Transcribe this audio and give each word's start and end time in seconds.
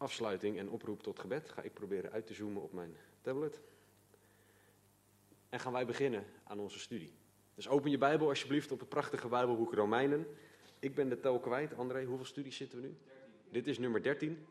afsluiting 0.00 0.58
en 0.58 0.70
oproep 0.70 1.02
tot 1.02 1.18
gebed 1.18 1.48
ga 1.48 1.62
ik 1.62 1.74
proberen 1.74 2.10
uit 2.10 2.26
te 2.26 2.34
zoomen 2.34 2.62
op 2.62 2.72
mijn 2.72 2.96
tablet. 3.20 3.60
En 5.48 5.60
gaan 5.60 5.72
wij 5.72 5.86
beginnen 5.86 6.24
aan 6.44 6.60
onze 6.60 6.78
studie. 6.78 7.12
Dus 7.54 7.68
open 7.68 7.90
je 7.90 7.98
Bijbel 7.98 8.28
alsjeblieft 8.28 8.72
op 8.72 8.80
het 8.80 8.88
prachtige 8.88 9.28
Bijbelboek 9.28 9.74
Romeinen. 9.74 10.26
Ik 10.78 10.94
ben 10.94 11.08
de 11.08 11.20
tel 11.20 11.40
kwijt. 11.40 11.74
André, 11.74 12.04
hoeveel 12.04 12.24
studies 12.24 12.56
zitten 12.56 12.80
we 12.80 12.86
nu? 12.86 12.96
13. 13.04 13.52
Dit 13.52 13.66
is 13.66 13.78
nummer 13.78 14.02
13. 14.02 14.46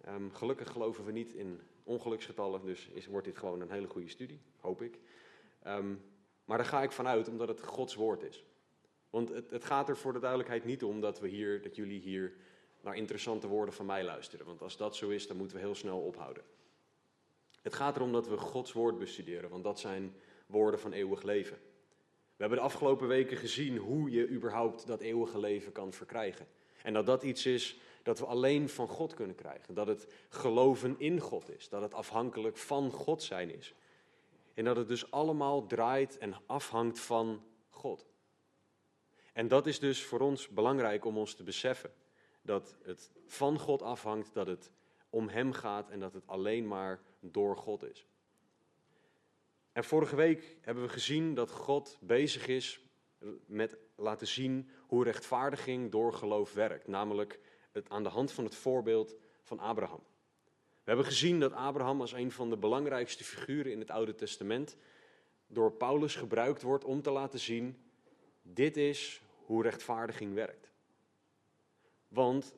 Ehm, 0.00 0.30
gelukkig 0.30 0.70
geloven 0.70 1.04
we 1.04 1.12
niet 1.12 1.32
in 1.32 1.60
ongeluksgetallen, 1.82 2.64
dus 2.64 2.88
is, 2.88 3.06
wordt 3.06 3.26
dit 3.26 3.38
gewoon 3.38 3.60
een 3.60 3.70
hele 3.70 3.88
goede 3.88 4.08
studie, 4.08 4.40
hoop 4.60 4.82
ik. 4.82 4.98
Ehm, 5.62 5.94
maar 6.44 6.56
daar 6.58 6.66
ga 6.66 6.82
ik 6.82 6.92
vanuit 6.92 7.28
omdat 7.28 7.48
het 7.48 7.60
Gods 7.60 7.94
woord 7.94 8.22
is. 8.22 8.44
Want 9.10 9.28
het, 9.28 9.50
het 9.50 9.64
gaat 9.64 9.88
er 9.88 9.96
voor 9.96 10.12
de 10.12 10.18
duidelijkheid 10.18 10.64
niet 10.64 10.84
om 10.84 11.00
dat, 11.00 11.20
we 11.20 11.28
hier, 11.28 11.62
dat 11.62 11.76
jullie 11.76 12.00
hier 12.00 12.34
naar 12.82 12.96
interessante 12.96 13.46
woorden 13.46 13.74
van 13.74 13.86
mij 13.86 14.04
luisteren. 14.04 14.46
Want 14.46 14.62
als 14.62 14.76
dat 14.76 14.96
zo 14.96 15.08
is, 15.08 15.26
dan 15.26 15.36
moeten 15.36 15.56
we 15.56 15.62
heel 15.62 15.74
snel 15.74 15.98
ophouden. 15.98 16.42
Het 17.62 17.74
gaat 17.74 17.96
erom 17.96 18.12
dat 18.12 18.28
we 18.28 18.36
Gods 18.36 18.72
woord 18.72 18.98
bestuderen, 18.98 19.50
want 19.50 19.64
dat 19.64 19.80
zijn 19.80 20.14
woorden 20.46 20.80
van 20.80 20.92
eeuwig 20.92 21.22
leven. 21.22 21.58
We 22.40 22.46
hebben 22.46 22.58
de 22.58 22.64
afgelopen 22.64 23.08
weken 23.08 23.36
gezien 23.36 23.76
hoe 23.76 24.10
je 24.10 24.28
überhaupt 24.28 24.86
dat 24.86 25.00
eeuwige 25.00 25.38
leven 25.38 25.72
kan 25.72 25.92
verkrijgen. 25.92 26.46
En 26.82 26.92
dat 26.92 27.06
dat 27.06 27.22
iets 27.22 27.46
is 27.46 27.80
dat 28.02 28.18
we 28.18 28.26
alleen 28.26 28.68
van 28.68 28.88
God 28.88 29.14
kunnen 29.14 29.36
krijgen. 29.36 29.74
Dat 29.74 29.86
het 29.86 30.06
geloven 30.28 30.94
in 30.98 31.20
God 31.20 31.50
is. 31.50 31.68
Dat 31.68 31.82
het 31.82 31.94
afhankelijk 31.94 32.56
van 32.56 32.90
God 32.90 33.22
zijn 33.22 33.54
is. 33.54 33.74
En 34.54 34.64
dat 34.64 34.76
het 34.76 34.88
dus 34.88 35.10
allemaal 35.10 35.66
draait 35.66 36.18
en 36.18 36.34
afhangt 36.46 37.00
van 37.00 37.42
God. 37.70 38.06
En 39.32 39.48
dat 39.48 39.66
is 39.66 39.78
dus 39.78 40.02
voor 40.04 40.20
ons 40.20 40.48
belangrijk 40.48 41.04
om 41.04 41.18
ons 41.18 41.34
te 41.34 41.42
beseffen. 41.42 41.92
Dat 42.42 42.76
het 42.82 43.10
van 43.26 43.58
God 43.58 43.82
afhangt, 43.82 44.34
dat 44.34 44.46
het 44.46 44.70
om 45.10 45.28
Hem 45.28 45.52
gaat 45.52 45.90
en 45.90 46.00
dat 46.00 46.12
het 46.12 46.26
alleen 46.26 46.68
maar 46.68 47.02
door 47.20 47.56
God 47.56 47.82
is. 47.82 48.06
En 49.72 49.84
vorige 49.84 50.16
week 50.16 50.56
hebben 50.60 50.84
we 50.84 50.90
gezien 50.90 51.34
dat 51.34 51.50
God 51.50 51.98
bezig 52.00 52.46
is 52.46 52.80
met 53.46 53.76
laten 53.96 54.26
zien 54.26 54.70
hoe 54.86 55.04
rechtvaardiging 55.04 55.90
door 55.90 56.12
geloof 56.12 56.52
werkt. 56.52 56.86
Namelijk 56.86 57.40
het, 57.72 57.88
aan 57.88 58.02
de 58.02 58.08
hand 58.08 58.32
van 58.32 58.44
het 58.44 58.54
voorbeeld 58.54 59.16
van 59.42 59.58
Abraham. 59.58 60.02
We 60.82 60.96
hebben 60.96 61.04
gezien 61.04 61.40
dat 61.40 61.52
Abraham 61.52 62.00
als 62.00 62.12
een 62.12 62.32
van 62.32 62.50
de 62.50 62.56
belangrijkste 62.56 63.24
figuren 63.24 63.72
in 63.72 63.78
het 63.78 63.90
Oude 63.90 64.14
Testament 64.14 64.76
door 65.46 65.72
Paulus 65.72 66.16
gebruikt 66.16 66.62
wordt 66.62 66.84
om 66.84 67.02
te 67.02 67.10
laten 67.10 67.38
zien, 67.38 67.76
dit 68.42 68.76
is 68.76 69.22
hoe 69.44 69.62
rechtvaardiging 69.62 70.34
werkt. 70.34 70.59
Want 72.10 72.56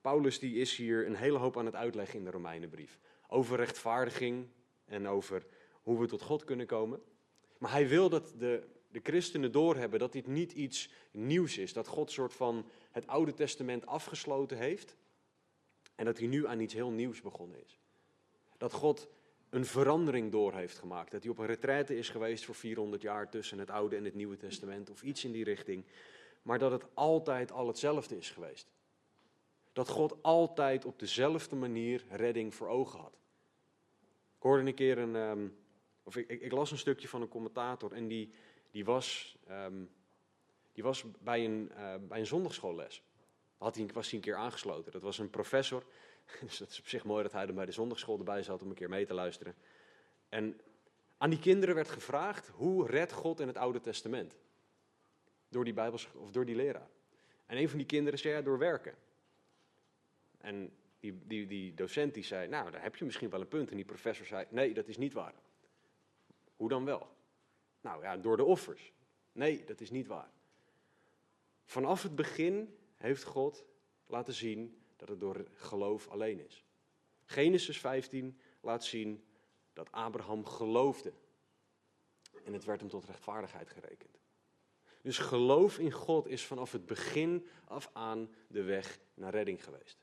Paulus 0.00 0.38
die 0.38 0.54
is 0.54 0.76
hier 0.76 1.06
een 1.06 1.14
hele 1.14 1.38
hoop 1.38 1.58
aan 1.58 1.66
het 1.66 1.74
uitleggen 1.74 2.18
in 2.18 2.24
de 2.24 2.30
Romeinenbrief. 2.30 2.98
Over 3.26 3.56
rechtvaardiging 3.56 4.46
en 4.84 5.08
over 5.08 5.46
hoe 5.82 6.00
we 6.00 6.06
tot 6.06 6.22
God 6.22 6.44
kunnen 6.44 6.66
komen. 6.66 7.02
Maar 7.58 7.70
hij 7.70 7.88
wil 7.88 8.08
dat 8.08 8.34
de, 8.38 8.62
de 8.88 9.00
christenen 9.02 9.52
doorhebben 9.52 9.98
dat 9.98 10.12
dit 10.12 10.26
niet 10.26 10.52
iets 10.52 10.90
nieuws 11.10 11.58
is. 11.58 11.72
Dat 11.72 11.86
God 11.86 12.10
soort 12.10 12.32
van 12.32 12.66
het 12.90 13.06
Oude 13.06 13.34
Testament 13.34 13.86
afgesloten 13.86 14.56
heeft. 14.56 14.96
En 15.94 16.04
dat 16.04 16.18
hij 16.18 16.26
nu 16.26 16.46
aan 16.46 16.60
iets 16.60 16.74
heel 16.74 16.90
nieuws 16.90 17.20
begonnen 17.20 17.64
is. 17.64 17.80
Dat 18.56 18.72
God 18.72 19.08
een 19.50 19.64
verandering 19.64 20.32
door 20.32 20.54
heeft 20.54 20.78
gemaakt. 20.78 21.10
Dat 21.10 21.22
hij 21.22 21.30
op 21.30 21.38
een 21.38 21.46
retraite 21.46 21.96
is 21.96 22.08
geweest 22.08 22.44
voor 22.44 22.54
400 22.54 23.02
jaar 23.02 23.30
tussen 23.30 23.58
het 23.58 23.70
Oude 23.70 23.96
en 23.96 24.04
het 24.04 24.14
Nieuwe 24.14 24.36
Testament. 24.36 24.90
Of 24.90 25.02
iets 25.02 25.24
in 25.24 25.32
die 25.32 25.44
richting. 25.44 25.84
Maar 26.42 26.58
dat 26.58 26.70
het 26.70 26.84
altijd 26.94 27.52
al 27.52 27.66
hetzelfde 27.66 28.16
is 28.16 28.30
geweest. 28.30 28.72
Dat 29.72 29.88
God 29.88 30.22
altijd 30.22 30.84
op 30.84 30.98
dezelfde 30.98 31.56
manier 31.56 32.04
redding 32.10 32.54
voor 32.54 32.68
ogen 32.68 33.00
had. 33.00 33.18
Ik 34.36 34.46
hoorde 34.46 34.66
een 34.66 34.74
keer 34.74 34.98
een, 34.98 35.16
ehm, 35.16 35.48
of 36.02 36.16
ik, 36.16 36.28
ik, 36.28 36.52
las 36.52 36.70
een 36.70 36.78
stukje 36.78 37.08
van 37.08 37.22
een 37.22 37.28
commentator 37.28 37.92
en 37.92 38.08
die, 38.08 38.30
die, 38.70 38.84
was, 38.84 39.36
um, 39.50 39.90
die 40.72 40.82
was 40.82 41.04
bij 41.18 41.44
een, 41.44 41.72
uh, 41.76 41.94
bij 42.08 42.18
een 42.18 42.26
zondagschoolles. 42.26 43.02
Had 43.58 43.74
hij, 43.74 43.88
was 43.92 44.06
hij 44.06 44.14
een 44.14 44.24
keer 44.24 44.34
aangesloten. 44.34 44.92
Dat 44.92 45.02
was 45.02 45.18
een 45.18 45.30
professor. 45.30 45.84
Dus 46.40 46.58
dat 46.58 46.70
is 46.70 46.78
op 46.78 46.88
zich 46.88 47.04
mooi 47.04 47.22
dat 47.22 47.32
hij 47.32 47.46
er 47.46 47.54
bij 47.54 47.66
de 47.66 47.72
zondagschool 47.72 48.18
erbij 48.18 48.42
zat 48.42 48.62
om 48.62 48.68
een 48.68 48.74
keer 48.74 48.88
mee 48.88 49.06
te 49.06 49.14
luisteren. 49.14 49.54
En 50.28 50.60
aan 51.18 51.30
die 51.30 51.38
kinderen 51.38 51.74
werd 51.74 51.88
gevraagd: 51.88 52.48
hoe 52.48 52.86
redt 52.86 53.12
God 53.12 53.40
in 53.40 53.46
het 53.46 53.56
Oude 53.56 53.80
Testament? 53.80 54.36
Door 55.50 55.64
die, 55.64 55.74
Bijbels, 55.74 56.08
of 56.14 56.30
door 56.30 56.44
die 56.44 56.54
leraar. 56.54 56.90
En 57.46 57.56
een 57.56 57.68
van 57.68 57.78
die 57.78 57.86
kinderen 57.86 58.18
zei: 58.18 58.42
door 58.42 58.58
werken. 58.58 58.94
En 60.38 60.72
die, 61.00 61.18
die, 61.26 61.46
die 61.46 61.74
docent 61.74 62.14
die 62.14 62.24
zei: 62.24 62.48
Nou, 62.48 62.70
daar 62.70 62.82
heb 62.82 62.96
je 62.96 63.04
misschien 63.04 63.30
wel 63.30 63.40
een 63.40 63.48
punt. 63.48 63.70
En 63.70 63.76
die 63.76 63.84
professor 63.84 64.26
zei: 64.26 64.46
Nee, 64.50 64.74
dat 64.74 64.88
is 64.88 64.96
niet 64.96 65.12
waar. 65.12 65.34
Hoe 66.56 66.68
dan 66.68 66.84
wel? 66.84 67.08
Nou 67.80 68.02
ja, 68.02 68.16
door 68.16 68.36
de 68.36 68.44
offers. 68.44 68.92
Nee, 69.32 69.64
dat 69.64 69.80
is 69.80 69.90
niet 69.90 70.06
waar. 70.06 70.30
Vanaf 71.64 72.02
het 72.02 72.14
begin 72.14 72.76
heeft 72.96 73.24
God 73.24 73.64
laten 74.06 74.34
zien 74.34 74.82
dat 74.96 75.08
het 75.08 75.20
door 75.20 75.46
geloof 75.54 76.08
alleen 76.08 76.46
is. 76.46 76.64
Genesis 77.24 77.80
15 77.80 78.40
laat 78.60 78.84
zien 78.84 79.24
dat 79.72 79.92
Abraham 79.92 80.46
geloofde. 80.46 81.12
En 82.44 82.52
het 82.52 82.64
werd 82.64 82.80
hem 82.80 82.88
tot 82.88 83.04
rechtvaardigheid 83.04 83.70
gerekend. 83.70 84.18
Dus 85.02 85.18
geloof 85.18 85.78
in 85.78 85.92
God 85.92 86.26
is 86.26 86.44
vanaf 86.44 86.72
het 86.72 86.86
begin 86.86 87.46
af 87.64 87.90
aan 87.92 88.34
de 88.46 88.62
weg 88.62 88.98
naar 89.14 89.32
redding 89.32 89.64
geweest. 89.64 89.98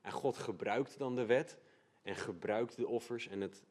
En 0.00 0.12
God 0.12 0.36
gebruikt 0.36 0.98
dan 0.98 1.14
de 1.14 1.26
wet 1.26 1.58
en 2.02 2.16
gebruikt 2.16 2.76
de 2.76 2.86
offers 2.86 3.28
en 3.28 3.40
het 3.40 3.62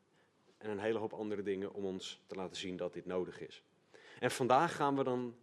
en 0.62 0.70
een 0.70 0.80
hele 0.80 1.00
hoop 1.00 1.14
andere 1.14 1.42
dingen 1.42 1.74
om 1.74 1.86
ons 1.86 2.22
te 2.28 2.36
laten 2.36 2.58
zien 2.58 2.78
dat 2.78 2.94
dit 2.94 3.06
nodig 3.06 3.40
is. 3.40 3.64
En 4.20 4.32
vandaag 4.32 4.76
gaan 4.76 4.96
we 4.96 5.04
dan 5.04 5.36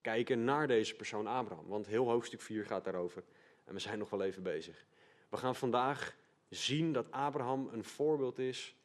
kijken 0.00 0.44
naar 0.44 0.66
deze 0.66 0.94
persoon 0.94 1.26
Abraham, 1.26 1.66
want 1.66 1.86
heel 1.86 2.08
hoofdstuk 2.08 2.40
4 2.40 2.64
gaat 2.64 2.84
daarover 2.84 3.24
en 3.64 3.74
we 3.74 3.80
zijn 3.80 3.98
nog 3.98 4.10
wel 4.10 4.22
even 4.22 4.42
bezig. 4.42 4.86
We 5.28 5.36
gaan 5.36 5.54
vandaag 5.54 6.16
zien 6.48 6.92
dat 6.92 7.10
Abraham 7.10 7.68
een 7.72 7.84
voorbeeld 7.84 8.38
is 8.38 8.76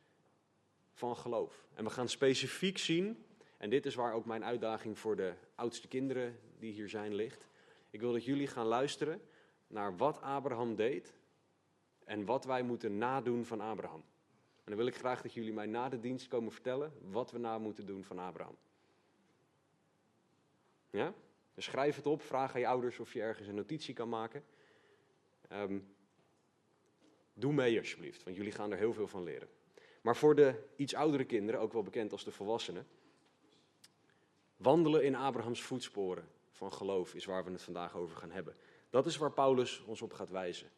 van 0.94 1.18
geloof. 1.18 1.68
En 1.74 1.84
we 1.84 1.90
gaan 1.90 2.10
specifiek 2.10 2.78
zien, 2.78 3.26
en 3.58 3.70
dit 3.70 3.86
is 3.86 3.96
waar 3.96 4.14
ook 4.14 4.26
mijn 4.26 4.46
uitdaging 4.46 5.00
voor 5.00 5.16
de 5.16 5.34
oudste 5.56 5.88
kinderen 5.88 6.40
die 6.60 6.74
hier 6.74 6.90
zijn 6.90 7.14
ligt. 7.14 7.48
Ik 7.90 8.00
wil 8.00 8.12
dat 8.12 8.26
jullie 8.26 8.48
gaan 8.48 8.66
luisteren 8.66 9.22
naar 9.68 9.98
wat 9.98 10.22
Abraham 10.22 10.76
deed 10.76 11.14
en 12.04 12.26
wat 12.26 12.46
wij 12.46 12.62
moeten 12.62 12.98
nadoen 12.98 13.46
van 13.46 13.62
Abraham. 13.62 14.04
En 14.58 14.74
dan 14.74 14.76
wil 14.76 14.88
ik 14.88 14.96
graag 14.96 15.22
dat 15.22 15.34
jullie 15.34 15.54
mij 15.54 15.66
na 15.66 15.90
de 15.90 16.00
dienst 16.00 16.28
komen 16.28 16.52
vertellen 16.52 16.94
wat 17.02 17.32
we 17.32 17.38
na 17.38 17.58
moeten 17.58 17.86
doen 17.86 18.04
van 18.04 18.20
Abraham. 18.20 18.58
Ja? 20.90 21.14
Dus 21.54 21.66
schrijf 21.66 21.96
het 21.96 22.06
op, 22.06 22.22
vraag 22.22 22.54
aan 22.54 22.60
je 22.60 22.68
ouders 22.68 23.00
of 23.00 23.14
je 23.14 23.22
ergens 23.22 23.48
een 23.48 23.56
notitie 23.56 23.94
kan 23.94 24.10
maken. 24.10 24.44
Um, 25.52 25.96
doe 27.34 27.54
mee 27.54 27.78
alsjeblieft, 27.78 28.24
want 28.24 28.36
jullie 28.36 28.52
gaan 28.52 28.72
er 28.72 28.78
heel 28.78 28.94
veel 28.94 29.08
van 29.08 29.24
leren. 29.24 29.50
Maar 30.02 30.16
voor 30.16 30.36
de 30.36 30.64
iets 30.76 30.96
oudere 30.96 31.26
kinderen, 31.26 31.62
ook 31.62 31.74
wel 31.74 31.84
bekend 31.84 32.12
als 32.12 32.24
de 32.24 32.32
volwassenen, 32.32 32.88
wandelen 34.58 35.04
in 35.04 35.16
Abrahams 35.16 35.62
voetsporen 35.62 36.28
van 36.52 36.74
geloof 36.74 37.14
is 37.14 37.26
waar 37.26 37.44
we 37.44 37.52
het 37.52 37.62
vandaag 37.62 37.96
over 37.96 38.18
gaan 38.18 38.32
hebben. 38.32 38.56
Dat 38.90 39.06
is 39.06 39.18
waar 39.18 39.32
Paulus 39.32 39.84
ons 39.86 40.02
op 40.02 40.14
gaat 40.14 40.30
wijzen. 40.30 40.70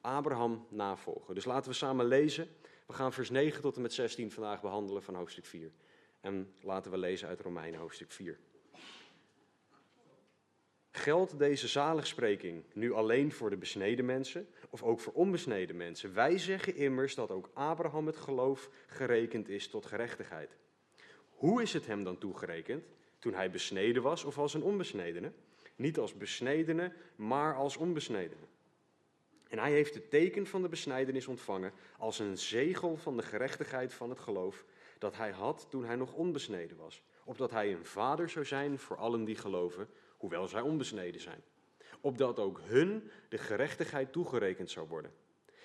Abraham 0.00 0.66
navolgen. 0.68 1.34
Dus 1.34 1.44
laten 1.44 1.70
we 1.70 1.76
samen 1.76 2.06
lezen. 2.06 2.48
We 2.86 2.92
gaan 2.92 3.12
vers 3.12 3.30
9 3.30 3.60
tot 3.60 3.76
en 3.76 3.82
met 3.82 3.92
16 3.92 4.30
vandaag 4.30 4.60
behandelen 4.60 5.02
van 5.02 5.14
hoofdstuk 5.14 5.44
4. 5.44 5.72
En 6.20 6.54
laten 6.60 6.90
we 6.90 6.98
lezen 6.98 7.28
uit 7.28 7.40
Romeinen 7.40 7.80
hoofdstuk 7.80 8.10
4. 8.10 8.38
Geldt 10.90 11.38
deze 11.38 11.68
zaligspreking 11.68 12.64
nu 12.72 12.92
alleen 12.92 13.32
voor 13.32 13.50
de 13.50 13.56
besneden 13.56 14.04
mensen 14.04 14.48
of 14.70 14.82
ook 14.82 15.00
voor 15.00 15.12
onbesneden 15.12 15.76
mensen? 15.76 16.14
Wij 16.14 16.38
zeggen 16.38 16.76
immers 16.76 17.14
dat 17.14 17.30
ook 17.30 17.50
Abraham 17.52 18.06
het 18.06 18.16
geloof 18.16 18.70
gerekend 18.86 19.48
is 19.48 19.68
tot 19.68 19.86
gerechtigheid. 19.86 20.56
Hoe 21.40 21.62
is 21.62 21.72
het 21.72 21.86
hem 21.86 22.04
dan 22.04 22.18
toegerekend? 22.18 22.84
Toen 23.18 23.34
hij 23.34 23.50
besneden 23.50 24.02
was 24.02 24.24
of 24.24 24.38
als 24.38 24.54
een 24.54 24.62
onbesnedene? 24.62 25.32
Niet 25.76 25.98
als 25.98 26.14
besnedene, 26.14 26.92
maar 27.16 27.54
als 27.54 27.76
onbesnedene. 27.76 28.46
En 29.48 29.58
hij 29.58 29.70
heeft 29.70 29.94
het 29.94 30.10
teken 30.10 30.46
van 30.46 30.62
de 30.62 30.68
besnijdenis 30.68 31.26
ontvangen 31.26 31.72
als 31.98 32.18
een 32.18 32.38
zegel 32.38 32.96
van 32.96 33.16
de 33.16 33.22
gerechtigheid 33.22 33.94
van 33.94 34.10
het 34.10 34.18
geloof 34.18 34.64
dat 34.98 35.16
hij 35.16 35.30
had 35.30 35.66
toen 35.70 35.84
hij 35.84 35.96
nog 35.96 36.12
onbesneden 36.12 36.76
was, 36.76 37.02
opdat 37.24 37.50
hij 37.50 37.72
een 37.72 37.84
vader 37.84 38.28
zou 38.28 38.44
zijn 38.44 38.78
voor 38.78 38.96
allen 38.96 39.24
die 39.24 39.36
geloven, 39.36 39.88
hoewel 40.16 40.48
zij 40.48 40.60
onbesneden 40.60 41.20
zijn. 41.20 41.42
Opdat 42.00 42.38
ook 42.38 42.60
hun 42.64 43.10
de 43.28 43.38
gerechtigheid 43.38 44.12
toegerekend 44.12 44.70
zou 44.70 44.88
worden. 44.88 45.12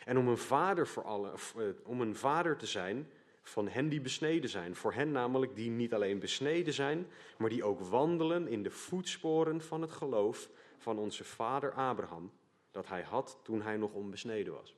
En 0.05 0.17
om 0.17 0.27
een 0.27 0.37
vader, 0.37 0.87
voor 0.87 1.03
allen, 1.03 1.33
eh, 1.33 1.63
om 1.83 2.01
een 2.01 2.15
vader 2.15 2.57
te 2.57 2.65
zijn 2.65 3.09
van 3.49 3.67
hen 3.67 3.89
die 3.89 4.01
besneden 4.01 4.49
zijn. 4.49 4.75
Voor 4.75 4.93
hen 4.93 5.11
namelijk 5.11 5.55
die 5.55 5.69
niet 5.69 5.93
alleen 5.93 6.19
besneden 6.19 6.73
zijn, 6.73 7.07
maar 7.37 7.49
die 7.49 7.63
ook 7.63 7.79
wandelen 7.79 8.47
in 8.47 8.63
de 8.63 8.71
voetsporen 8.71 9.61
van 9.61 9.81
het 9.81 9.91
geloof 9.91 10.49
van 10.77 10.97
onze 10.97 11.23
vader 11.23 11.71
Abraham, 11.71 12.31
dat 12.71 12.87
hij 12.87 13.01
had 13.01 13.39
toen 13.43 13.61
hij 13.61 13.77
nog 13.77 13.93
onbesneden 13.93 14.53
was. 14.53 14.75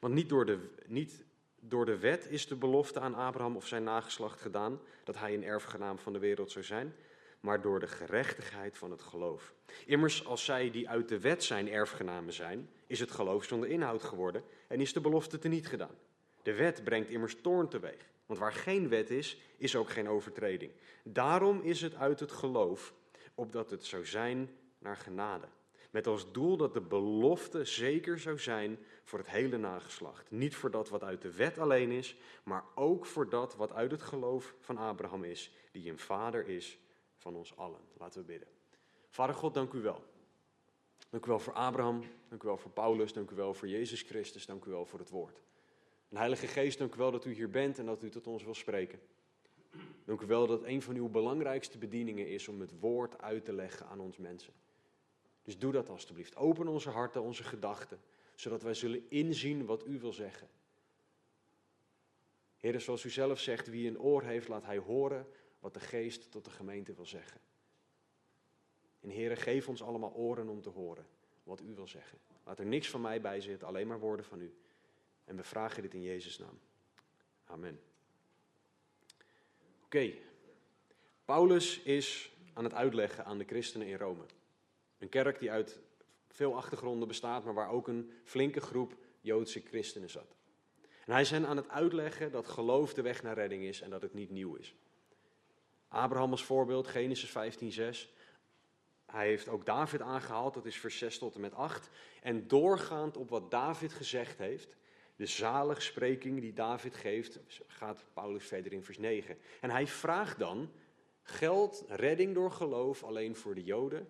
Want 0.00 0.14
niet 0.14 0.28
door 0.28 0.46
de, 0.46 0.58
niet 0.86 1.24
door 1.60 1.84
de 1.84 1.98
wet 1.98 2.26
is 2.30 2.46
de 2.46 2.56
belofte 2.56 3.00
aan 3.00 3.14
Abraham 3.14 3.56
of 3.56 3.66
zijn 3.66 3.84
nageslacht 3.84 4.40
gedaan 4.40 4.80
dat 5.04 5.18
hij 5.18 5.34
een 5.34 5.44
erfgenaam 5.44 5.98
van 5.98 6.12
de 6.12 6.18
wereld 6.18 6.50
zou 6.50 6.64
zijn, 6.64 6.94
maar 7.40 7.60
door 7.60 7.80
de 7.80 7.86
gerechtigheid 7.86 8.78
van 8.78 8.90
het 8.90 9.02
geloof. 9.02 9.54
Immers, 9.86 10.26
als 10.26 10.44
zij 10.44 10.70
die 10.70 10.88
uit 10.88 11.08
de 11.08 11.20
wet 11.20 11.44
zijn 11.44 11.68
erfgenamen 11.68 12.32
zijn, 12.32 12.68
is 12.86 13.00
het 13.00 13.10
geloof 13.10 13.44
zonder 13.44 13.68
inhoud 13.68 14.02
geworden 14.02 14.44
en 14.68 14.80
is 14.80 14.92
de 14.92 15.00
belofte 15.00 15.38
teniet 15.38 15.66
gedaan. 15.66 15.96
De 16.42 16.54
wet 16.54 16.84
brengt 16.84 17.10
immers 17.10 17.36
toorn 17.40 17.68
teweeg, 17.68 18.10
want 18.26 18.40
waar 18.40 18.52
geen 18.52 18.88
wet 18.88 19.10
is, 19.10 19.40
is 19.56 19.76
ook 19.76 19.90
geen 19.90 20.08
overtreding. 20.08 20.72
Daarom 21.04 21.60
is 21.60 21.80
het 21.80 21.94
uit 21.94 22.20
het 22.20 22.32
geloof, 22.32 22.94
opdat 23.34 23.70
het 23.70 23.84
zou 23.84 24.06
zijn 24.06 24.50
naar 24.78 24.96
genade. 24.96 25.46
Met 25.90 26.06
als 26.06 26.32
doel 26.32 26.56
dat 26.56 26.74
de 26.74 26.80
belofte 26.80 27.64
zeker 27.64 28.18
zou 28.18 28.38
zijn 28.38 28.78
voor 29.04 29.18
het 29.18 29.28
hele 29.28 29.56
nageslacht. 29.56 30.30
Niet 30.30 30.54
voor 30.54 30.70
dat 30.70 30.88
wat 30.88 31.04
uit 31.04 31.22
de 31.22 31.34
wet 31.34 31.58
alleen 31.58 31.90
is, 31.90 32.16
maar 32.42 32.64
ook 32.74 33.06
voor 33.06 33.28
dat 33.28 33.56
wat 33.56 33.72
uit 33.72 33.90
het 33.90 34.02
geloof 34.02 34.54
van 34.60 34.76
Abraham 34.76 35.24
is, 35.24 35.52
die 35.70 35.90
een 35.90 35.98
vader 35.98 36.48
is 36.48 36.78
van 37.16 37.36
ons 37.36 37.56
allen. 37.56 37.80
Laten 37.98 38.20
we 38.20 38.26
bidden. 38.26 38.48
Vader 39.08 39.34
God, 39.34 39.54
dank 39.54 39.72
u 39.72 39.80
wel. 39.80 40.04
Dank 41.10 41.26
u 41.26 41.28
wel 41.28 41.38
voor 41.38 41.52
Abraham, 41.52 42.02
dank 42.28 42.42
u 42.42 42.46
wel 42.46 42.56
voor 42.56 42.70
Paulus, 42.70 43.12
dank 43.12 43.30
u 43.30 43.34
wel 43.34 43.54
voor 43.54 43.68
Jezus 43.68 44.02
Christus, 44.02 44.46
dank 44.46 44.64
u 44.64 44.70
wel 44.70 44.86
voor 44.86 44.98
het 44.98 45.10
woord. 45.10 45.42
En 46.12 46.18
Heilige 46.18 46.46
Geest, 46.46 46.78
dank 46.78 46.94
u 46.94 46.98
wel 46.98 47.10
dat 47.10 47.24
u 47.24 47.32
hier 47.32 47.50
bent 47.50 47.78
en 47.78 47.86
dat 47.86 48.02
u 48.02 48.10
tot 48.10 48.26
ons 48.26 48.44
wil 48.44 48.54
spreken. 48.54 49.00
Dank 50.04 50.20
u 50.20 50.26
wel 50.26 50.46
dat 50.46 50.64
een 50.64 50.82
van 50.82 50.94
uw 50.94 51.08
belangrijkste 51.08 51.78
bedieningen 51.78 52.28
is 52.28 52.48
om 52.48 52.60
het 52.60 52.78
woord 52.80 53.20
uit 53.20 53.44
te 53.44 53.52
leggen 53.52 53.86
aan 53.86 54.00
ons 54.00 54.16
mensen. 54.16 54.52
Dus 55.42 55.58
doe 55.58 55.72
dat 55.72 55.88
alstublieft. 55.88 56.36
Open 56.36 56.68
onze 56.68 56.90
harten, 56.90 57.22
onze 57.22 57.42
gedachten, 57.42 58.00
zodat 58.34 58.62
wij 58.62 58.74
zullen 58.74 59.10
inzien 59.10 59.64
wat 59.64 59.86
u 59.86 59.98
wil 59.98 60.12
zeggen. 60.12 60.48
Heer, 62.56 62.80
zoals 62.80 63.04
u 63.04 63.10
zelf 63.10 63.40
zegt, 63.40 63.66
wie 63.66 63.88
een 63.88 64.00
oor 64.00 64.22
heeft, 64.22 64.48
laat 64.48 64.64
hij 64.64 64.78
horen 64.78 65.26
wat 65.58 65.74
de 65.74 65.80
geest 65.80 66.30
tot 66.30 66.44
de 66.44 66.50
gemeente 66.50 66.94
wil 66.94 67.06
zeggen. 67.06 67.40
En 69.00 69.08
Heer, 69.08 69.36
geef 69.36 69.68
ons 69.68 69.82
allemaal 69.82 70.14
oren 70.14 70.48
om 70.48 70.60
te 70.60 70.70
horen 70.70 71.06
wat 71.42 71.60
u 71.60 71.74
wil 71.74 71.88
zeggen. 71.88 72.18
Laat 72.44 72.58
er 72.58 72.66
niks 72.66 72.90
van 72.90 73.00
mij 73.00 73.20
bij 73.20 73.40
zitten, 73.40 73.68
alleen 73.68 73.86
maar 73.86 74.00
woorden 74.00 74.26
van 74.26 74.40
u. 74.40 74.54
En 75.32 75.38
we 75.38 75.44
vragen 75.44 75.82
dit 75.82 75.94
in 75.94 76.02
Jezus' 76.02 76.38
naam. 76.38 76.60
Amen. 77.44 77.80
Oké, 79.84 80.12
Paulus 81.24 81.82
is 81.82 82.32
aan 82.52 82.64
het 82.64 82.74
uitleggen 82.74 83.24
aan 83.24 83.38
de 83.38 83.44
christenen 83.44 83.86
in 83.86 83.96
Rome. 83.96 84.24
Een 84.98 85.08
kerk 85.08 85.38
die 85.38 85.50
uit 85.50 85.78
veel 86.28 86.56
achtergronden 86.56 87.08
bestaat, 87.08 87.44
maar 87.44 87.54
waar 87.54 87.70
ook 87.70 87.88
een 87.88 88.12
flinke 88.24 88.60
groep 88.60 88.96
Joodse 89.20 89.60
christenen 89.60 90.10
zat. 90.10 90.36
En 90.80 91.12
hij 91.12 91.20
is 91.20 91.30
hen 91.30 91.46
aan 91.46 91.56
het 91.56 91.68
uitleggen 91.68 92.32
dat 92.32 92.48
geloof 92.48 92.94
de 92.94 93.02
weg 93.02 93.22
naar 93.22 93.34
redding 93.34 93.62
is 93.62 93.80
en 93.80 93.90
dat 93.90 94.02
het 94.02 94.14
niet 94.14 94.30
nieuw 94.30 94.54
is. 94.54 94.74
Abraham 95.88 96.30
als 96.30 96.44
voorbeeld, 96.44 96.86
Genesis 96.86 97.30
15:6. 97.30 98.08
Hij 99.06 99.26
heeft 99.26 99.48
ook 99.48 99.66
David 99.66 100.00
aangehaald, 100.00 100.54
dat 100.54 100.66
is 100.66 100.76
vers 100.76 100.98
6 100.98 101.18
tot 101.18 101.34
en 101.34 101.40
met 101.40 101.54
8. 101.54 101.90
En 102.22 102.48
doorgaand 102.48 103.16
op 103.16 103.28
wat 103.28 103.50
David 103.50 103.92
gezegd 103.92 104.38
heeft, 104.38 104.76
de 105.16 105.26
zaligspreking 105.26 106.40
die 106.40 106.52
David 106.52 106.94
geeft, 106.94 107.40
gaat 107.66 108.04
Paulus 108.12 108.44
verder 108.44 108.72
in 108.72 108.84
vers 108.84 108.98
9. 108.98 109.38
En 109.60 109.70
hij 109.70 109.86
vraagt 109.86 110.38
dan, 110.38 110.70
geldt 111.22 111.84
redding 111.88 112.34
door 112.34 112.50
geloof 112.50 113.04
alleen 113.04 113.36
voor 113.36 113.54
de 113.54 113.64
Joden, 113.64 114.08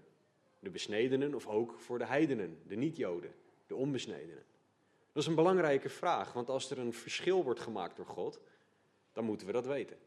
de 0.59 0.71
besnedenen 0.71 1.35
of 1.35 1.47
ook 1.47 1.79
voor 1.79 1.99
de 1.99 2.07
heidenen, 2.07 2.59
de 2.67 2.77
niet-Joden, 2.77 3.35
de 3.67 3.75
onbesnedenen? 3.75 4.45
Dat 5.13 5.23
is 5.23 5.29
een 5.29 5.35
belangrijke 5.35 5.89
vraag, 5.89 6.33
want 6.33 6.49
als 6.49 6.71
er 6.71 6.79
een 6.79 6.93
verschil 6.93 7.45
wordt 7.45 7.61
gemaakt 7.61 7.97
door 7.97 8.07
God, 8.07 8.41
dan 9.13 9.25
moeten 9.25 9.47
we 9.47 9.53
dat 9.53 9.67
weten. 9.67 9.99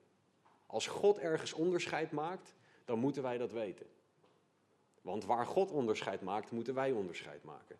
Als 0.65 0.87
God 0.87 1.17
ergens 1.17 1.53
onderscheid 1.53 2.11
maakt, 2.11 2.53
dan 2.85 2.99
moeten 2.99 3.23
wij 3.23 3.37
dat 3.37 3.51
weten. 3.51 3.85
Want 5.01 5.25
waar 5.25 5.45
God 5.45 5.71
onderscheid 5.71 6.21
maakt, 6.21 6.51
moeten 6.51 6.73
wij 6.73 6.91
onderscheid 6.91 7.43
maken. 7.43 7.79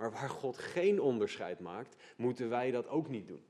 Maar 0.00 0.12
waar 0.12 0.28
God 0.30 0.58
geen 0.58 1.00
onderscheid 1.00 1.60
maakt, 1.60 1.96
moeten 2.16 2.48
wij 2.48 2.70
dat 2.70 2.88
ook 2.88 3.08
niet 3.08 3.28
doen. 3.28 3.44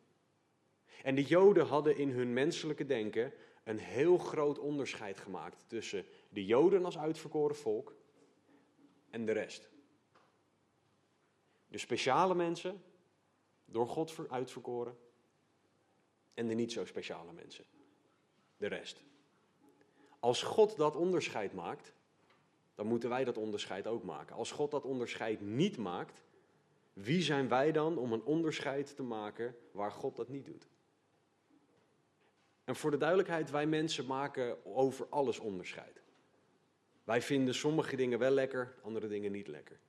En 1.03 1.15
de 1.15 1.25
Joden 1.25 1.67
hadden 1.67 1.97
in 1.97 2.11
hun 2.11 2.33
menselijke 2.33 2.87
denken 2.87 3.33
een 3.65 3.79
heel 3.79 4.19
groot 4.19 4.59
onderscheid 4.59 5.21
gemaakt 5.21 5.65
tussen 5.67 6.05
de 6.29 6.45
Joden 6.45 6.85
als 6.85 6.99
uitverkoren 6.99 7.57
volk 7.57 7.95
en 9.11 9.27
de 9.27 9.33
rest. 9.33 9.71
De 11.67 11.79
speciale 11.79 12.35
mensen, 12.35 12.83
door 13.65 13.87
God 13.87 14.31
uitverkoren, 14.31 14.97
en 16.35 16.49
de 16.49 16.55
niet 16.55 16.73
zo 16.73 16.85
speciale 16.85 17.33
mensen, 17.33 17.65
de 18.57 18.67
rest. 18.67 19.03
Als 20.21 20.43
God 20.43 20.77
dat 20.77 20.97
onderscheid 20.97 21.53
maakt, 21.53 21.93
dan 22.75 22.87
moeten 22.87 23.09
wij 23.09 23.25
dat 23.25 23.37
onderscheid 23.37 23.87
ook 23.87 24.03
maken. 24.03 24.37
Als 24.37 24.51
God 24.51 24.71
dat 24.71 24.85
onderscheid 24.85 25.41
niet 25.41 25.77
maakt, 25.77 26.23
wie 27.03 27.23
zijn 27.23 27.49
wij 27.49 27.73
dan 27.73 27.99
om 27.99 28.13
een 28.13 28.25
onderscheid 28.25 28.97
te 28.97 29.03
maken 29.03 29.57
waar 29.73 29.93
God 29.93 30.17
dat 30.17 30.29
niet 30.29 30.47
doet? 30.47 30.69
En 32.65 32.77
voor 32.77 32.91
de 32.91 32.97
duidelijkheid, 32.97 33.51
wij 33.51 33.67
mensen 33.67 34.07
maken 34.07 34.65
over 34.67 35.07
alles 35.09 35.39
onderscheid. 35.39 36.03
Wij 37.05 37.23
vinden 37.23 37.55
sommige 37.55 37.97
dingen 37.97 38.19
wel 38.19 38.31
lekker, 38.31 38.75
andere 38.83 39.09
dingen 39.09 39.33
niet 39.33 39.47
lekker. 39.47 39.81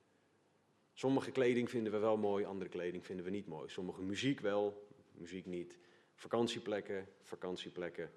Sommige 0.92 1.30
kleding 1.30 1.70
vinden 1.70 1.92
we 1.92 1.98
wel 1.98 2.16
mooi, 2.16 2.44
andere 2.44 2.70
kleding 2.70 3.06
vinden 3.06 3.24
we 3.24 3.30
niet 3.30 3.46
mooi. 3.46 3.68
Sommige 3.68 4.02
muziek 4.02 4.40
wel, 4.40 4.88
muziek 5.12 5.46
niet. 5.46 5.78
Vakantieplekken, 6.14 7.08
vakantieplekken. 7.20 8.10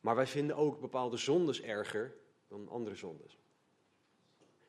Maar 0.00 0.14
wij 0.14 0.26
vinden 0.26 0.56
ook 0.56 0.80
bepaalde 0.80 1.16
zondes 1.16 1.62
erger 1.62 2.14
dan 2.48 2.68
andere 2.68 2.94
zondes. 2.94 3.38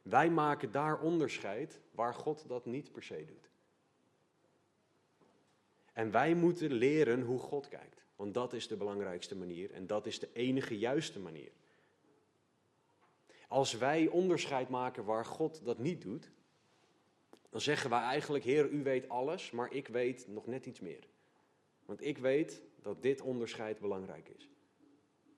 Wij 0.10 0.30
maken 0.30 0.72
daar 0.72 1.00
onderscheid 1.00 1.82
waar 1.92 2.14
God 2.14 2.48
dat 2.48 2.66
niet 2.66 2.92
per 2.92 3.04
se 3.04 3.26
doet. 3.26 3.50
En 5.94 6.12
wij 6.12 6.36
moeten 6.36 6.72
leren 6.72 7.22
hoe 7.22 7.40
God 7.40 7.68
kijkt. 7.68 8.06
Want 8.16 8.34
dat 8.34 8.54
is 8.54 8.68
de 8.68 8.76
belangrijkste 8.76 9.36
manier 9.36 9.72
en 9.72 9.88
dat 9.88 10.06
is 10.06 10.20
de 10.20 10.30
enige 10.34 10.78
juiste 10.78 11.20
manier. 11.20 11.52
Als 13.48 13.74
wij 13.74 14.08
onderscheid 14.08 14.70
maken 14.70 15.06
waar 15.06 15.26
God 15.26 15.66
dat 15.66 15.80
niet 15.80 16.02
doet, 16.02 16.32
dan 17.50 17.62
zeggen 17.62 17.90
wij 17.90 18.02
eigenlijk, 18.02 18.44
Heer, 18.44 18.70
u 18.70 18.84
weet 18.84 19.10
alles, 19.10 19.52
maar 19.52 19.74
ik 19.74 19.88
weet 19.88 20.28
nog 20.28 20.46
net 20.46 20.66
iets 20.66 20.80
meer. 20.80 21.08
Want 21.86 22.02
ik 22.02 22.18
weet 22.18 22.62
dat 22.82 23.02
dit 23.02 23.22
onderscheid 23.22 23.80
belangrijk 23.80 24.30
is. 24.30 24.50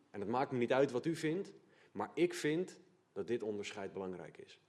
En 0.10 0.20
het 0.20 0.30
maakt 0.30 0.52
me 0.52 0.58
niet 0.58 0.74
uit 0.74 0.92
wat 0.92 1.06
u 1.06 1.16
vindt, 1.16 1.52
maar 1.92 2.12
ik 2.14 2.34
vind 2.34 2.80
dat 3.18 3.28
dit 3.28 3.44
onderscheid 3.44 3.94
belangrijk 3.94 4.38
is. 4.38 4.60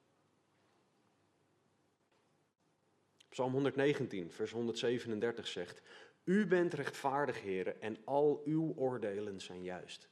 Psalm 3.28 3.52
119, 3.52 4.32
vers 4.32 4.50
137 4.50 5.46
zegt: 5.46 5.82
U 6.24 6.46
bent 6.46 6.74
rechtvaardig, 6.74 7.40
heren, 7.40 7.80
en 7.80 7.96
al 8.04 8.42
uw 8.44 8.72
oordelen 8.76 9.40
zijn 9.40 9.62
juist. 9.62 10.08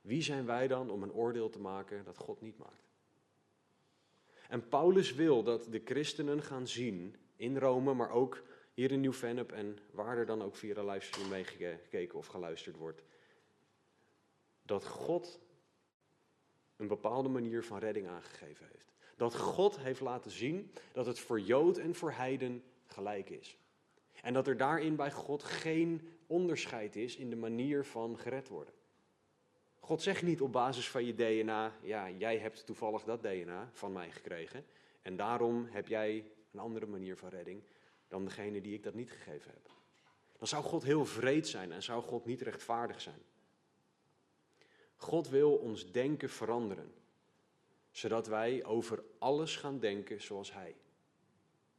Wie 0.00 0.22
zijn 0.22 0.46
wij 0.46 0.68
dan 0.68 0.90
om 0.90 1.02
een 1.02 1.12
oordeel 1.12 1.48
te 1.48 1.60
maken 1.60 2.04
dat 2.04 2.18
God 2.18 2.40
niet 2.40 2.58
maakt? 2.58 2.88
En 4.48 4.68
Paulus 4.68 5.14
wil 5.14 5.42
dat 5.42 5.66
de 5.70 5.82
christenen 5.84 6.42
gaan 6.42 6.68
zien 6.68 7.16
in 7.36 7.58
Rome, 7.58 7.94
maar 7.94 8.10
ook 8.10 8.42
hier 8.74 8.92
in 8.92 9.00
Nieuw-Vennep 9.00 9.52
en 9.52 9.78
waar 9.90 10.18
er 10.18 10.26
dan 10.26 10.42
ook 10.42 10.56
via 10.56 10.74
de 10.74 10.84
livestream 10.84 11.28
meegekeken 11.28 12.18
of 12.18 12.26
geluisterd 12.26 12.76
wordt, 12.76 13.02
dat 14.62 14.86
God 14.86 15.42
een 16.76 16.86
bepaalde 16.86 17.28
manier 17.28 17.64
van 17.64 17.78
redding 17.78 18.08
aangegeven 18.08 18.66
heeft. 18.72 18.92
Dat 19.16 19.36
God 19.36 19.78
heeft 19.78 20.00
laten 20.00 20.30
zien 20.30 20.72
dat 20.92 21.06
het 21.06 21.18
voor 21.18 21.40
Jood 21.40 21.78
en 21.78 21.94
voor 21.94 22.12
Heiden 22.12 22.62
gelijk 22.86 23.30
is. 23.30 23.58
En 24.22 24.32
dat 24.32 24.46
er 24.46 24.56
daarin 24.56 24.96
bij 24.96 25.12
God 25.12 25.42
geen 25.42 26.08
onderscheid 26.26 26.96
is 26.96 27.16
in 27.16 27.30
de 27.30 27.36
manier 27.36 27.84
van 27.84 28.18
gered 28.18 28.48
worden. 28.48 28.74
God 29.78 30.02
zegt 30.02 30.22
niet 30.22 30.40
op 30.40 30.52
basis 30.52 30.88
van 30.90 31.04
je 31.04 31.14
DNA, 31.14 31.72
ja, 31.82 32.10
jij 32.10 32.38
hebt 32.38 32.66
toevallig 32.66 33.04
dat 33.04 33.22
DNA 33.22 33.70
van 33.72 33.92
mij 33.92 34.10
gekregen. 34.10 34.64
En 35.02 35.16
daarom 35.16 35.66
heb 35.70 35.88
jij 35.88 36.30
een 36.52 36.58
andere 36.58 36.86
manier 36.86 37.16
van 37.16 37.28
redding 37.28 37.62
dan 38.08 38.24
degene 38.24 38.60
die 38.60 38.74
ik 38.74 38.82
dat 38.82 38.94
niet 38.94 39.10
gegeven 39.10 39.50
heb. 39.50 39.70
Dan 40.38 40.48
zou 40.48 40.64
God 40.64 40.82
heel 40.82 41.04
vreed 41.04 41.48
zijn 41.48 41.72
en 41.72 41.82
zou 41.82 42.02
God 42.02 42.24
niet 42.24 42.40
rechtvaardig 42.40 43.00
zijn. 43.00 43.22
God 45.04 45.28
wil 45.28 45.56
ons 45.56 45.92
denken 45.92 46.30
veranderen, 46.30 46.94
zodat 47.90 48.26
wij 48.26 48.64
over 48.64 49.04
alles 49.18 49.56
gaan 49.56 49.78
denken 49.78 50.22
zoals 50.22 50.52
Hij. 50.52 50.76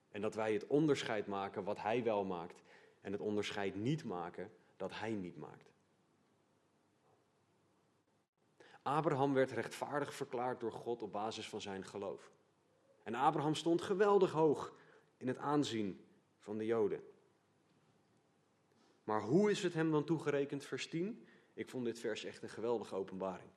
En 0.10 0.22
dat 0.22 0.36
wij 0.36 0.54
het 0.54 0.68
onderscheid 0.68 1.28
maken 1.28 1.64
wat 1.64 1.82
Hij 1.82 2.04
wel 2.04 2.24
maakt 2.24 2.64
en 3.02 3.12
het 3.12 3.22
onderscheid 3.22 3.76
niet 3.76 4.04
maken 4.04 4.52
dat 4.78 5.00
Hij 5.00 5.12
niet 5.12 5.38
maakt. 5.38 5.72
Abraham 8.82 9.34
werd 9.34 9.52
rechtvaardig 9.52 10.14
verklaard 10.14 10.60
door 10.60 10.72
God 10.72 11.02
op 11.02 11.12
basis 11.12 11.50
van 11.50 11.62
zijn 11.62 11.86
geloof. 11.86 12.32
En 13.04 13.16
Abraham 13.16 13.56
stond 13.56 13.82
geweldig 13.82 14.32
hoog 14.32 14.74
in 15.18 15.28
het 15.28 15.38
aanzien 15.38 16.06
van 16.38 16.58
de 16.58 16.66
Joden. 16.66 17.04
Maar 19.04 19.22
hoe 19.22 19.52
is 19.52 19.64
het 19.64 19.74
hem 19.74 19.92
dan 19.92 20.04
toegerekend, 20.04 20.66
vers 20.66 20.88
10? 20.88 21.28
Ik 21.56 21.70
vond 21.70 21.86
dit 21.86 22.00
vers 22.00 22.24
echt 22.24 22.44
een 22.44 22.50
geweldige 22.50 22.96
openbaring. 22.96 23.50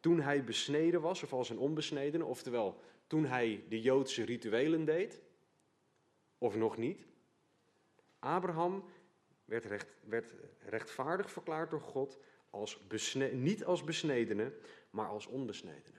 Toen 0.00 0.20
hij 0.20 0.44
besneden 0.44 1.00
was, 1.00 1.22
of 1.22 1.32
als 1.32 1.50
een 1.50 1.58
onbesnedene, 1.58 2.24
oftewel 2.24 2.80
toen 3.06 3.24
hij 3.24 3.64
de 3.68 3.80
Joodse 3.80 4.24
rituelen 4.24 4.84
deed, 4.84 5.20
of 6.38 6.56
nog 6.56 6.76
niet. 6.76 7.06
Abraham 8.18 8.84
werd, 9.44 9.64
recht, 9.64 9.86
werd 10.00 10.34
rechtvaardig 10.58 11.30
verklaard 11.30 11.70
door 11.70 11.80
God 11.80 12.18
als 12.50 12.80
niet 13.32 13.64
als 13.64 13.84
besnedene, 13.84 14.52
maar 14.90 15.08
als 15.08 15.26
onbesnedene. 15.26 15.98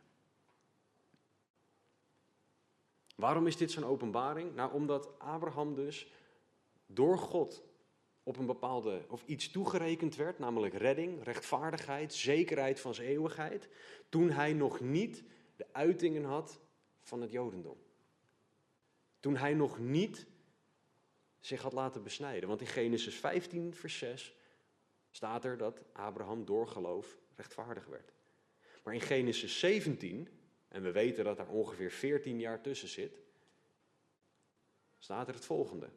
Waarom 3.16 3.48
is 3.48 3.58
dit 3.58 3.72
zo'n 3.72 3.86
openbaring? 3.86 4.56
Nou, 4.56 4.74
omdat 4.74 5.20
Abraham 5.20 5.76
dus 5.76 6.12
door 6.86 7.18
God 7.18 7.64
op 8.26 8.38
een 8.38 8.46
bepaalde 8.46 9.06
of 9.10 9.24
iets 9.26 9.52
toegerekend 9.52 10.16
werd, 10.16 10.40
namelijk 10.40 10.74
redding, 10.74 11.24
rechtvaardigheid, 11.24 12.14
zekerheid 12.14 12.80
van 12.80 12.94
zijn 12.94 13.08
eeuwigheid, 13.08 13.70
toen 14.10 14.30
hij 14.30 14.54
nog 14.54 14.80
niet 14.80 15.24
de 15.56 15.66
uitingen 15.72 16.24
had 16.24 16.60
van 17.02 17.22
het 17.22 17.32
Jodendom. 17.32 17.78
Toen 19.20 19.36
hij 19.36 19.54
nog 19.54 19.80
niet 19.80 20.28
zich 21.40 21.62
had 21.62 21.74
laten 21.74 22.04
besnijden. 22.04 22.50
Want 22.50 22.62
in 22.62 22.68
Genesis 22.68 23.16
15, 23.16 23.74
vers 23.74 23.98
6 23.98 24.36
staat 25.12 25.46
er 25.46 25.58
dat 25.58 25.82
Abraham 25.94 26.46
door 26.46 26.68
geloof 26.68 27.18
rechtvaardig 27.36 27.86
werd. 27.86 28.14
Maar 28.84 28.94
in 28.94 29.02
Genesis 29.02 29.60
17, 29.60 30.30
en 30.68 30.84
we 30.84 30.92
weten 30.92 31.24
dat 31.24 31.38
daar 31.38 31.50
ongeveer 31.50 31.92
14 31.92 32.40
jaar 32.40 32.62
tussen 32.62 32.88
zit, 32.88 33.20
staat 34.98 35.28
er 35.28 35.34
het 35.34 35.46
volgende. 35.46 35.90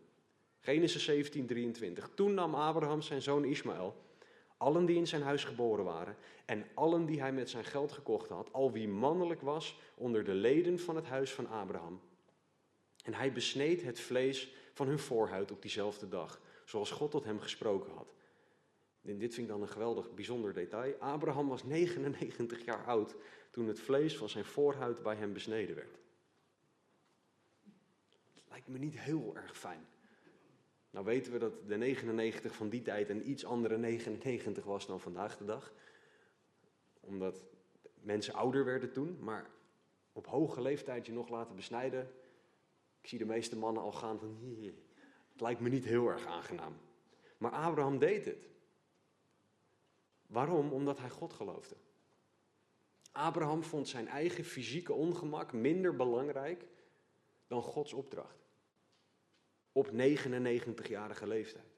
Genesis 0.61 1.05
17, 1.05 1.47
23. 1.47 2.11
Toen 2.15 2.35
nam 2.35 2.55
Abraham 2.55 3.03
zijn 3.03 3.23
zoon 3.23 3.45
Ismaël, 3.45 3.97
allen 4.57 4.87
die 4.87 4.97
in 4.97 5.07
zijn 5.07 5.23
huis 5.23 5.45
geboren 5.45 5.85
waren 5.85 6.17
en 6.45 6.67
allen 6.75 7.07
die 7.07 7.21
hij 7.21 7.33
met 7.33 7.51
zijn 7.51 7.65
geld 7.65 7.93
gekocht 7.93 8.29
had, 8.29 8.53
al 8.53 8.73
wie 8.73 8.89
mannelijk 8.89 9.41
was 9.41 9.81
onder 9.95 10.25
de 10.25 10.35
leden 10.35 10.79
van 10.79 10.97
het 10.97 11.07
huis 11.07 11.33
van 11.33 11.49
Abraham. 11.49 12.01
En 13.05 13.15
hij 13.15 13.33
besneed 13.33 13.83
het 13.83 14.01
vlees 14.01 14.53
van 14.73 14.87
hun 14.87 14.99
voorhuid 14.99 15.51
op 15.51 15.63
diezelfde 15.63 16.09
dag, 16.09 16.41
zoals 16.65 16.91
God 16.91 17.11
tot 17.11 17.25
hem 17.25 17.41
gesproken 17.41 17.93
had. 17.93 18.15
En 19.03 19.19
dit 19.19 19.35
vind 19.35 19.47
ik 19.47 19.53
dan 19.53 19.63
een 19.63 19.69
geweldig 19.69 20.15
bijzonder 20.15 20.53
detail. 20.53 20.95
Abraham 20.99 21.49
was 21.49 21.65
99 21.65 22.65
jaar 22.65 22.85
oud 22.85 23.15
toen 23.51 23.67
het 23.67 23.81
vlees 23.81 24.17
van 24.17 24.29
zijn 24.29 24.45
voorhuid 24.45 25.03
bij 25.03 25.17
hem 25.17 25.33
besneden 25.33 25.75
werd. 25.75 25.99
Lijkt 28.49 28.69
me 28.69 28.79
niet 28.79 28.99
heel 28.99 29.37
erg 29.37 29.59
fijn. 29.59 29.87
Nou 30.91 31.05
weten 31.05 31.33
we 31.33 31.39
dat 31.39 31.69
de 31.69 31.77
99 31.77 32.55
van 32.55 32.69
die 32.69 32.83
tijd 32.83 33.09
een 33.09 33.31
iets 33.31 33.45
andere 33.45 33.79
99 33.79 34.65
was 34.65 34.87
dan 34.87 35.01
vandaag 35.01 35.37
de 35.37 35.45
dag. 35.45 35.73
Omdat 37.01 37.41
mensen 38.01 38.35
ouder 38.35 38.65
werden 38.65 38.93
toen, 38.93 39.19
maar 39.21 39.51
op 40.13 40.27
hoge 40.27 40.61
leeftijd 40.61 41.07
je 41.07 41.13
nog 41.13 41.29
laten 41.29 41.57
besnijden. 41.57 42.11
Ik 43.01 43.09
zie 43.09 43.19
de 43.19 43.25
meeste 43.25 43.57
mannen 43.57 43.83
al 43.83 43.93
gaan 43.93 44.19
van, 44.19 44.57
het 45.33 45.41
lijkt 45.41 45.61
me 45.61 45.69
niet 45.69 45.85
heel 45.85 46.09
erg 46.09 46.27
aangenaam. 46.27 46.77
Maar 47.39 47.51
Abraham 47.51 47.99
deed 47.99 48.25
het. 48.25 48.49
Waarom? 50.27 50.73
Omdat 50.73 50.99
hij 50.99 51.11
God 51.11 51.33
geloofde. 51.33 51.77
Abraham 53.13 53.63
vond 53.63 53.89
zijn 53.89 54.09
eigen 54.09 54.45
fysieke 54.45 54.93
ongemak 54.93 55.53
minder 55.53 55.97
belangrijk 55.97 56.67
dan 57.47 57.63
Gods 57.63 57.93
opdracht. 57.93 58.48
Op 59.79 59.91
99-jarige 59.93 61.27
leeftijd. 61.27 61.77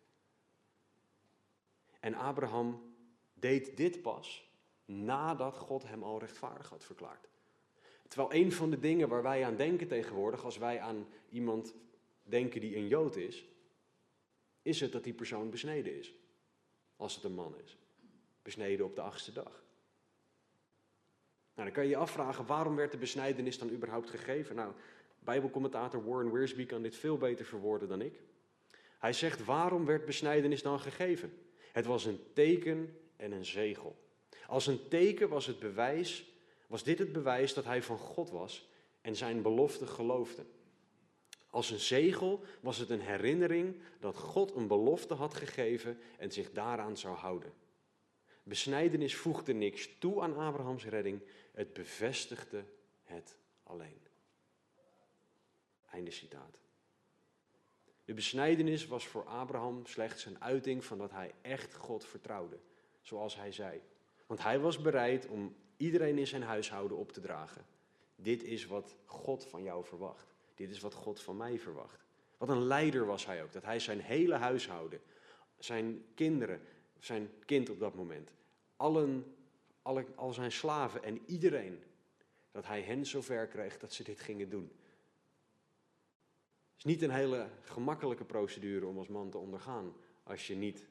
En 2.00 2.14
Abraham 2.14 2.94
deed 3.34 3.76
dit 3.76 4.02
pas 4.02 4.50
nadat 4.84 5.56
God 5.56 5.82
hem 5.86 6.02
al 6.02 6.18
rechtvaardig 6.18 6.68
had 6.68 6.84
verklaard. 6.84 7.28
Terwijl 8.08 8.44
een 8.44 8.52
van 8.52 8.70
de 8.70 8.78
dingen 8.78 9.08
waar 9.08 9.22
wij 9.22 9.44
aan 9.44 9.56
denken 9.56 9.88
tegenwoordig, 9.88 10.44
als 10.44 10.58
wij 10.58 10.80
aan 10.80 11.06
iemand 11.28 11.74
denken 12.22 12.60
die 12.60 12.76
een 12.76 12.88
Jood 12.88 13.16
is, 13.16 13.44
is 14.62 14.80
het 14.80 14.92
dat 14.92 15.04
die 15.04 15.14
persoon 15.14 15.50
besneden 15.50 15.98
is. 15.98 16.14
Als 16.96 17.14
het 17.14 17.24
een 17.24 17.34
man 17.34 17.58
is 17.64 17.78
besneden 18.42 18.86
op 18.86 18.94
de 18.94 19.02
achtste 19.02 19.32
dag. 19.32 19.62
Nou, 21.54 21.68
dan 21.68 21.72
kan 21.72 21.84
je 21.84 21.90
je 21.90 21.96
afvragen, 21.96 22.46
waarom 22.46 22.76
werd 22.76 22.92
de 22.92 22.98
besnijdenis 22.98 23.58
dan 23.58 23.70
überhaupt 23.70 24.10
gegeven? 24.10 24.56
Nou, 24.56 24.72
Bijbelcommentator 25.20 26.04
Warren 26.04 26.32
Wiersbe 26.32 26.66
kan 26.66 26.82
dit 26.82 26.96
veel 26.96 27.16
beter 27.16 27.44
verwoorden 27.44 27.88
dan 27.88 28.00
ik. 28.00 28.20
Hij 28.98 29.12
zegt, 29.12 29.44
waarom 29.44 29.84
werd 29.84 30.04
besnijdenis 30.04 30.62
dan 30.62 30.80
gegeven? 30.80 31.32
Het 31.72 31.86
was 31.86 32.04
een 32.04 32.20
teken 32.32 32.96
en 33.16 33.32
een 33.32 33.44
zegel. 33.44 33.96
Als 34.46 34.66
een 34.66 34.88
teken 34.88 35.28
was, 35.28 35.46
het 35.46 35.58
bewijs, 35.58 36.32
was 36.66 36.82
dit 36.84 36.98
het 36.98 37.12
bewijs 37.12 37.54
dat 37.54 37.64
hij 37.64 37.82
van 37.82 37.98
God 37.98 38.30
was 38.30 38.68
en 39.00 39.16
zijn 39.16 39.42
belofte 39.42 39.86
geloofde. 39.86 40.44
Als 41.50 41.70
een 41.70 41.80
zegel 41.80 42.44
was 42.60 42.78
het 42.78 42.90
een 42.90 43.00
herinnering 43.00 43.80
dat 44.00 44.16
God 44.16 44.54
een 44.54 44.66
belofte 44.66 45.14
had 45.14 45.34
gegeven 45.34 45.98
en 46.18 46.32
zich 46.32 46.52
daaraan 46.52 46.96
zou 46.96 47.16
houden. 47.16 47.52
Besnijdenis 48.42 49.16
voegde 49.16 49.52
niks 49.52 49.88
toe 49.98 50.22
aan 50.22 50.36
Abrahams 50.36 50.84
redding, 50.84 51.22
het 51.52 51.72
bevestigde 51.72 52.64
het 53.02 53.36
alleen. 53.62 54.09
Einde 55.90 56.10
citaat. 56.10 56.58
De 58.04 58.14
besnijdenis 58.14 58.86
was 58.86 59.06
voor 59.06 59.24
Abraham 59.24 59.86
slechts 59.86 60.24
een 60.24 60.42
uiting 60.42 60.84
van 60.84 60.98
dat 60.98 61.10
hij 61.10 61.34
echt 61.42 61.74
God 61.74 62.04
vertrouwde, 62.04 62.58
zoals 63.00 63.36
hij 63.36 63.52
zei. 63.52 63.80
Want 64.26 64.42
hij 64.42 64.58
was 64.58 64.80
bereid 64.80 65.26
om 65.26 65.56
iedereen 65.76 66.18
in 66.18 66.26
zijn 66.26 66.42
huishouden 66.42 66.96
op 66.96 67.12
te 67.12 67.20
dragen. 67.20 67.66
Dit 68.16 68.42
is 68.42 68.66
wat 68.66 68.96
God 69.04 69.46
van 69.46 69.62
jou 69.62 69.84
verwacht. 69.84 70.34
Dit 70.54 70.70
is 70.70 70.80
wat 70.80 70.94
God 70.94 71.20
van 71.20 71.36
mij 71.36 71.58
verwacht. 71.58 72.04
Wat 72.38 72.48
een 72.48 72.66
leider 72.66 73.06
was 73.06 73.26
hij 73.26 73.42
ook, 73.42 73.52
dat 73.52 73.64
hij 73.64 73.78
zijn 73.78 74.00
hele 74.00 74.34
huishouden, 74.34 75.00
zijn 75.58 76.04
kinderen, 76.14 76.60
zijn 76.98 77.30
kind 77.44 77.70
op 77.70 77.78
dat 77.78 77.94
moment, 77.94 78.32
allen, 78.76 79.36
alle, 79.82 80.06
al 80.14 80.32
zijn 80.32 80.52
slaven 80.52 81.02
en 81.02 81.20
iedereen, 81.26 81.82
dat 82.50 82.66
hij 82.66 82.82
hen 82.82 83.06
zover 83.06 83.46
kreeg 83.46 83.78
dat 83.78 83.92
ze 83.92 84.02
dit 84.02 84.20
gingen 84.20 84.48
doen. 84.48 84.72
Is 86.80 86.86
niet 86.86 87.02
een 87.02 87.10
hele 87.10 87.48
gemakkelijke 87.62 88.24
procedure 88.24 88.86
om 88.86 88.98
als 88.98 89.08
man 89.08 89.30
te 89.30 89.38
ondergaan 89.38 89.92
als 90.22 90.46
je 90.46 90.54
niet 90.54 90.88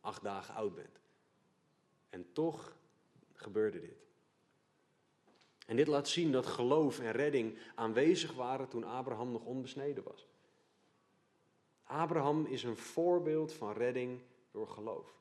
acht 0.00 0.22
dagen 0.22 0.54
oud 0.54 0.74
bent. 0.74 1.00
En 2.10 2.32
toch 2.32 2.76
gebeurde 3.32 3.80
dit. 3.80 4.06
En 5.66 5.76
dit 5.76 5.86
laat 5.86 6.08
zien 6.08 6.32
dat 6.32 6.46
geloof 6.46 6.98
en 6.98 7.12
redding 7.12 7.58
aanwezig 7.74 8.32
waren 8.32 8.68
toen 8.68 8.84
Abraham 8.84 9.32
nog 9.32 9.44
onbesneden 9.44 10.04
was. 10.04 10.26
Abraham 11.84 12.46
is 12.46 12.62
een 12.62 12.76
voorbeeld 12.76 13.52
van 13.52 13.72
redding 13.72 14.20
door 14.50 14.68
geloof. 14.68 15.14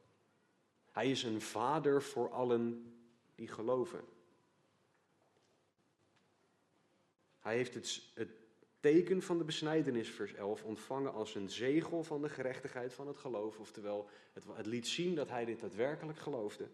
Hij 0.91 1.11
is 1.11 1.23
een 1.23 1.41
vader 1.41 2.01
voor 2.03 2.31
allen 2.31 2.93
die 3.35 3.47
geloven. 3.47 4.03
Hij 7.39 7.55
heeft 7.55 7.73
het, 7.73 8.01
het 8.13 8.42
teken 8.83 9.21
van 9.21 9.37
de 9.37 9.43
besnijdenis, 9.43 10.09
vers 10.09 10.33
11, 10.33 10.63
ontvangen 10.63 11.13
als 11.13 11.35
een 11.35 11.49
zegel 11.49 12.03
van 12.03 12.21
de 12.21 12.29
gerechtigheid 12.29 12.93
van 12.93 13.07
het 13.07 13.17
geloof. 13.17 13.59
Oftewel, 13.59 14.09
het, 14.33 14.43
het 14.53 14.65
liet 14.65 14.87
zien 14.87 15.15
dat 15.15 15.29
hij 15.29 15.45
dit 15.45 15.59
daadwerkelijk 15.59 16.17
geloofde. 16.17 16.67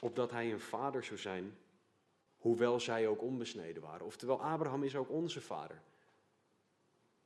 Opdat 0.00 0.30
hij 0.30 0.52
een 0.52 0.60
vader 0.60 1.04
zou 1.04 1.18
zijn, 1.18 1.58
hoewel 2.36 2.80
zij 2.80 3.08
ook 3.08 3.22
onbesneden 3.22 3.82
waren. 3.82 4.06
Oftewel, 4.06 4.42
Abraham 4.42 4.82
is 4.82 4.96
ook 4.96 5.10
onze 5.10 5.40
vader. 5.40 5.82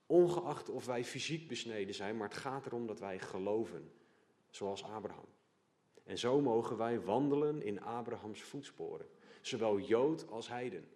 Ongeacht 0.07 0.69
of 0.69 0.87
wij 0.87 1.05
fysiek 1.05 1.49
besneden 1.49 1.95
zijn, 1.95 2.17
maar 2.17 2.29
het 2.29 2.37
gaat 2.37 2.67
erom 2.67 2.87
dat 2.87 3.01
wij 3.01 3.19
geloven 3.19 3.93
zoals 4.51 4.85
Abraham. 4.85 5.29
En 6.05 6.19
zo 6.19 6.41
mogen 6.41 6.77
wij 6.77 7.01
wandelen 7.01 7.63
in 7.63 7.83
Abrahams 7.83 8.43
voetsporen, 8.43 9.09
zowel 9.41 9.81
Jood 9.81 10.29
als 10.29 10.49
heiden. 10.49 10.96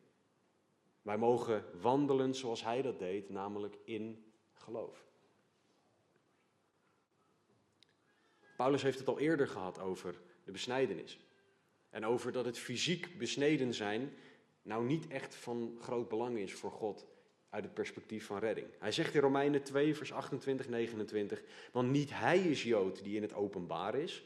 Wij 1.03 1.19
mogen 1.19 1.65
wandelen 1.81 2.35
zoals 2.35 2.65
hij 2.65 2.83
dat 2.83 2.99
deed, 2.99 3.31
namelijk 3.31 3.77
in 3.85 4.33
geloof. 4.53 5.09
Paulus 8.57 8.83
heeft 8.83 8.99
het 8.99 9.09
al 9.09 9.19
eerder 9.19 9.49
gehad 9.49 9.79
over 9.79 10.21
de 10.45 10.53
besnijdenis. 10.53 11.19
En 11.91 12.07
over 12.07 12.33
dat 12.33 12.45
het 12.45 12.59
fysiek 12.59 13.19
besneden 13.19 13.75
zijn 13.75 14.13
nou 14.63 14.85
niet 14.85 15.09
echt 15.09 15.35
van 15.35 15.77
groot 15.81 16.09
belang 16.09 16.39
is 16.39 16.55
voor 16.55 16.71
God 16.71 17.07
uit 17.49 17.65
het 17.65 17.75
perspectief 17.75 18.27
van 18.27 18.39
redding. 18.39 18.67
Hij 18.79 18.93
zegt 18.93 19.15
in 19.15 19.21
Romeinen 19.21 19.63
2, 19.63 19.95
vers 19.95 20.13
28, 20.13 20.69
29, 20.69 21.43
want 21.73 21.91
niet 21.91 22.11
hij 22.11 22.39
is 22.39 22.63
Jood 22.63 23.03
die 23.03 23.17
in 23.17 23.23
het 23.23 23.35
openbaar 23.35 23.95
is, 23.95 24.25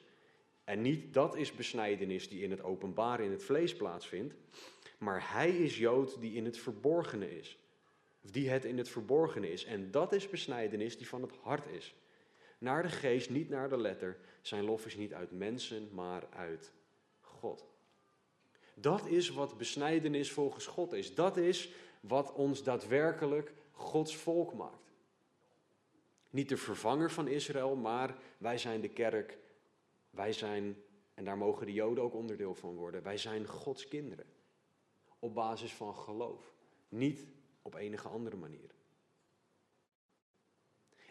en 0.64 0.82
niet 0.82 1.14
dat 1.14 1.36
is 1.36 1.52
besnijdenis 1.52 2.28
die 2.28 2.42
in 2.42 2.50
het 2.50 2.62
openbaar 2.62 3.20
in 3.20 3.30
het 3.30 3.42
vlees 3.42 3.76
plaatsvindt, 3.76 4.34
maar 5.04 5.32
hij 5.32 5.50
is 5.50 5.78
Jood 5.78 6.20
die 6.20 6.34
in 6.34 6.44
het 6.44 6.58
verborgene 6.58 7.38
is. 7.38 7.58
Of 8.24 8.30
die 8.30 8.50
het 8.50 8.64
in 8.64 8.78
het 8.78 8.88
verborgene 8.88 9.52
is. 9.52 9.64
En 9.64 9.90
dat 9.90 10.12
is 10.12 10.28
besnijdenis 10.28 10.96
die 10.96 11.08
van 11.08 11.22
het 11.22 11.32
hart 11.42 11.66
is. 11.66 11.94
Naar 12.58 12.82
de 12.82 12.88
geest, 12.88 13.30
niet 13.30 13.48
naar 13.48 13.68
de 13.68 13.78
letter. 13.78 14.16
Zijn 14.40 14.64
lof 14.64 14.86
is 14.86 14.96
niet 14.96 15.14
uit 15.14 15.30
mensen, 15.30 15.88
maar 15.92 16.26
uit 16.30 16.72
God. 17.20 17.66
Dat 18.74 19.06
is 19.06 19.30
wat 19.30 19.58
besnijdenis 19.58 20.32
volgens 20.32 20.66
God 20.66 20.92
is. 20.92 21.14
Dat 21.14 21.36
is 21.36 21.72
wat 22.00 22.32
ons 22.32 22.62
daadwerkelijk 22.62 23.52
Gods 23.70 24.16
volk 24.16 24.54
maakt. 24.54 24.92
Niet 26.30 26.48
de 26.48 26.56
vervanger 26.56 27.10
van 27.10 27.28
Israël, 27.28 27.76
maar 27.76 28.16
wij 28.38 28.58
zijn 28.58 28.80
de 28.80 28.88
kerk. 28.88 29.38
Wij 30.10 30.32
zijn, 30.32 30.76
en 31.14 31.24
daar 31.24 31.38
mogen 31.38 31.66
de 31.66 31.72
Joden 31.72 32.04
ook 32.04 32.14
onderdeel 32.14 32.54
van 32.54 32.74
worden, 32.74 33.02
wij 33.02 33.18
zijn 33.18 33.46
Gods 33.46 33.88
kinderen. 33.88 34.26
Op 35.24 35.34
basis 35.34 35.72
van 35.72 35.94
geloof. 35.94 36.52
Niet 36.88 37.26
op 37.62 37.74
enige 37.74 38.08
andere 38.08 38.36
manier. 38.36 38.74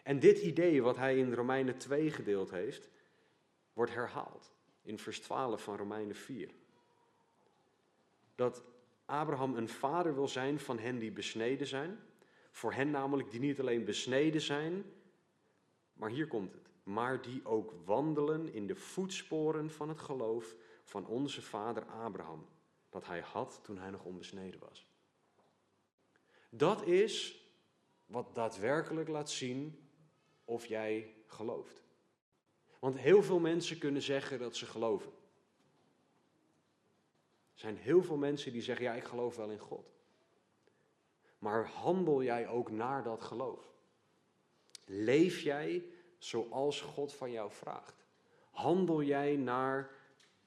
En 0.02 0.20
dit 0.20 0.38
idee 0.38 0.82
wat 0.82 0.96
hij 0.96 1.18
in 1.18 1.32
Romeinen 1.32 1.78
2 1.78 2.10
gedeeld 2.10 2.50
heeft, 2.50 2.90
wordt 3.72 3.94
herhaald 3.94 4.52
in 4.82 4.98
vers 4.98 5.20
12 5.20 5.62
van 5.62 5.76
Romeinen 5.76 6.14
4. 6.14 6.50
Dat 8.34 8.62
Abraham 9.04 9.56
een 9.56 9.68
vader 9.68 10.14
wil 10.14 10.28
zijn 10.28 10.60
van 10.60 10.78
hen 10.78 10.98
die 10.98 11.12
besneden 11.12 11.66
zijn. 11.66 11.98
Voor 12.50 12.72
hen 12.72 12.90
namelijk 12.90 13.30
die 13.30 13.40
niet 13.40 13.60
alleen 13.60 13.84
besneden 13.84 14.40
zijn, 14.40 14.84
maar 15.92 16.10
hier 16.10 16.26
komt 16.26 16.52
het. 16.52 16.70
Maar 16.82 17.22
die 17.22 17.44
ook 17.44 17.74
wandelen 17.84 18.52
in 18.52 18.66
de 18.66 18.76
voetsporen 18.76 19.70
van 19.70 19.88
het 19.88 20.00
geloof 20.00 20.54
van 20.84 21.06
onze 21.06 21.42
vader 21.42 21.84
Abraham. 21.84 22.46
Dat 22.94 23.06
hij 23.06 23.20
had 23.20 23.60
toen 23.62 23.78
hij 23.78 23.90
nog 23.90 24.04
onbesneden 24.04 24.60
was. 24.60 24.86
Dat 26.48 26.86
is 26.86 27.44
wat 28.06 28.34
daadwerkelijk 28.34 29.08
laat 29.08 29.30
zien 29.30 29.88
of 30.44 30.66
jij 30.66 31.14
gelooft. 31.26 31.82
Want 32.78 32.98
heel 32.98 33.22
veel 33.22 33.38
mensen 33.38 33.78
kunnen 33.78 34.02
zeggen 34.02 34.38
dat 34.38 34.56
ze 34.56 34.66
geloven. 34.66 35.12
Er 37.52 37.60
zijn 37.60 37.76
heel 37.76 38.02
veel 38.02 38.16
mensen 38.16 38.52
die 38.52 38.62
zeggen, 38.62 38.84
ja, 38.84 38.94
ik 38.94 39.04
geloof 39.04 39.36
wel 39.36 39.50
in 39.50 39.58
God. 39.58 39.92
Maar 41.38 41.66
handel 41.66 42.22
jij 42.22 42.48
ook 42.48 42.70
naar 42.70 43.02
dat 43.02 43.20
geloof? 43.20 43.72
Leef 44.84 45.40
jij 45.40 45.84
zoals 46.18 46.80
God 46.80 47.14
van 47.14 47.30
jou 47.30 47.52
vraagt? 47.52 48.04
Handel 48.50 49.02
jij 49.02 49.36
naar 49.36 49.90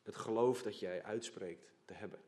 het 0.02 0.16
geloof 0.16 0.62
dat 0.62 0.80
jij 0.80 1.04
uitspreekt 1.04 1.74
te 1.86 1.94
hebben? 1.94 2.26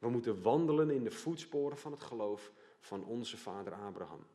We 0.00 0.08
moeten 0.08 0.42
wandelen 0.42 0.90
in 0.90 1.04
de 1.04 1.10
voetsporen 1.10 1.78
van 1.78 1.92
het 1.92 2.02
geloof 2.02 2.52
van 2.80 3.04
onze 3.04 3.36
vader 3.36 3.72
Abraham. 3.72 4.26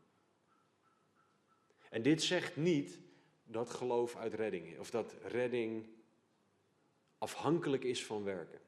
En 1.89 2.01
dit 2.01 2.23
zegt 2.23 2.55
niet 2.55 2.99
dat 3.43 3.69
geloof 3.69 4.15
uit 4.15 4.33
redding 4.33 4.67
is, 4.67 4.77
of 4.77 4.89
dat 4.89 5.15
redding 5.21 5.87
afhankelijk 7.17 7.83
is 7.83 8.05
van 8.05 8.23
werken. 8.23 8.59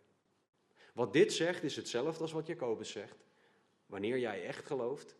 Wat 0.94 1.14
dit 1.14 1.34
zegt 1.34 1.64
is 1.64 1.76
hetzelfde 1.76 2.22
als 2.22 2.32
wat 2.32 2.48
Jacobus 2.48 2.92
zegt. 2.92 3.26
Wanneer 3.86 4.20
jij 4.20 4.46
echt 4.46 4.66
gelooft 4.66 5.16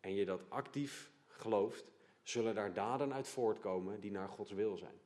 en 0.00 0.14
je 0.14 0.24
dat 0.24 0.42
actief 0.48 1.10
gelooft, 1.26 1.92
zullen 2.22 2.54
daar 2.54 2.72
daden 2.72 3.12
uit 3.12 3.28
voortkomen 3.28 4.00
die 4.00 4.10
naar 4.10 4.28
Gods 4.28 4.52
wil 4.52 4.76
zijn. 4.76 5.00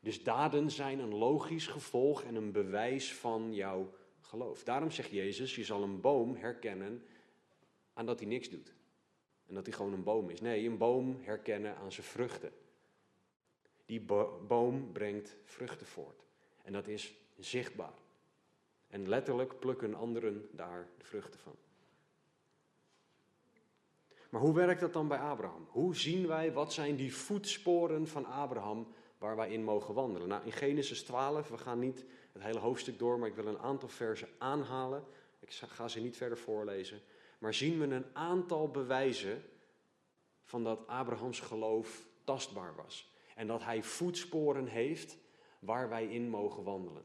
Dus 0.00 0.22
daden 0.22 0.70
zijn 0.70 0.98
een 0.98 1.14
logisch 1.14 1.66
gevolg 1.66 2.22
en 2.22 2.34
een 2.34 2.52
bewijs 2.52 3.14
van 3.14 3.54
jouw 3.54 3.92
geloof. 4.28 4.64
Daarom 4.64 4.90
zegt 4.90 5.10
Jezus, 5.10 5.54
je 5.54 5.64
zal 5.64 5.82
een 5.82 6.00
boom 6.00 6.34
herkennen 6.34 7.04
aan 7.92 8.06
dat 8.06 8.18
hij 8.18 8.28
niks 8.28 8.48
doet. 8.48 8.74
En 9.46 9.54
dat 9.54 9.66
hij 9.66 9.74
gewoon 9.74 9.92
een 9.92 10.02
boom 10.02 10.30
is. 10.30 10.40
Nee, 10.40 10.66
een 10.66 10.78
boom 10.78 11.18
herkennen 11.20 11.76
aan 11.76 11.92
zijn 11.92 12.06
vruchten. 12.06 12.52
Die 13.86 14.00
boom 14.46 14.92
brengt 14.92 15.36
vruchten 15.44 15.86
voort. 15.86 16.24
En 16.62 16.72
dat 16.72 16.88
is 16.88 17.14
zichtbaar. 17.38 17.98
En 18.88 19.08
letterlijk 19.08 19.58
plukken 19.58 19.94
anderen 19.94 20.48
daar 20.52 20.88
de 20.98 21.04
vruchten 21.04 21.40
van. 21.40 21.56
Maar 24.30 24.40
hoe 24.40 24.54
werkt 24.54 24.80
dat 24.80 24.92
dan 24.92 25.08
bij 25.08 25.18
Abraham? 25.18 25.66
Hoe 25.68 25.96
zien 25.96 26.26
wij, 26.26 26.52
wat 26.52 26.72
zijn 26.72 26.96
die 26.96 27.14
voetsporen 27.14 28.06
van 28.06 28.24
Abraham 28.24 28.86
waar 29.18 29.36
wij 29.36 29.50
in 29.50 29.64
mogen 29.64 29.94
wandelen? 29.94 30.28
Nou, 30.28 30.44
in 30.44 30.52
Genesis 30.52 31.02
12, 31.02 31.48
we 31.48 31.58
gaan 31.58 31.78
niet 31.78 32.04
het 32.38 32.46
hele 32.46 32.58
hoofdstuk 32.58 32.98
door, 32.98 33.18
maar 33.18 33.28
ik 33.28 33.34
wil 33.34 33.46
een 33.46 33.58
aantal 33.58 33.88
versen 33.88 34.28
aanhalen. 34.38 35.04
Ik 35.40 35.52
ga 35.52 35.88
ze 35.88 36.00
niet 36.00 36.16
verder 36.16 36.38
voorlezen. 36.38 37.00
Maar 37.38 37.54
zien 37.54 37.78
we 37.78 37.94
een 37.94 38.06
aantal 38.12 38.70
bewijzen 38.70 39.42
van 40.44 40.64
dat 40.64 40.86
Abrahams 40.86 41.40
geloof 41.40 42.06
tastbaar 42.24 42.74
was. 42.74 43.12
En 43.34 43.46
dat 43.46 43.64
hij 43.64 43.82
voetsporen 43.82 44.66
heeft 44.66 45.16
waar 45.58 45.88
wij 45.88 46.06
in 46.06 46.28
mogen 46.28 46.62
wandelen. 46.62 47.04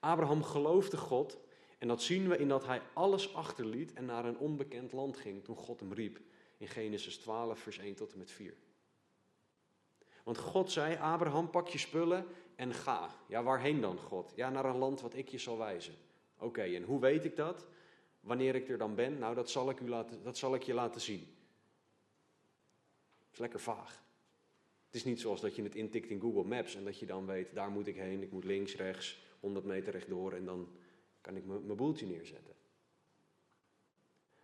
Abraham 0.00 0.42
geloofde 0.42 0.96
God 0.96 1.38
en 1.78 1.88
dat 1.88 2.02
zien 2.02 2.28
we 2.28 2.36
in 2.36 2.48
dat 2.48 2.66
hij 2.66 2.82
alles 2.92 3.34
achterliet 3.34 3.92
en 3.92 4.04
naar 4.04 4.24
een 4.24 4.38
onbekend 4.38 4.92
land 4.92 5.16
ging 5.16 5.44
toen 5.44 5.56
God 5.56 5.80
hem 5.80 5.92
riep. 5.92 6.20
In 6.56 6.68
Genesis 6.68 7.16
12, 7.16 7.58
vers 7.58 7.78
1 7.78 7.94
tot 7.94 8.12
en 8.12 8.18
met 8.18 8.30
4. 8.30 8.54
Want 10.24 10.38
God 10.38 10.72
zei, 10.72 10.96
Abraham, 10.96 11.50
pak 11.50 11.68
je 11.68 11.78
spullen 11.78 12.26
en 12.58 12.74
ga. 12.74 13.10
Ja, 13.28 13.42
waarheen 13.42 13.80
dan, 13.80 13.98
God? 13.98 14.32
Ja, 14.36 14.50
naar 14.50 14.64
een 14.64 14.78
land 14.78 15.00
wat 15.00 15.14
ik 15.14 15.28
je 15.28 15.38
zal 15.38 15.58
wijzen. 15.58 15.94
Oké, 16.38 16.62
en 16.62 16.82
hoe 16.82 17.00
weet 17.00 17.24
ik 17.24 17.36
dat? 17.36 17.66
Wanneer 18.20 18.54
ik 18.54 18.68
er 18.68 18.78
dan 18.78 18.94
ben? 18.94 19.18
Nou, 19.18 19.34
dat 19.34 19.50
zal 19.50 19.70
ik, 19.70 19.80
u 19.80 19.88
laten, 19.88 20.22
dat 20.22 20.36
zal 20.36 20.54
ik 20.54 20.62
je 20.62 20.74
laten 20.74 21.00
zien. 21.00 21.20
Het 23.18 23.32
is 23.32 23.38
lekker 23.38 23.60
vaag. 23.60 24.04
Het 24.86 24.94
is 24.94 25.04
niet 25.04 25.20
zoals 25.20 25.40
dat 25.40 25.56
je 25.56 25.62
het 25.62 25.74
intikt 25.74 26.10
in 26.10 26.20
Google 26.20 26.44
Maps 26.44 26.74
en 26.74 26.84
dat 26.84 26.98
je 26.98 27.06
dan 27.06 27.26
weet, 27.26 27.54
daar 27.54 27.70
moet 27.70 27.86
ik 27.86 27.96
heen, 27.96 28.22
ik 28.22 28.32
moet 28.32 28.44
links, 28.44 28.76
rechts, 28.76 29.22
100 29.40 29.64
meter 29.64 29.92
rechtdoor 29.92 30.32
en 30.32 30.44
dan 30.44 30.68
kan 31.20 31.36
ik 31.36 31.44
mijn 31.44 31.76
boeltje 31.76 32.06
neerzetten. 32.06 32.54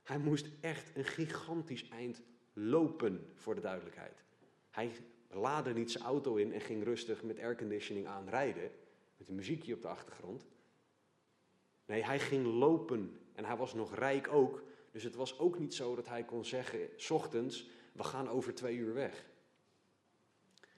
Hij 0.02 0.18
moest 0.18 0.48
echt 0.60 0.96
een 0.96 1.04
gigantisch 1.04 1.88
eind 1.88 2.22
lopen, 2.52 3.30
voor 3.34 3.54
de 3.54 3.60
duidelijkheid. 3.60 4.24
Hij 4.70 4.90
laadde 5.34 5.72
niet 5.72 5.90
zijn 5.90 6.04
auto 6.04 6.34
in 6.34 6.52
en 6.52 6.60
ging 6.60 6.84
rustig 6.84 7.22
met 7.22 7.38
airconditioning 7.38 8.06
aan 8.06 8.28
rijden, 8.28 8.70
met 9.16 9.28
een 9.28 9.34
muziekje 9.34 9.74
op 9.74 9.82
de 9.82 9.88
achtergrond. 9.88 10.46
Nee, 11.86 12.04
hij 12.04 12.20
ging 12.20 12.46
lopen 12.46 13.20
en 13.34 13.44
hij 13.44 13.56
was 13.56 13.74
nog 13.74 13.94
rijk 13.94 14.28
ook. 14.32 14.62
Dus 14.90 15.02
het 15.02 15.14
was 15.14 15.38
ook 15.38 15.58
niet 15.58 15.74
zo 15.74 15.94
dat 15.94 16.08
hij 16.08 16.24
kon 16.24 16.44
zeggen, 16.44 16.88
s 16.96 17.10
ochtends, 17.10 17.68
we 17.92 18.04
gaan 18.04 18.28
over 18.28 18.54
twee 18.54 18.76
uur 18.76 18.94
weg. 18.94 19.26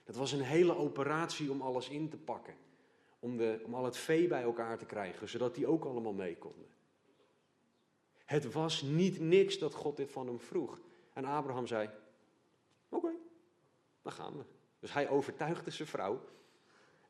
Het 0.03 0.15
was 0.15 0.31
een 0.31 0.41
hele 0.41 0.75
operatie 0.75 1.51
om 1.51 1.61
alles 1.61 1.89
in 1.89 2.09
te 2.09 2.17
pakken. 2.17 2.53
Om, 3.19 3.37
de, 3.37 3.61
om 3.65 3.73
al 3.73 3.85
het 3.85 3.97
vee 3.97 4.27
bij 4.27 4.41
elkaar 4.41 4.77
te 4.77 4.85
krijgen, 4.85 5.29
zodat 5.29 5.55
die 5.55 5.67
ook 5.67 5.85
allemaal 5.85 6.13
mee 6.13 6.37
konden. 6.37 6.67
Het 8.25 8.53
was 8.53 8.81
niet 8.81 9.19
niks 9.19 9.57
dat 9.57 9.73
God 9.73 9.97
dit 9.97 10.11
van 10.11 10.27
hem 10.27 10.39
vroeg. 10.39 10.79
En 11.13 11.25
Abraham 11.25 11.67
zei, 11.67 11.89
oké, 12.89 13.11
dan 14.07 14.15
gaan 14.15 14.37
we. 14.37 14.43
Dus 14.79 14.93
hij 14.93 15.09
overtuigde 15.09 15.71
zijn 15.71 15.87
vrouw, 15.87 16.21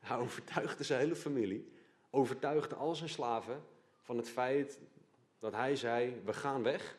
hij 0.00 0.16
overtuigde 0.16 0.84
zijn 0.84 1.00
hele 1.00 1.16
familie, 1.16 1.72
overtuigde 2.10 2.74
al 2.74 2.94
zijn 2.94 3.08
slaven 3.08 3.62
van 4.02 4.16
het 4.16 4.28
feit 4.28 4.78
dat 5.38 5.52
hij 5.52 5.76
zei, 5.76 6.20
we 6.24 6.32
gaan 6.32 6.62
weg 6.62 6.98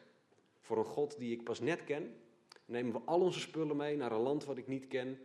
voor 0.59 0.77
een 0.77 0.85
God 0.85 1.17
die 1.17 1.31
ik 1.31 1.43
pas 1.43 1.59
net 1.59 1.83
ken. 1.83 2.15
Nemen 2.65 2.93
we 2.93 2.99
al 3.05 3.19
onze 3.19 3.39
spullen 3.39 3.75
mee 3.75 3.95
naar 3.95 4.11
een 4.11 4.21
land 4.21 4.45
wat 4.45 4.57
ik 4.57 4.67
niet 4.67 4.87
ken 4.87 5.19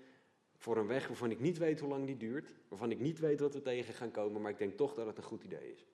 voor 0.57 0.77
een 0.77 0.87
weg 0.87 1.07
waarvan 1.07 1.31
ik 1.31 1.41
niet 1.41 1.59
weet 1.59 1.81
hoe 1.81 1.89
lang 1.89 2.07
die 2.07 2.17
duurt, 2.17 2.55
waarvan 2.69 2.91
ik 2.91 3.01
niet 3.01 3.19
weet 3.19 3.41
wat 3.41 3.55
we 3.55 3.63
tegen 3.63 3.95
gaan 3.95 4.11
komen, 4.11 4.41
maar 4.41 4.51
ik 4.51 4.59
denk 4.59 4.77
toch 4.77 4.95
dat 4.95 5.07
het 5.07 5.17
een 5.17 5.23
goed 5.23 5.45
idee 5.45 5.73
is. 5.73 5.87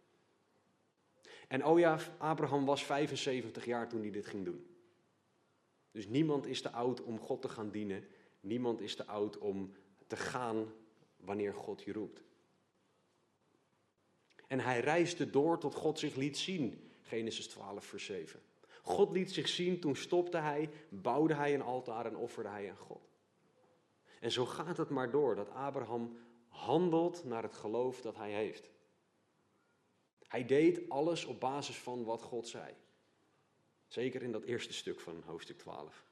En 1.48 1.64
oh 1.64 1.78
ja, 1.78 1.98
Abraham 2.18 2.64
was 2.64 2.84
75 2.84 3.64
jaar 3.64 3.88
toen 3.88 4.00
hij 4.00 4.10
dit 4.10 4.26
ging 4.26 4.44
doen. 4.44 4.66
Dus 5.90 6.08
niemand 6.08 6.46
is 6.46 6.62
te 6.62 6.70
oud 6.70 7.02
om 7.02 7.18
God 7.18 7.42
te 7.42 7.48
gaan 7.48 7.70
dienen. 7.70 8.04
Niemand 8.40 8.80
is 8.80 8.96
te 8.96 9.06
oud 9.06 9.38
om 9.38 9.72
te 10.06 10.16
gaan 10.16 10.72
wanneer 11.16 11.54
God 11.54 11.82
je 11.82 11.92
roept. 11.92 12.22
En 14.46 14.60
hij 14.60 14.80
reisde 14.80 15.30
door 15.30 15.58
tot 15.58 15.74
God 15.74 15.98
zich 15.98 16.14
liet 16.14 16.38
zien. 16.38 16.90
Genesis 17.02 17.46
12, 17.46 17.84
vers 17.84 18.04
7. 18.04 18.42
God 18.82 19.10
liet 19.12 19.32
zich 19.32 19.48
zien, 19.48 19.80
toen 19.80 19.96
stopte 19.96 20.36
hij, 20.38 20.70
bouwde 20.88 21.34
hij 21.34 21.54
een 21.54 21.62
altaar 21.62 22.06
en 22.06 22.16
offerde 22.16 22.48
hij 22.48 22.70
aan 22.70 22.76
God. 22.76 23.08
En 24.20 24.32
zo 24.32 24.46
gaat 24.46 24.76
het 24.76 24.88
maar 24.88 25.10
door 25.10 25.34
dat 25.34 25.50
Abraham 25.50 26.18
handelt 26.48 27.24
naar 27.24 27.42
het 27.42 27.54
geloof 27.54 28.00
dat 28.00 28.16
hij 28.16 28.30
heeft. 28.30 28.70
Hij 30.28 30.44
deed 30.44 30.88
alles 30.88 31.24
op 31.24 31.40
basis 31.40 31.78
van 31.78 32.04
wat 32.04 32.22
God 32.22 32.48
zei. 32.48 32.74
Zeker 33.86 34.22
in 34.22 34.32
dat 34.32 34.44
eerste 34.44 34.72
stuk 34.72 35.00
van 35.00 35.22
hoofdstuk 35.26 35.58
12. 35.58 36.09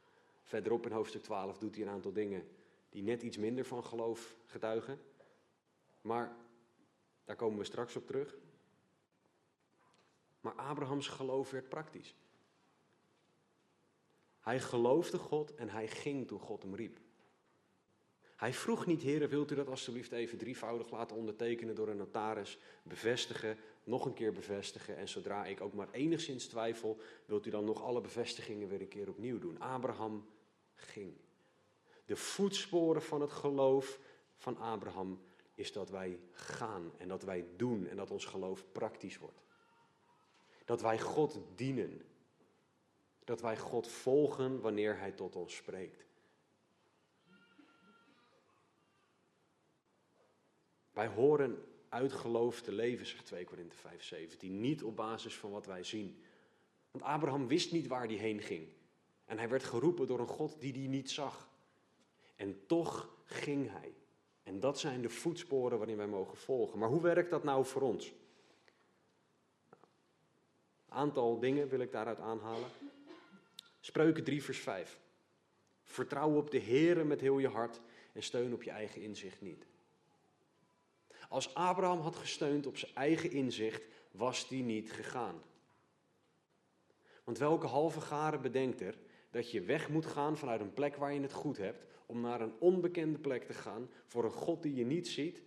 Verderop 0.48 0.86
in 0.86 0.92
hoofdstuk 0.92 1.22
12 1.22 1.58
doet 1.58 1.74
hij 1.74 1.84
een 1.84 1.90
aantal 1.90 2.12
dingen 2.12 2.48
die 2.88 3.02
net 3.02 3.22
iets 3.22 3.36
minder 3.36 3.64
van 3.64 3.84
geloof 3.84 4.36
getuigen. 4.44 5.00
Maar 6.00 6.36
daar 7.24 7.36
komen 7.36 7.58
we 7.58 7.64
straks 7.64 7.96
op 7.96 8.06
terug. 8.06 8.36
Maar 10.40 10.52
Abrahams 10.52 11.08
geloof 11.08 11.50
werd 11.50 11.68
praktisch. 11.68 12.14
Hij 14.40 14.60
geloofde 14.60 15.18
God 15.18 15.54
en 15.54 15.68
hij 15.68 15.88
ging 15.88 16.26
toen 16.26 16.40
God 16.40 16.62
hem 16.62 16.74
riep. 16.74 16.98
Hij 18.36 18.52
vroeg 18.52 18.86
niet, 18.86 19.02
heren, 19.02 19.28
wilt 19.28 19.50
u 19.50 19.54
dat 19.54 19.68
alstublieft 19.68 20.12
even 20.12 20.38
drievoudig 20.38 20.90
laten 20.90 21.16
ondertekenen 21.16 21.74
door 21.74 21.88
een 21.88 21.96
notaris, 21.96 22.58
bevestigen, 22.82 23.56
nog 23.84 24.04
een 24.04 24.14
keer 24.14 24.32
bevestigen 24.32 24.96
en 24.96 25.08
zodra 25.08 25.46
ik 25.46 25.60
ook 25.60 25.74
maar 25.74 25.90
enigszins 25.90 26.46
twijfel, 26.46 27.00
wilt 27.24 27.46
u 27.46 27.50
dan 27.50 27.64
nog 27.64 27.82
alle 27.82 28.00
bevestigingen 28.00 28.68
weer 28.68 28.80
een 28.80 28.88
keer 28.88 29.08
opnieuw 29.08 29.38
doen. 29.38 29.60
Abraham 29.60 30.26
ging. 30.80 31.14
De 32.04 32.16
voetsporen 32.16 33.02
van 33.02 33.20
het 33.20 33.32
geloof 33.32 33.98
van 34.36 34.56
Abraham 34.56 35.20
is 35.54 35.72
dat 35.72 35.90
wij 35.90 36.20
gaan 36.32 36.92
en 36.98 37.08
dat 37.08 37.22
wij 37.22 37.46
doen 37.56 37.86
en 37.86 37.96
dat 37.96 38.10
ons 38.10 38.24
geloof 38.24 38.64
praktisch 38.72 39.18
wordt. 39.18 39.42
Dat 40.64 40.80
wij 40.80 41.00
God 41.00 41.40
dienen. 41.54 42.02
Dat 43.24 43.40
wij 43.40 43.58
God 43.58 43.88
volgen 43.88 44.60
wanneer 44.60 44.98
Hij 44.98 45.12
tot 45.12 45.36
ons 45.36 45.56
spreekt. 45.56 46.06
Wij 50.90 51.06
horen 51.06 51.64
uit 51.88 52.12
geloof 52.12 52.66
leven, 52.66 53.06
zegt 53.06 53.26
2 53.26 53.44
Korinthe 53.44 53.76
5, 53.76 54.02
17. 54.02 54.60
Niet 54.60 54.82
op 54.82 54.96
basis 54.96 55.36
van 55.36 55.50
wat 55.50 55.66
wij 55.66 55.84
zien. 55.84 56.22
Want 56.90 57.04
Abraham 57.04 57.46
wist 57.46 57.72
niet 57.72 57.86
waar 57.86 58.06
hij 58.06 58.14
heen 58.14 58.42
ging. 58.42 58.68
En 59.28 59.38
hij 59.38 59.48
werd 59.48 59.64
geroepen 59.64 60.06
door 60.06 60.20
een 60.20 60.26
God 60.26 60.60
die 60.60 60.72
hij 60.72 60.86
niet 60.86 61.10
zag. 61.10 61.48
En 62.36 62.66
toch 62.66 63.08
ging 63.24 63.70
hij. 63.70 63.94
En 64.42 64.60
dat 64.60 64.78
zijn 64.78 65.02
de 65.02 65.08
voetsporen 65.08 65.78
waarin 65.78 65.96
wij 65.96 66.06
mogen 66.06 66.36
volgen. 66.36 66.78
Maar 66.78 66.88
hoe 66.88 67.00
werkt 67.00 67.30
dat 67.30 67.44
nou 67.44 67.64
voor 67.64 67.82
ons? 67.82 68.12
Een 70.88 70.94
aantal 70.94 71.38
dingen 71.38 71.68
wil 71.68 71.80
ik 71.80 71.92
daaruit 71.92 72.20
aanhalen. 72.20 72.68
Spreuken 73.80 74.24
3, 74.24 74.42
vers 74.42 74.58
5. 74.58 75.00
Vertrouw 75.84 76.36
op 76.36 76.50
de 76.50 76.60
Heere 76.60 77.04
met 77.04 77.20
heel 77.20 77.38
je 77.38 77.48
hart 77.48 77.80
en 78.12 78.22
steun 78.22 78.52
op 78.52 78.62
je 78.62 78.70
eigen 78.70 79.02
inzicht 79.02 79.40
niet. 79.40 79.66
Als 81.28 81.54
Abraham 81.54 82.00
had 82.00 82.16
gesteund 82.16 82.66
op 82.66 82.76
zijn 82.76 82.94
eigen 82.94 83.30
inzicht, 83.30 83.82
was 84.10 84.48
die 84.48 84.62
niet 84.62 84.92
gegaan. 84.92 85.42
Want 87.24 87.38
welke 87.38 87.66
halve 87.66 88.00
garen 88.00 88.42
bedenkt 88.42 88.80
er 88.80 88.98
dat 89.30 89.50
je 89.50 89.60
weg 89.60 89.88
moet 89.88 90.06
gaan 90.06 90.36
vanuit 90.36 90.60
een 90.60 90.72
plek 90.72 90.96
waar 90.96 91.12
je 91.12 91.20
het 91.20 91.32
goed 91.32 91.56
hebt, 91.56 91.86
om 92.06 92.20
naar 92.20 92.40
een 92.40 92.54
onbekende 92.58 93.18
plek 93.18 93.44
te 93.44 93.54
gaan 93.54 93.90
voor 94.06 94.24
een 94.24 94.30
God 94.30 94.62
die 94.62 94.74
je 94.74 94.84
niet 94.84 95.08
ziet? 95.08 95.42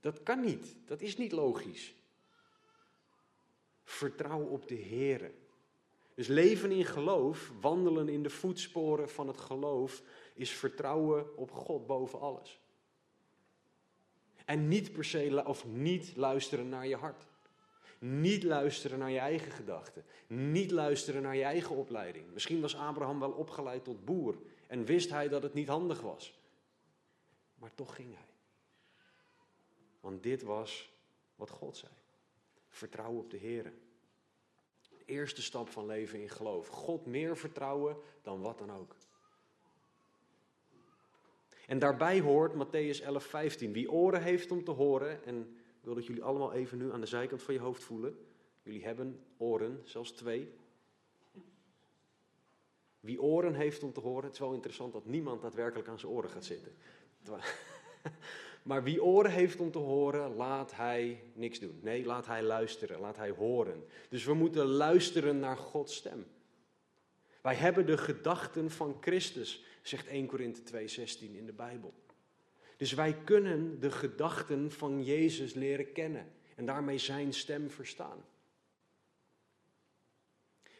Dat 0.00 0.22
kan 0.22 0.40
niet. 0.40 0.76
Dat 0.84 1.00
is 1.00 1.16
niet 1.16 1.32
logisch. 1.32 1.94
Vertrouw 3.82 4.42
op 4.42 4.68
de 4.68 4.76
Here. 4.76 5.32
Dus 6.14 6.26
leven 6.26 6.70
in 6.70 6.84
geloof, 6.84 7.52
wandelen 7.60 8.08
in 8.08 8.22
de 8.22 8.30
voetsporen 8.30 9.08
van 9.08 9.28
het 9.28 9.36
geloof, 9.36 10.02
is 10.34 10.50
vertrouwen 10.50 11.36
op 11.36 11.50
God 11.50 11.86
boven 11.86 12.20
alles. 12.20 12.60
En 14.44 14.68
niet 14.68 14.92
per 14.92 15.04
se 15.04 15.44
of 15.44 15.66
niet 15.66 16.16
luisteren 16.16 16.68
naar 16.68 16.86
je 16.86 16.96
hart. 16.96 17.26
Niet 17.98 18.42
luisteren 18.42 18.98
naar 18.98 19.10
je 19.10 19.18
eigen 19.18 19.52
gedachten. 19.52 20.04
Niet 20.26 20.70
luisteren 20.70 21.22
naar 21.22 21.36
je 21.36 21.42
eigen 21.42 21.76
opleiding. 21.76 22.32
Misschien 22.32 22.60
was 22.60 22.76
Abraham 22.76 23.20
wel 23.20 23.30
opgeleid 23.30 23.84
tot 23.84 24.04
boer 24.04 24.38
en 24.66 24.84
wist 24.84 25.10
hij 25.10 25.28
dat 25.28 25.42
het 25.42 25.54
niet 25.54 25.68
handig 25.68 26.00
was. 26.00 26.40
Maar 27.54 27.74
toch 27.74 27.94
ging 27.94 28.14
hij. 28.14 28.26
Want 30.00 30.22
dit 30.22 30.42
was 30.42 30.90
wat 31.36 31.50
God 31.50 31.76
zei. 31.76 31.92
Vertrouwen 32.68 33.22
op 33.22 33.30
de 33.30 33.36
Heer. 33.36 33.72
De 34.88 35.04
eerste 35.04 35.42
stap 35.42 35.68
van 35.68 35.86
leven 35.86 36.20
in 36.20 36.28
geloof. 36.28 36.68
God 36.68 37.06
meer 37.06 37.36
vertrouwen 37.36 37.96
dan 38.22 38.40
wat 38.40 38.58
dan 38.58 38.72
ook. 38.72 38.96
En 41.66 41.78
daarbij 41.78 42.20
hoort 42.20 42.52
Matthäus 42.52 43.02
11, 43.04 43.24
15. 43.24 43.72
Wie 43.72 43.90
oren 43.90 44.22
heeft 44.22 44.50
om 44.50 44.64
te 44.64 44.70
horen, 44.70 45.24
en 45.24 45.55
wil 45.86 45.94
dat 45.94 46.06
jullie 46.06 46.22
allemaal 46.22 46.52
even 46.52 46.78
nu 46.78 46.92
aan 46.92 47.00
de 47.00 47.06
zijkant 47.06 47.42
van 47.42 47.54
je 47.54 47.60
hoofd 47.60 47.84
voelen. 47.84 48.18
Jullie 48.62 48.84
hebben 48.84 49.24
oren, 49.36 49.80
zelfs 49.84 50.10
twee. 50.12 50.52
Wie 53.00 53.22
oren 53.22 53.54
heeft 53.54 53.82
om 53.82 53.92
te 53.92 54.00
horen, 54.00 54.24
het 54.24 54.32
is 54.32 54.38
wel 54.38 54.52
interessant 54.52 54.92
dat 54.92 55.06
niemand 55.06 55.42
daadwerkelijk 55.42 55.88
aan 55.88 55.98
zijn 55.98 56.12
oren 56.12 56.30
gaat 56.30 56.44
zitten. 56.44 56.72
Maar 58.62 58.82
wie 58.82 59.02
oren 59.02 59.30
heeft 59.30 59.60
om 59.60 59.70
te 59.70 59.78
horen, 59.78 60.34
laat 60.34 60.74
hij 60.74 61.22
niks 61.34 61.58
doen. 61.58 61.78
Nee, 61.82 62.04
laat 62.04 62.26
hij 62.26 62.42
luisteren, 62.42 63.00
laat 63.00 63.16
hij 63.16 63.30
horen. 63.30 63.84
Dus 64.08 64.24
we 64.24 64.34
moeten 64.34 64.64
luisteren 64.64 65.38
naar 65.38 65.56
Gods 65.56 65.94
stem. 65.94 66.26
Wij 67.42 67.54
hebben 67.54 67.86
de 67.86 67.98
gedachten 67.98 68.70
van 68.70 68.96
Christus, 69.00 69.64
zegt 69.82 70.06
1 70.06 70.26
Korinthe 70.26 70.62
2:16 70.62 71.36
in 71.36 71.46
de 71.46 71.52
Bijbel. 71.52 71.94
Dus 72.76 72.92
wij 72.92 73.14
kunnen 73.24 73.80
de 73.80 73.90
gedachten 73.90 74.72
van 74.72 75.04
Jezus 75.04 75.54
leren 75.54 75.92
kennen 75.92 76.32
en 76.54 76.66
daarmee 76.66 76.98
zijn 76.98 77.32
stem 77.32 77.70
verstaan. 77.70 78.24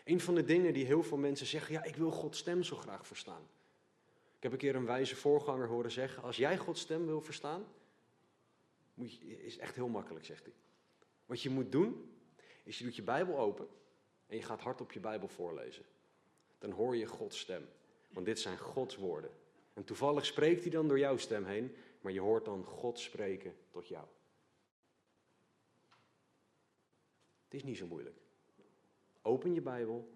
Een 0.04 0.20
van 0.20 0.34
de 0.34 0.44
dingen 0.44 0.72
die 0.72 0.84
heel 0.84 1.02
veel 1.02 1.16
mensen 1.16 1.46
zeggen, 1.46 1.72
ja, 1.72 1.84
ik 1.84 1.96
wil 1.96 2.10
Gods 2.10 2.38
stem 2.38 2.62
zo 2.62 2.76
graag 2.76 3.06
verstaan. 3.06 3.48
Ik 4.36 4.42
heb 4.42 4.52
een 4.52 4.58
keer 4.58 4.74
een 4.74 4.86
wijze 4.86 5.16
voorganger 5.16 5.68
horen 5.68 5.90
zeggen, 5.90 6.22
als 6.22 6.36
jij 6.36 6.58
Gods 6.58 6.80
stem 6.80 7.06
wil 7.06 7.20
verstaan, 7.20 7.64
moet 8.94 9.12
je, 9.12 9.44
is 9.44 9.58
echt 9.58 9.74
heel 9.74 9.88
makkelijk, 9.88 10.24
zegt 10.24 10.44
hij. 10.44 10.54
Wat 11.26 11.42
je 11.42 11.50
moet 11.50 11.72
doen, 11.72 12.10
is 12.64 12.78
je 12.78 12.84
doet 12.84 12.96
je 12.96 13.02
Bijbel 13.02 13.38
open 13.38 13.68
en 14.26 14.36
je 14.36 14.42
gaat 14.42 14.60
hard 14.60 14.80
op 14.80 14.92
je 14.92 15.00
Bijbel 15.00 15.28
voorlezen 15.28 15.84
dan 16.58 16.70
hoor 16.70 16.96
je 16.96 17.06
Gods 17.06 17.38
stem. 17.38 17.68
Want 18.08 18.26
dit 18.26 18.38
zijn 18.38 18.58
Gods 18.58 18.96
woorden. 18.96 19.30
En 19.74 19.84
toevallig 19.84 20.26
spreekt 20.26 20.62
hij 20.62 20.70
dan 20.70 20.88
door 20.88 20.98
jouw 20.98 21.16
stem 21.16 21.44
heen, 21.44 21.74
maar 22.06 22.14
je 22.14 22.20
hoort 22.20 22.44
dan 22.44 22.64
God 22.64 22.98
spreken 22.98 23.56
tot 23.70 23.88
jou. 23.88 24.06
Het 27.44 27.54
is 27.54 27.62
niet 27.62 27.76
zo 27.76 27.86
moeilijk. 27.86 28.16
Open 29.22 29.54
je 29.54 29.60
Bijbel 29.60 30.08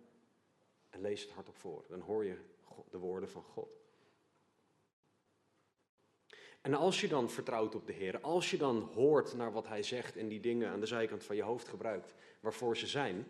en 0.90 1.00
lees 1.00 1.22
het 1.22 1.31
hardop 1.31 1.57
voor. 1.57 1.85
Dan 1.88 2.00
hoor 2.00 2.24
je 2.24 2.38
de 2.90 2.98
woorden 2.98 3.29
van 3.29 3.42
God. 3.42 3.79
En 6.61 6.74
als 6.74 7.00
je 7.00 7.09
dan 7.09 7.31
vertrouwt 7.31 7.74
op 7.74 7.87
de 7.87 7.92
Heer, 7.92 8.20
als 8.20 8.50
je 8.50 8.57
dan 8.57 8.81
hoort 8.81 9.35
naar 9.35 9.53
wat 9.53 9.68
Hij 9.68 9.83
zegt 9.83 10.16
en 10.16 10.29
die 10.29 10.40
dingen 10.40 10.70
aan 10.70 10.81
de 10.81 10.87
zijkant 10.87 11.24
van 11.24 11.37
je 11.37 11.42
hoofd 11.42 11.68
gebruikt 11.68 12.14
waarvoor 12.40 12.76
ze 12.76 12.87
zijn, 12.87 13.26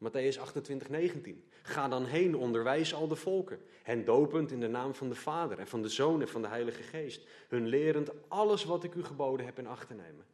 Matthäus 0.00 0.38
28, 0.38 0.88
19. 0.88 1.44
Ga 1.62 1.88
dan 1.88 2.04
heen, 2.04 2.36
onderwijs 2.36 2.94
al 2.94 3.08
de 3.08 3.16
volken, 3.16 3.60
hen 3.82 4.04
dopend 4.04 4.50
in 4.50 4.60
de 4.60 4.68
naam 4.68 4.94
van 4.94 5.08
de 5.08 5.14
Vader 5.14 5.58
en 5.58 5.66
van 5.66 5.82
de 5.82 5.88
Zoon 5.88 6.20
en 6.20 6.28
van 6.28 6.42
de 6.42 6.48
Heilige 6.48 6.82
Geest, 6.82 7.26
hun 7.48 7.66
lerend 7.66 8.10
alles 8.28 8.64
wat 8.64 8.84
ik 8.84 8.94
u 8.94 9.04
geboden 9.04 9.46
heb 9.46 9.58
in 9.58 9.66
acht 9.66 9.86
te 9.86 9.94
nemen. 9.94 10.26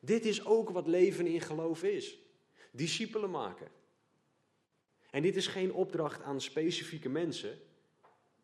Dit 0.00 0.24
is 0.24 0.44
ook 0.44 0.70
wat 0.70 0.86
leven 0.86 1.26
in 1.26 1.40
geloof 1.40 1.82
is. 1.82 2.18
Discipelen 2.70 3.30
maken. 3.30 3.68
En 5.10 5.22
dit 5.22 5.36
is 5.36 5.46
geen 5.46 5.72
opdracht 5.72 6.22
aan 6.22 6.40
specifieke 6.40 7.08
mensen, 7.08 7.58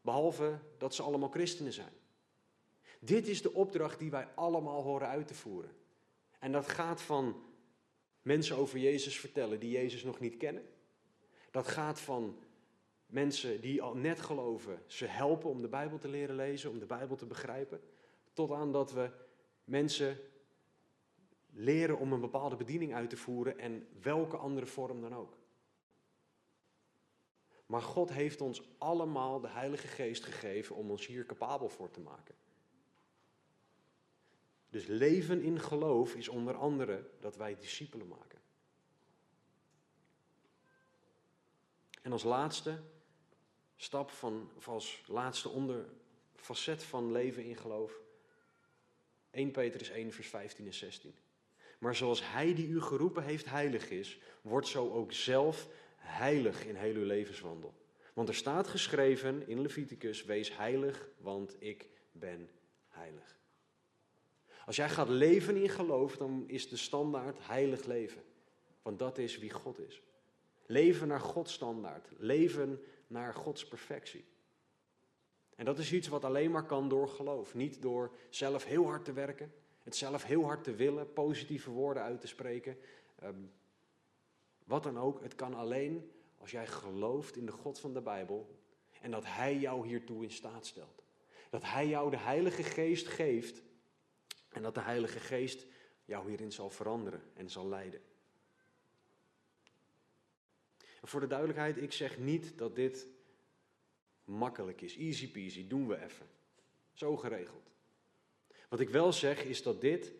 behalve 0.00 0.58
dat 0.78 0.94
ze 0.94 1.02
allemaal 1.02 1.28
christenen 1.28 1.72
zijn. 1.72 1.92
Dit 2.98 3.28
is 3.28 3.42
de 3.42 3.52
opdracht 3.52 3.98
die 3.98 4.10
wij 4.10 4.28
allemaal 4.34 4.82
horen 4.82 5.08
uit 5.08 5.26
te 5.26 5.34
voeren. 5.34 5.70
En 6.38 6.52
dat 6.52 6.68
gaat 6.68 7.00
van 7.02 7.42
mensen 8.22 8.56
over 8.56 8.78
Jezus 8.78 9.20
vertellen 9.20 9.60
die 9.60 9.70
Jezus 9.70 10.02
nog 10.02 10.20
niet 10.20 10.36
kennen. 10.36 10.62
Dat 11.50 11.68
gaat 11.68 12.00
van 12.00 12.38
mensen 13.06 13.60
die 13.60 13.82
al 13.82 13.94
net 13.94 14.20
geloven, 14.20 14.82
ze 14.86 15.06
helpen 15.06 15.50
om 15.50 15.62
de 15.62 15.68
Bijbel 15.68 15.98
te 15.98 16.08
leren 16.08 16.36
lezen, 16.36 16.70
om 16.70 16.78
de 16.78 16.86
Bijbel 16.86 17.16
te 17.16 17.26
begrijpen, 17.26 17.80
tot 18.32 18.50
aan 18.50 18.72
dat 18.72 18.92
we 18.92 19.10
mensen 19.64 20.18
leren 21.50 21.98
om 21.98 22.12
een 22.12 22.20
bepaalde 22.20 22.56
bediening 22.56 22.94
uit 22.94 23.10
te 23.10 23.16
voeren 23.16 23.58
en 23.58 23.86
welke 24.00 24.36
andere 24.36 24.66
vorm 24.66 25.00
dan 25.00 25.14
ook. 25.14 25.40
Maar 27.66 27.82
God 27.82 28.12
heeft 28.12 28.40
ons 28.40 28.62
allemaal 28.78 29.40
de 29.40 29.48
Heilige 29.48 29.86
Geest 29.86 30.24
gegeven 30.24 30.76
om 30.76 30.90
ons 30.90 31.06
hier 31.06 31.26
capabel 31.26 31.68
voor 31.68 31.90
te 31.90 32.00
maken. 32.00 32.34
Dus 34.72 34.86
leven 34.86 35.42
in 35.42 35.60
geloof 35.60 36.14
is 36.14 36.28
onder 36.28 36.54
andere 36.54 37.10
dat 37.20 37.36
wij 37.36 37.56
discipelen 37.60 38.08
maken. 38.08 38.38
En 42.02 42.12
als 42.12 42.22
laatste 42.22 42.80
stap 43.76 44.10
van, 44.10 44.50
of 44.56 44.68
als 44.68 45.02
laatste 45.06 45.48
onder 45.48 45.88
facet 46.34 46.82
van 46.82 47.12
leven 47.12 47.44
in 47.44 47.56
geloof, 47.56 48.00
1 49.30 49.50
Petrus 49.50 49.88
1, 49.88 50.12
vers 50.12 50.28
15 50.28 50.66
en 50.66 50.74
16. 50.74 51.14
Maar 51.78 51.94
zoals 51.94 52.30
Hij 52.30 52.54
die 52.54 52.68
u 52.68 52.80
geroepen 52.80 53.24
heeft 53.24 53.50
heilig 53.50 53.90
is, 53.90 54.20
wordt 54.42 54.66
zo 54.66 54.92
ook 54.92 55.12
zelf 55.12 55.68
heilig 55.96 56.66
in 56.66 56.74
heel 56.74 56.94
uw 56.94 57.06
levenswandel. 57.06 57.74
Want 58.12 58.28
er 58.28 58.34
staat 58.34 58.68
geschreven 58.68 59.48
in 59.48 59.60
Leviticus, 59.60 60.24
wees 60.24 60.56
heilig, 60.56 61.08
want 61.18 61.56
ik 61.58 61.88
ben 62.12 62.50
heilig. 62.88 63.40
Als 64.66 64.76
jij 64.76 64.88
gaat 64.88 65.08
leven 65.08 65.56
in 65.56 65.68
geloof, 65.68 66.16
dan 66.16 66.44
is 66.46 66.68
de 66.68 66.76
standaard 66.76 67.36
heilig 67.40 67.84
leven. 67.84 68.22
Want 68.82 68.98
dat 68.98 69.18
is 69.18 69.38
wie 69.38 69.50
God 69.50 69.78
is. 69.78 70.02
Leven 70.66 71.08
naar 71.08 71.20
Gods 71.20 71.52
standaard. 71.52 72.08
Leven 72.18 72.82
naar 73.06 73.34
Gods 73.34 73.68
perfectie. 73.68 74.24
En 75.54 75.64
dat 75.64 75.78
is 75.78 75.92
iets 75.92 76.08
wat 76.08 76.24
alleen 76.24 76.50
maar 76.50 76.66
kan 76.66 76.88
door 76.88 77.08
geloof. 77.08 77.54
Niet 77.54 77.82
door 77.82 78.12
zelf 78.28 78.64
heel 78.64 78.84
hard 78.84 79.04
te 79.04 79.12
werken, 79.12 79.52
het 79.82 79.96
zelf 79.96 80.24
heel 80.24 80.44
hard 80.44 80.64
te 80.64 80.74
willen, 80.74 81.12
positieve 81.12 81.70
woorden 81.70 82.02
uit 82.02 82.20
te 82.20 82.26
spreken. 82.26 82.78
Ehm, 83.18 83.40
wat 84.64 84.82
dan 84.82 84.98
ook, 84.98 85.22
het 85.22 85.34
kan 85.34 85.54
alleen 85.54 86.10
als 86.38 86.50
jij 86.50 86.66
gelooft 86.66 87.36
in 87.36 87.46
de 87.46 87.52
God 87.52 87.80
van 87.80 87.92
de 87.92 88.00
Bijbel 88.00 88.58
en 89.00 89.10
dat 89.10 89.24
Hij 89.26 89.58
jou 89.58 89.86
hiertoe 89.86 90.22
in 90.22 90.30
staat 90.30 90.66
stelt. 90.66 91.02
Dat 91.50 91.62
Hij 91.62 91.88
jou 91.88 92.10
de 92.10 92.18
Heilige 92.18 92.62
Geest 92.62 93.08
geeft 93.08 93.62
en 94.52 94.62
dat 94.62 94.74
de 94.74 94.80
Heilige 94.80 95.20
Geest 95.20 95.66
jou 96.04 96.28
hierin 96.28 96.52
zal 96.52 96.70
veranderen 96.70 97.22
en 97.34 97.50
zal 97.50 97.68
leiden. 97.68 98.00
En 101.00 101.08
voor 101.08 101.20
de 101.20 101.26
duidelijkheid, 101.26 101.76
ik 101.76 101.92
zeg 101.92 102.18
niet 102.18 102.58
dat 102.58 102.76
dit 102.76 103.06
makkelijk 104.24 104.80
is. 104.80 104.96
Easy 104.96 105.30
peasy, 105.30 105.66
doen 105.66 105.88
we 105.88 106.02
even. 106.02 106.26
Zo 106.92 107.16
geregeld. 107.16 107.70
Wat 108.68 108.80
ik 108.80 108.88
wel 108.88 109.12
zeg 109.12 109.44
is 109.44 109.62
dat 109.62 109.80
dit 109.80 110.12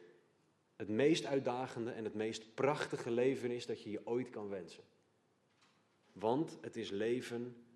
het 0.77 0.89
meest 0.89 1.25
uitdagende 1.25 1.91
en 1.91 2.05
het 2.05 2.15
meest 2.15 2.55
prachtige 2.55 3.11
leven 3.11 3.51
is 3.51 3.67
dat 3.67 3.83
je 3.83 3.91
je 3.91 4.07
ooit 4.07 4.31
kan 4.31 4.49
wensen. 4.49 4.85
Want 6.13 6.59
het 6.61 6.77
is 6.77 6.91
leven 6.91 7.67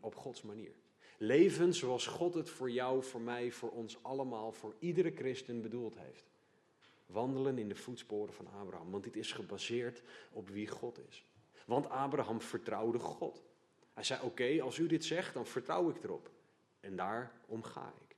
op 0.00 0.14
Gods 0.14 0.42
manier. 0.42 0.79
Leven 1.22 1.74
zoals 1.74 2.06
God 2.06 2.34
het 2.34 2.50
voor 2.50 2.70
jou, 2.70 3.02
voor 3.02 3.20
mij, 3.20 3.50
voor 3.50 3.70
ons 3.70 4.02
allemaal, 4.02 4.52
voor 4.52 4.74
iedere 4.78 5.10
christen 5.10 5.62
bedoeld 5.62 5.98
heeft. 5.98 6.30
Wandelen 7.06 7.58
in 7.58 7.68
de 7.68 7.74
voetsporen 7.74 8.34
van 8.34 8.46
Abraham, 8.46 8.90
want 8.90 9.04
dit 9.04 9.16
is 9.16 9.32
gebaseerd 9.32 10.02
op 10.32 10.48
wie 10.48 10.68
God 10.68 10.98
is. 11.08 11.24
Want 11.66 11.88
Abraham 11.88 12.40
vertrouwde 12.40 12.98
God. 12.98 13.42
Hij 13.92 14.04
zei: 14.04 14.22
Oké, 14.22 14.62
als 14.62 14.78
u 14.78 14.86
dit 14.86 15.04
zegt, 15.04 15.34
dan 15.34 15.46
vertrouw 15.46 15.90
ik 15.90 16.04
erop. 16.04 16.30
En 16.80 16.96
daarom 16.96 17.62
ga 17.62 17.92
ik. 18.08 18.16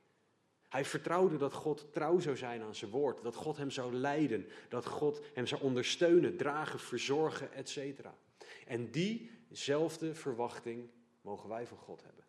Hij 0.69 0.85
vertrouwde 0.85 1.37
dat 1.37 1.53
God 1.53 1.93
trouw 1.93 2.19
zou 2.19 2.37
zijn 2.37 2.63
aan 2.63 2.75
zijn 2.75 2.91
woord, 2.91 3.23
dat 3.23 3.35
God 3.35 3.57
hem 3.57 3.71
zou 3.71 3.95
leiden, 3.95 4.49
dat 4.69 4.87
God 4.87 5.21
hem 5.35 5.47
zou 5.47 5.63
ondersteunen, 5.63 6.37
dragen, 6.37 6.79
verzorgen, 6.79 7.53
etc. 7.53 7.79
En 8.67 8.91
diezelfde 8.91 10.15
verwachting 10.15 10.91
mogen 11.21 11.49
wij 11.49 11.67
van 11.67 11.79
God 11.79 12.03
hebben. 12.03 12.25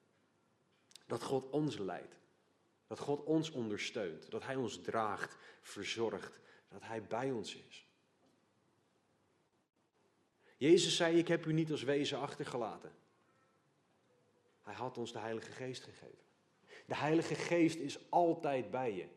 Dat 1.06 1.24
God 1.24 1.50
ons 1.50 1.78
leidt, 1.78 2.20
dat 2.88 3.00
God 3.00 3.24
ons 3.24 3.52
ondersteunt, 3.52 4.32
dat 4.32 4.44
Hij 4.44 4.56
ons 4.56 4.82
draagt, 4.82 5.38
verzorgt, 5.62 6.40
dat 6.68 6.82
Hij 6.82 7.04
bij 7.04 7.32
ons 7.32 7.56
is. 7.56 7.88
Jezus 10.58 10.96
zei: 10.96 11.18
Ik 11.18 11.28
heb 11.28 11.46
u 11.46 11.54
niet 11.54 11.72
als 11.72 11.84
wezen 11.84 12.20
achtergelaten. 12.20 12.92
Hij 14.62 14.74
had 14.74 14.98
ons 14.98 15.12
de 15.12 15.20
Heilige 15.20 15.52
Geest 15.52 15.84
gegeven. 15.84 16.24
De 16.86 16.96
Heilige 16.96 17.36
Geest 17.36 17.80
is 17.80 18.10
altijd 18.10 18.72
bij 18.72 18.96
je. 18.96 19.08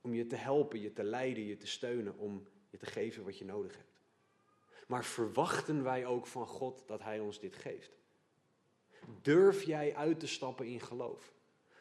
Om 0.00 0.14
je 0.14 0.26
te 0.26 0.36
helpen, 0.36 0.80
je 0.80 0.92
te 0.92 1.02
leiden, 1.02 1.44
je 1.44 1.56
te 1.56 1.66
steunen, 1.66 2.18
om 2.18 2.46
je 2.70 2.76
te 2.76 2.86
geven 2.86 3.24
wat 3.24 3.38
je 3.38 3.44
nodig 3.44 3.76
hebt. 3.76 4.00
Maar 4.86 5.04
verwachten 5.04 5.82
wij 5.82 6.06
ook 6.06 6.26
van 6.26 6.46
God 6.46 6.82
dat 6.86 7.02
Hij 7.02 7.20
ons 7.20 7.40
dit 7.40 7.56
geeft? 7.56 8.01
Durf 9.22 9.62
jij 9.62 9.96
uit 9.96 10.20
te 10.20 10.26
stappen 10.26 10.66
in 10.66 10.80
geloof? 10.80 11.32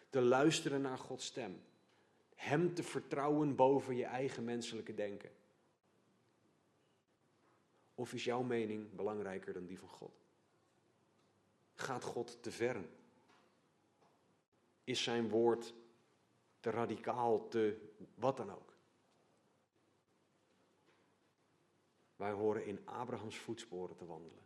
Te 0.10 0.22
luisteren 0.22 0.82
naar 0.82 0.98
Gods 0.98 1.26
stem? 1.26 1.62
Hem 2.36 2.74
te 2.74 2.84
vertrouwen 2.84 3.56
boven 3.56 3.96
je 3.96 4.06
eigen 4.06 4.44
menselijke 4.44 4.94
denken? 4.94 5.32
Of 7.96 8.14
is 8.14 8.24
jouw 8.24 8.42
mening 8.42 8.96
belangrijker 8.96 9.54
dan 9.54 9.66
die 9.66 9.80
van 9.80 9.90
God? 9.90 10.22
Gaat 11.74 12.04
God 12.04 12.44
te 12.44 12.52
ver? 12.52 12.86
Is 14.84 15.04
zijn 15.04 15.30
woord 15.30 15.74
te 16.60 16.70
radicaal, 16.70 17.48
te 17.48 17.92
wat 18.16 18.38
dan 18.38 18.52
ook? 18.52 18.74
Wij 22.16 22.32
horen 22.32 22.66
in 22.66 22.80
Abrahams 22.86 23.38
voetsporen 23.38 23.96
te 23.96 24.06
wandelen. 24.06 24.44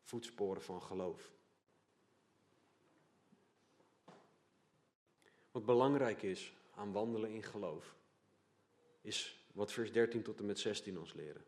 Voetsporen 0.00 0.62
van 0.62 0.82
geloof. 0.82 1.35
Wat 5.56 5.64
belangrijk 5.64 6.22
is 6.22 6.54
aan 6.74 6.92
wandelen 6.92 7.30
in 7.30 7.42
geloof, 7.42 7.94
is 9.00 9.46
wat 9.52 9.72
vers 9.72 9.92
13 9.92 10.22
tot 10.22 10.38
en 10.38 10.46
met 10.46 10.58
16 10.58 10.98
ons 10.98 11.12
leren. 11.12 11.44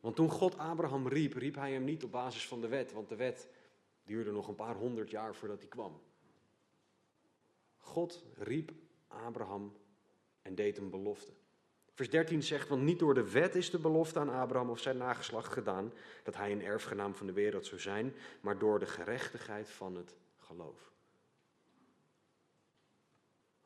Want 0.00 0.16
toen 0.16 0.30
God 0.30 0.58
Abraham 0.58 1.08
riep, 1.08 1.32
riep 1.32 1.54
hij 1.54 1.72
hem 1.72 1.84
niet 1.84 2.04
op 2.04 2.10
basis 2.10 2.46
van 2.48 2.60
de 2.60 2.68
wet, 2.68 2.92
want 2.92 3.08
de 3.08 3.16
wet 3.16 3.48
duurde 4.04 4.30
nog 4.30 4.48
een 4.48 4.54
paar 4.54 4.74
honderd 4.74 5.10
jaar 5.10 5.34
voordat 5.34 5.58
hij 5.58 5.68
kwam. 5.68 6.00
God 7.78 8.24
riep 8.36 8.72
Abraham 9.08 9.76
en 10.42 10.54
deed 10.54 10.78
een 10.78 10.90
belofte. 10.90 11.32
Vers 11.92 12.10
13 12.10 12.42
zegt, 12.42 12.68
want 12.68 12.82
niet 12.82 12.98
door 12.98 13.14
de 13.14 13.30
wet 13.30 13.54
is 13.54 13.70
de 13.70 13.78
belofte 13.78 14.18
aan 14.18 14.28
Abraham 14.28 14.70
of 14.70 14.78
zijn 14.78 14.96
nageslacht 14.96 15.52
gedaan 15.52 15.92
dat 16.22 16.36
hij 16.36 16.52
een 16.52 16.64
erfgenaam 16.64 17.14
van 17.14 17.26
de 17.26 17.32
wereld 17.32 17.66
zou 17.66 17.80
zijn, 17.80 18.14
maar 18.40 18.58
door 18.58 18.78
de 18.78 18.86
gerechtigheid 18.86 19.70
van 19.70 19.96
het 19.96 20.16
geloof. 20.38 20.93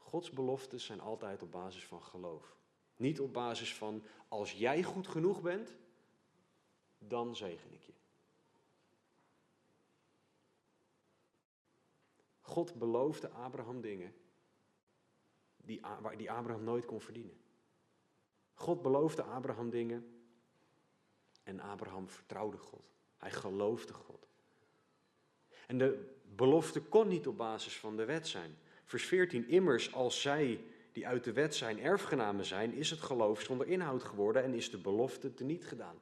Gods 0.09 0.31
beloftes 0.31 0.85
zijn 0.85 1.01
altijd 1.01 1.43
op 1.43 1.51
basis 1.51 1.87
van 1.87 2.03
geloof. 2.03 2.57
Niet 2.97 3.21
op 3.21 3.33
basis 3.33 3.75
van 3.75 4.03
als 4.29 4.53
jij 4.53 4.83
goed 4.83 5.09
genoeg 5.09 5.41
bent, 5.41 5.77
dan 6.99 7.37
zegen 7.37 7.73
ik 7.73 7.83
je. 7.83 7.93
God 12.41 12.75
beloofde 12.75 13.29
Abraham 13.29 13.81
dingen 13.81 14.15
die, 15.57 15.87
Abraham 16.31 16.65
nooit 16.65 16.85
kon 16.85 17.01
verdienen. 17.01 17.41
God 18.55 18.83
beloofde 18.83 19.23
Abraham 19.23 19.71
dingen 19.71 20.23
en 21.43 21.61
Abraham 21.61 22.09
vertrouwde 22.09 22.59
God. 22.59 22.85
Hij 23.17 23.31
geloofde 23.31 23.93
God. 23.93 24.29
En 25.67 25.79
de 25.79 26.17
belofte 26.25 26.83
kon 26.83 27.09
niet 27.09 27.27
op 27.27 27.37
basis 27.37 27.79
van 27.79 27.97
de 27.97 28.05
wet 28.05 28.29
zijn. 28.29 28.59
Vers 28.89 29.05
14, 29.05 29.49
immers 29.49 29.95
als 29.95 30.21
zij 30.21 30.61
die 30.93 31.07
uit 31.07 31.25
de 31.25 31.33
wet 31.33 31.55
zijn 31.55 31.81
erfgenamen 31.81 32.45
zijn, 32.45 32.73
is 32.73 32.91
het 32.91 33.01
geloof 33.01 33.41
zonder 33.41 33.67
inhoud 33.67 34.03
geworden 34.03 34.43
en 34.43 34.55
is 34.55 34.71
de 34.71 34.79
belofte 34.79 35.35
teniet 35.35 35.65
gedaan. 35.65 36.01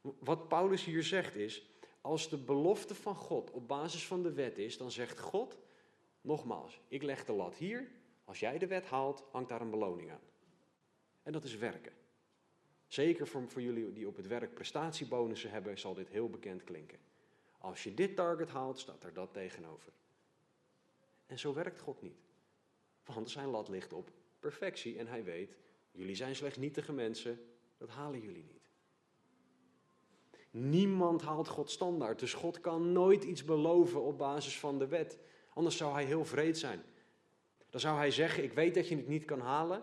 Wat 0.00 0.48
Paulus 0.48 0.84
hier 0.84 1.02
zegt 1.02 1.34
is, 1.34 1.70
als 2.00 2.28
de 2.28 2.36
belofte 2.36 2.94
van 2.94 3.14
God 3.14 3.50
op 3.50 3.68
basis 3.68 4.06
van 4.06 4.22
de 4.22 4.32
wet 4.32 4.58
is, 4.58 4.76
dan 4.76 4.90
zegt 4.90 5.18
God, 5.18 5.58
nogmaals, 6.20 6.80
ik 6.88 7.02
leg 7.02 7.24
de 7.24 7.32
lat 7.32 7.54
hier, 7.54 7.88
als 8.24 8.40
jij 8.40 8.58
de 8.58 8.66
wet 8.66 8.86
haalt, 8.86 9.24
hangt 9.30 9.48
daar 9.48 9.60
een 9.60 9.70
beloning 9.70 10.10
aan. 10.10 10.28
En 11.22 11.32
dat 11.32 11.44
is 11.44 11.56
werken. 11.56 11.92
Zeker 12.86 13.26
voor, 13.26 13.48
voor 13.48 13.62
jullie 13.62 13.92
die 13.92 14.08
op 14.08 14.16
het 14.16 14.26
werk 14.26 14.54
prestatiebonussen 14.54 15.50
hebben, 15.50 15.78
zal 15.78 15.94
dit 15.94 16.08
heel 16.08 16.30
bekend 16.30 16.64
klinken. 16.64 16.98
Als 17.58 17.82
je 17.82 17.94
dit 17.94 18.16
target 18.16 18.50
haalt, 18.50 18.78
staat 18.78 19.04
er 19.04 19.14
dat 19.14 19.32
tegenover. 19.32 19.92
En 21.26 21.38
zo 21.38 21.54
werkt 21.54 21.80
God 21.80 22.02
niet. 22.02 22.22
Want 23.04 23.30
zijn 23.30 23.48
lat 23.48 23.68
ligt 23.68 23.92
op 23.92 24.10
perfectie 24.38 24.98
en 24.98 25.06
hij 25.06 25.24
weet, 25.24 25.56
jullie 25.90 26.14
zijn 26.14 26.36
slechts 26.36 26.58
nietige 26.58 26.92
mensen, 26.92 27.46
dat 27.76 27.88
halen 27.88 28.20
jullie 28.20 28.44
niet. 28.44 28.70
Niemand 30.50 31.22
haalt 31.22 31.48
God 31.48 31.70
standaard, 31.70 32.18
dus 32.18 32.34
God 32.34 32.60
kan 32.60 32.92
nooit 32.92 33.24
iets 33.24 33.44
beloven 33.44 34.02
op 34.02 34.18
basis 34.18 34.58
van 34.58 34.78
de 34.78 34.86
wet. 34.86 35.18
Anders 35.54 35.76
zou 35.76 35.92
hij 35.92 36.04
heel 36.04 36.24
vreed 36.24 36.58
zijn. 36.58 36.82
Dan 37.70 37.80
zou 37.80 37.96
hij 37.96 38.10
zeggen, 38.10 38.42
ik 38.42 38.52
weet 38.52 38.74
dat 38.74 38.88
je 38.88 38.96
het 38.96 39.08
niet 39.08 39.24
kan 39.24 39.40
halen, 39.40 39.82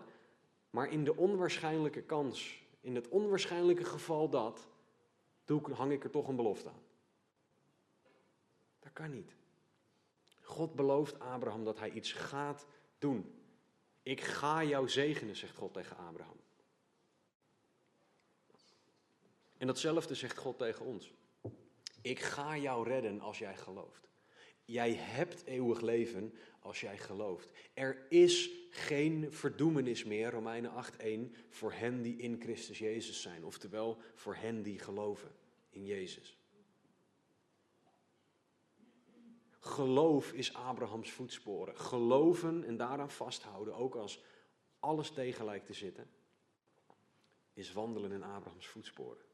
maar 0.70 0.90
in 0.90 1.04
de 1.04 1.16
onwaarschijnlijke 1.16 2.02
kans, 2.02 2.66
in 2.80 2.94
het 2.94 3.08
onwaarschijnlijke 3.08 3.84
geval 3.84 4.28
dat, 4.28 4.68
hang 5.72 5.92
ik 5.92 6.04
er 6.04 6.10
toch 6.10 6.28
een 6.28 6.36
belofte 6.36 6.68
aan. 6.68 6.82
Dat 8.78 8.92
kan 8.92 9.10
niet. 9.10 9.36
God 10.52 10.74
belooft 10.74 11.18
Abraham 11.18 11.64
dat 11.64 11.78
hij 11.78 11.90
iets 11.90 12.12
gaat 12.12 12.66
doen. 12.98 13.34
Ik 14.02 14.20
ga 14.20 14.64
jou 14.64 14.88
zegenen, 14.88 15.36
zegt 15.36 15.56
God 15.56 15.72
tegen 15.72 15.96
Abraham. 15.96 16.36
En 19.58 19.66
datzelfde 19.66 20.14
zegt 20.14 20.36
God 20.36 20.58
tegen 20.58 20.84
ons. 20.84 21.12
Ik 22.00 22.20
ga 22.20 22.56
jou 22.56 22.88
redden 22.88 23.20
als 23.20 23.38
jij 23.38 23.56
gelooft. 23.56 24.08
Jij 24.64 24.94
hebt 24.94 25.44
eeuwig 25.44 25.80
leven 25.80 26.34
als 26.60 26.80
jij 26.80 26.98
gelooft. 26.98 27.50
Er 27.74 28.06
is 28.08 28.50
geen 28.70 29.32
verdoemenis 29.32 30.04
meer, 30.04 30.30
Romeinen 30.30 30.70
8:1, 30.70 31.36
voor 31.48 31.72
hen 31.72 32.02
die 32.02 32.16
in 32.16 32.40
Christus 32.40 32.78
Jezus 32.78 33.22
zijn. 33.22 33.44
Oftewel, 33.44 33.98
voor 34.14 34.34
hen 34.34 34.62
die 34.62 34.78
geloven 34.78 35.30
in 35.70 35.84
Jezus. 35.84 36.36
Geloof 39.64 40.32
is 40.32 40.54
Abrahams 40.54 41.12
voetsporen. 41.12 41.78
Geloven 41.78 42.64
en 42.64 42.76
daaraan 42.76 43.10
vasthouden, 43.10 43.74
ook 43.74 43.94
als 43.94 44.22
alles 44.78 45.10
tegen 45.10 45.44
lijkt 45.44 45.66
te 45.66 45.72
zitten, 45.72 46.10
is 47.52 47.72
wandelen 47.72 48.12
in 48.12 48.22
Abrahams 48.22 48.66
voetsporen. 48.66 49.24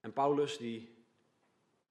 En 0.00 0.12
Paulus 0.12 0.56
die 0.56 1.04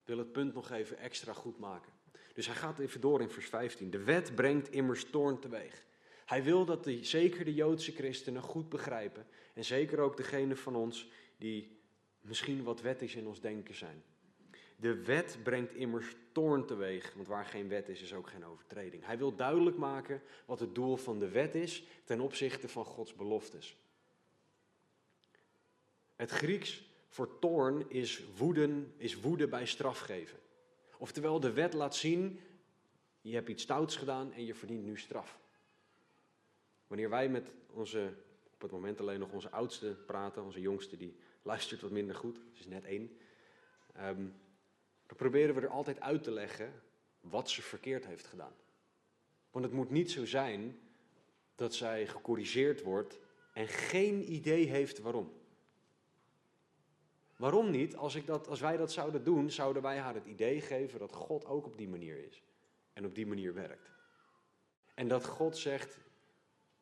wil 0.04 0.18
het 0.18 0.32
punt 0.32 0.54
nog 0.54 0.70
even 0.70 0.98
extra 0.98 1.34
goed 1.34 1.58
maken. 1.58 1.94
Dus 2.34 2.46
hij 2.46 2.56
gaat 2.56 2.80
even 2.80 3.02
door 3.02 3.22
in 3.22 3.30
vers 3.30 3.48
15. 3.48 3.90
De 3.90 4.04
wet 4.04 4.36
brengt 4.36 4.72
immers 4.72 5.06
toorn 5.10 5.40
teweeg. 5.40 5.84
Hij 6.26 6.44
wil 6.44 6.66
dat 6.66 6.84
de, 6.84 7.04
zeker 7.04 7.46
de 7.46 7.54
Joodse 7.54 7.92
christenen 7.92 8.42
goed 8.42 8.70
begrijpen. 8.70 9.28
En 9.54 9.66
zeker 9.66 10.00
ook 10.00 10.18
degene 10.18 10.56
van 10.56 10.76
ons 10.76 11.10
die 11.38 11.80
misschien 12.20 12.64
wat 12.64 12.82
wettisch 12.82 13.16
in 13.16 13.28
ons 13.28 13.42
denken 13.42 13.76
zijn. 13.76 14.04
De 14.82 15.04
wet 15.04 15.38
brengt 15.44 15.74
immers 15.74 16.16
toorn 16.32 16.66
teweeg, 16.66 17.14
want 17.14 17.28
waar 17.28 17.46
geen 17.46 17.68
wet 17.68 17.90
is, 17.90 18.02
is 18.02 18.14
ook 18.14 18.28
geen 18.28 18.46
overtreding. 18.46 19.06
Hij 19.06 19.18
wil 19.18 19.36
duidelijk 19.36 19.78
maken 19.78 20.22
wat 20.46 20.60
het 20.60 20.76
doel 20.76 20.98
van 20.98 21.20
de 21.20 21.30
wet 21.30 21.56
is 21.56 21.84
ten 22.04 22.20
opzichte 22.20 22.70
van 22.70 22.86
Gods 22.86 23.16
beloftes. 23.16 23.78
Het 26.16 26.30
Grieks 26.30 26.84
voor 27.08 27.40
toorn 27.40 27.90
is, 27.90 28.24
woeden, 28.38 28.94
is 28.98 29.20
woede 29.20 29.48
bij 29.48 29.66
strafgeven. 29.66 30.40
Oftewel, 30.98 31.40
de 31.40 31.52
wet 31.52 31.74
laat 31.74 31.96
zien, 31.96 32.40
je 33.22 33.34
hebt 33.34 33.50
iets 33.50 33.64
stouts 33.64 33.96
gedaan 33.96 34.34
en 34.34 34.46
je 34.46 34.56
verdient 34.56 34.84
nu 34.84 34.98
straf. 34.98 35.40
Wanneer 36.88 37.10
wij 37.10 37.30
met 37.30 37.54
onze, 37.68 38.14
op 38.54 38.62
het 38.62 38.72
moment 38.72 39.00
alleen 39.00 39.20
nog 39.20 39.32
onze 39.32 39.52
oudste 39.52 39.98
praten, 40.06 40.44
onze 40.44 40.62
jongste 40.62 40.98
die 40.98 41.16
luistert 41.42 41.82
wat 41.82 41.92
minder 41.92 42.16
goed, 42.16 42.40
ze 42.52 42.60
is 42.60 42.68
net 42.68 42.86
één, 42.86 43.18
um, 43.98 44.34
proberen 45.16 45.56
we 45.56 45.62
er 45.62 45.68
altijd 45.68 46.00
uit 46.00 46.24
te 46.24 46.32
leggen 46.32 46.82
wat 47.20 47.50
ze 47.50 47.62
verkeerd 47.62 48.06
heeft 48.06 48.28
gedaan. 48.28 48.56
Want 49.52 49.66
het 49.66 49.74
moet 49.74 49.90
niet 49.90 50.12
zo 50.12 50.26
zijn 50.26 50.80
dat 51.56 51.76
zij 51.76 52.08
gecorrigeerd 52.08 52.82
wordt 52.82 53.20
en 53.54 53.68
geen 53.68 54.32
idee 54.34 54.66
heeft 54.66 55.00
waarom. 55.00 55.34
Waarom 57.36 57.70
niet? 57.70 57.96
Als, 57.96 58.16
ik 58.16 58.26
dat, 58.26 58.48
als 58.48 58.60
wij 58.60 58.78
dat 58.78 58.92
zouden 58.92 59.24
doen, 59.24 59.52
zouden 59.52 59.82
wij 59.82 59.98
haar 59.98 60.14
het 60.14 60.26
idee 60.26 60.62
geven 60.62 61.00
dat 61.00 61.14
God 61.14 61.46
ook 61.46 61.66
op 61.66 61.78
die 61.78 61.90
manier 61.90 62.26
is. 62.26 62.44
En 62.94 63.06
op 63.06 63.16
die 63.16 63.28
manier 63.28 63.54
werkt. 63.54 63.92
En 64.94 65.08
dat 65.08 65.26
God 65.26 65.58
zegt, 65.58 66.00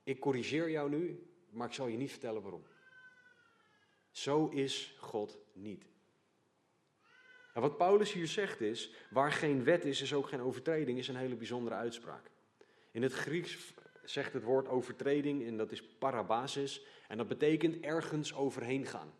ik 0.04 0.20
corrigeer 0.20 0.70
jou 0.70 0.90
nu, 0.90 1.30
maar 1.50 1.68
ik 1.68 1.74
zal 1.74 1.88
je 1.88 1.98
niet 1.98 2.12
vertellen 2.12 2.42
waarom. 2.42 2.64
Zo 4.12 4.48
is 4.48 4.96
God 5.00 5.38
niet. 5.54 5.89
En 7.60 7.66
wat 7.66 7.78
Paulus 7.78 8.14
hier 8.14 8.28
zegt 8.28 8.62
is, 8.62 8.92
waar 9.10 9.32
geen 9.32 9.64
wet 9.64 9.86
is, 9.86 10.02
is 10.02 10.14
ook 10.14 10.28
geen 10.28 10.42
overtreding, 10.42 10.98
is 10.98 11.08
een 11.08 11.16
hele 11.16 11.36
bijzondere 11.36 11.76
uitspraak. 11.76 12.32
In 12.92 13.02
het 13.02 13.14
Grieks 13.14 13.74
zegt 14.04 14.34
het 14.34 14.44
woord 14.44 14.68
overtreding, 14.68 15.46
en 15.46 15.58
dat 15.58 15.72
is 15.72 15.84
parabasis, 15.84 16.82
en 17.08 17.18
dat 17.18 17.28
betekent 17.28 17.80
ergens 17.80 18.34
overheen 18.34 18.86
gaan. 18.86 19.14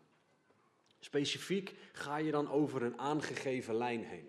Specifiek 1.00 1.74
ga 1.92 2.16
je 2.16 2.30
dan 2.30 2.50
over 2.50 2.82
een 2.82 2.98
aangegeven 2.98 3.74
lijn 3.74 4.04
heen. 4.04 4.28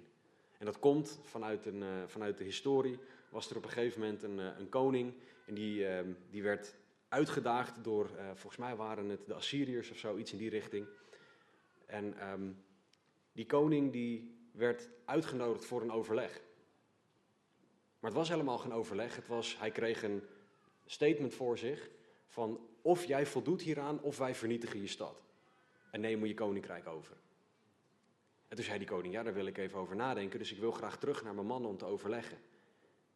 En 0.57 0.65
dat 0.65 0.79
komt 0.79 1.19
vanuit, 1.23 1.65
een, 1.65 1.81
uh, 1.81 1.87
vanuit 2.05 2.37
de 2.37 2.43
historie. 2.43 2.99
Was 3.29 3.49
er 3.49 3.57
op 3.57 3.63
een 3.63 3.69
gegeven 3.69 3.99
moment 3.99 4.23
een, 4.23 4.39
uh, 4.39 4.45
een 4.57 4.69
koning 4.69 5.13
en 5.45 5.53
die, 5.53 5.79
uh, 5.79 5.99
die 6.29 6.43
werd 6.43 6.75
uitgedaagd 7.09 7.83
door, 7.83 8.09
eh, 8.17 8.25
volgens 8.25 8.57
mij 8.57 8.75
waren 8.75 9.09
het 9.09 9.25
de 9.25 9.33
Assyriërs 9.33 9.91
of 9.91 9.97
zo, 9.97 10.17
iets 10.17 10.31
in 10.31 10.37
die 10.37 10.49
richting. 10.49 10.85
En 11.85 12.31
um, 12.31 12.57
die 13.31 13.45
koning 13.45 13.91
die 13.91 14.39
werd 14.51 14.89
uitgenodigd 15.05 15.65
voor 15.65 15.81
een 15.81 15.91
overleg. 15.91 16.41
Maar 17.99 18.09
het 18.09 18.19
was 18.19 18.29
helemaal 18.29 18.57
geen 18.57 18.73
overleg. 18.73 19.15
Het 19.15 19.27
was, 19.27 19.59
hij 19.59 19.71
kreeg 19.71 20.03
een 20.03 20.23
statement 20.85 21.33
voor 21.33 21.57
zich 21.57 21.89
van 22.27 22.67
of 22.81 23.05
jij 23.05 23.25
voldoet 23.25 23.61
hieraan 23.61 24.01
of 24.01 24.17
wij 24.17 24.35
vernietigen 24.35 24.81
je 24.81 24.87
stad 24.87 25.21
en 25.91 26.01
neem 26.01 26.25
je 26.25 26.33
koninkrijk 26.33 26.87
over. 26.87 27.17
En 28.47 28.55
toen 28.55 28.65
zei 28.65 28.77
die 28.77 28.87
koning, 28.87 29.13
ja, 29.13 29.23
daar 29.23 29.33
wil 29.33 29.45
ik 29.45 29.57
even 29.57 29.79
over 29.79 29.95
nadenken, 29.95 30.39
dus 30.39 30.51
ik 30.51 30.59
wil 30.59 30.71
graag 30.71 30.97
terug 30.97 31.23
naar 31.23 31.33
mijn 31.33 31.47
mannen 31.47 31.69
om 31.69 31.77
te 31.77 31.85
overleggen. 31.85 32.37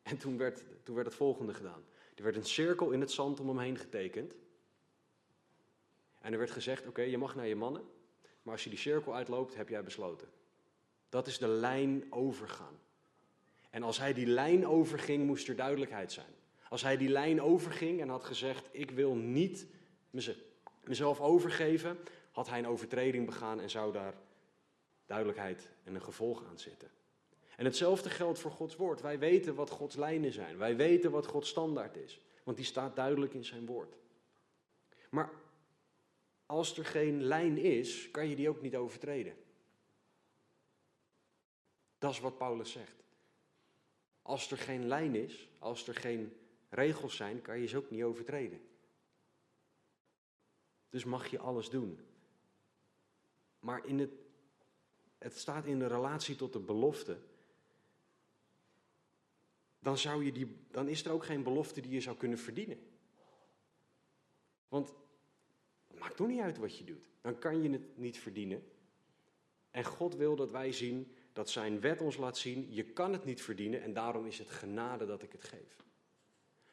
En 0.01 0.17
toen 0.17 0.37
werd, 0.37 0.63
toen 0.83 0.95
werd 0.95 1.07
het 1.07 1.15
volgende 1.15 1.53
gedaan. 1.53 1.85
Er 2.15 2.23
werd 2.23 2.35
een 2.35 2.45
cirkel 2.45 2.91
in 2.91 2.99
het 2.99 3.11
zand 3.11 3.39
om 3.39 3.47
hem 3.47 3.59
heen 3.59 3.77
getekend. 3.77 4.33
En 6.19 6.31
er 6.31 6.37
werd 6.37 6.51
gezegd, 6.51 6.87
oké, 6.87 7.01
je 7.01 7.17
mag 7.17 7.35
naar 7.35 7.47
je 7.47 7.55
mannen, 7.55 7.83
maar 8.45 8.53
als 8.53 8.63
je 8.63 8.69
die 8.69 8.79
cirkel 8.79 9.15
uitloopt, 9.15 9.55
heb 9.55 9.69
jij 9.69 9.83
besloten. 9.83 10.27
Dat 11.09 11.27
is 11.27 11.37
de 11.37 11.47
lijn 11.47 12.05
overgaan. 12.09 12.79
En 13.69 13.83
als 13.83 13.97
hij 13.97 14.13
die 14.13 14.25
lijn 14.25 14.67
overging, 14.67 15.25
moest 15.25 15.47
er 15.47 15.55
duidelijkheid 15.55 16.11
zijn. 16.11 16.33
Als 16.69 16.81
hij 16.81 16.97
die 16.97 17.09
lijn 17.09 17.41
overging 17.41 18.01
en 18.01 18.09
had 18.09 18.23
gezegd, 18.23 18.67
ik 18.71 18.91
wil 18.91 19.15
niet 19.15 19.67
mezelf 20.81 21.19
overgeven, 21.19 21.97
had 22.31 22.49
hij 22.49 22.59
een 22.59 22.67
overtreding 22.67 23.25
begaan 23.25 23.59
en 23.59 23.69
zou 23.69 23.93
daar 23.93 24.13
duidelijkheid 25.05 25.69
en 25.83 25.95
een 25.95 26.01
gevolg 26.01 26.43
aan 26.49 26.59
zitten. 26.59 26.89
En 27.55 27.65
hetzelfde 27.65 28.09
geldt 28.09 28.39
voor 28.39 28.51
Gods 28.51 28.75
woord. 28.75 29.01
Wij 29.01 29.19
weten 29.19 29.55
wat 29.55 29.69
Gods 29.69 29.95
lijnen 29.95 30.31
zijn. 30.31 30.57
Wij 30.57 30.75
weten 30.75 31.11
wat 31.11 31.25
Gods 31.25 31.49
standaard 31.49 31.95
is. 31.95 32.21
Want 32.43 32.57
die 32.57 32.65
staat 32.65 32.95
duidelijk 32.95 33.33
in 33.33 33.45
zijn 33.45 33.65
woord. 33.65 33.95
Maar 35.09 35.29
als 36.45 36.77
er 36.77 36.85
geen 36.85 37.23
lijn 37.23 37.57
is, 37.57 38.11
kan 38.11 38.27
je 38.27 38.35
die 38.35 38.49
ook 38.49 38.61
niet 38.61 38.75
overtreden. 38.75 39.37
Dat 41.97 42.11
is 42.11 42.19
wat 42.19 42.37
Paulus 42.37 42.71
zegt. 42.71 43.03
Als 44.21 44.51
er 44.51 44.57
geen 44.57 44.87
lijn 44.87 45.15
is, 45.15 45.49
als 45.59 45.87
er 45.87 45.95
geen 45.95 46.37
regels 46.69 47.15
zijn, 47.15 47.41
kan 47.41 47.59
je 47.59 47.67
ze 47.67 47.77
ook 47.77 47.91
niet 47.91 48.03
overtreden. 48.03 48.61
Dus 50.89 51.03
mag 51.03 51.27
je 51.27 51.39
alles 51.39 51.69
doen. 51.69 51.99
Maar 53.59 53.85
in 53.85 53.99
het, 53.99 54.11
het 55.17 55.37
staat 55.37 55.65
in 55.65 55.79
de 55.79 55.87
relatie 55.87 56.35
tot 56.35 56.53
de 56.53 56.59
belofte. 56.59 57.17
Dan, 59.79 59.97
zou 59.97 60.25
je 60.25 60.31
die, 60.31 60.57
dan 60.71 60.87
is 60.87 61.05
er 61.05 61.11
ook 61.11 61.25
geen 61.25 61.43
belofte 61.43 61.81
die 61.81 61.91
je 61.91 62.01
zou 62.01 62.17
kunnen 62.17 62.37
verdienen. 62.37 62.79
Want 64.67 64.93
maakt 66.05 66.17
toch 66.17 66.27
niet 66.27 66.39
uit 66.39 66.57
wat 66.57 66.77
je 66.77 66.83
doet. 66.83 67.09
Dan 67.21 67.39
kan 67.39 67.63
je 67.63 67.69
het 67.69 67.97
niet 67.97 68.17
verdienen. 68.17 68.63
En 69.71 69.83
God 69.83 70.15
wil 70.15 70.35
dat 70.35 70.51
wij 70.51 70.71
zien 70.71 71.15
dat 71.33 71.49
zijn 71.49 71.79
wet 71.79 72.01
ons 72.01 72.17
laat 72.17 72.37
zien, 72.37 72.73
je 72.73 72.83
kan 72.83 73.13
het 73.13 73.25
niet 73.25 73.41
verdienen 73.41 73.81
en 73.81 73.93
daarom 73.93 74.25
is 74.25 74.37
het 74.37 74.49
genade 74.49 75.05
dat 75.05 75.21
ik 75.21 75.31
het 75.31 75.43
geef. 75.43 75.83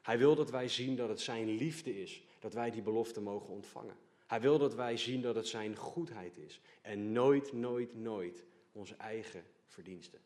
Hij 0.03 0.19
wil 0.19 0.35
dat 0.35 0.51
wij 0.51 0.69
zien 0.69 0.97
dat 0.97 1.09
het 1.09 1.21
zijn 1.21 1.51
liefde 1.51 2.03
is, 2.03 2.23
dat 2.39 2.53
wij 2.53 2.71
die 2.71 2.83
belofte 2.83 3.21
mogen 3.21 3.49
ontvangen. 3.49 3.97
Hij 4.27 4.41
wil 4.41 4.59
dat 4.59 4.75
wij 4.75 4.97
zien 4.97 5.23
dat 5.23 5.35
het 5.35 5.47
zijn 5.47 5.77
goedheid 5.77 6.37
is 6.37 6.61
en 6.83 7.13
nooit, 7.13 7.53
nooit, 7.53 7.95
nooit 7.95 8.45
onze 8.73 8.95
eigen 8.95 9.45
verdiensten. 9.67 10.21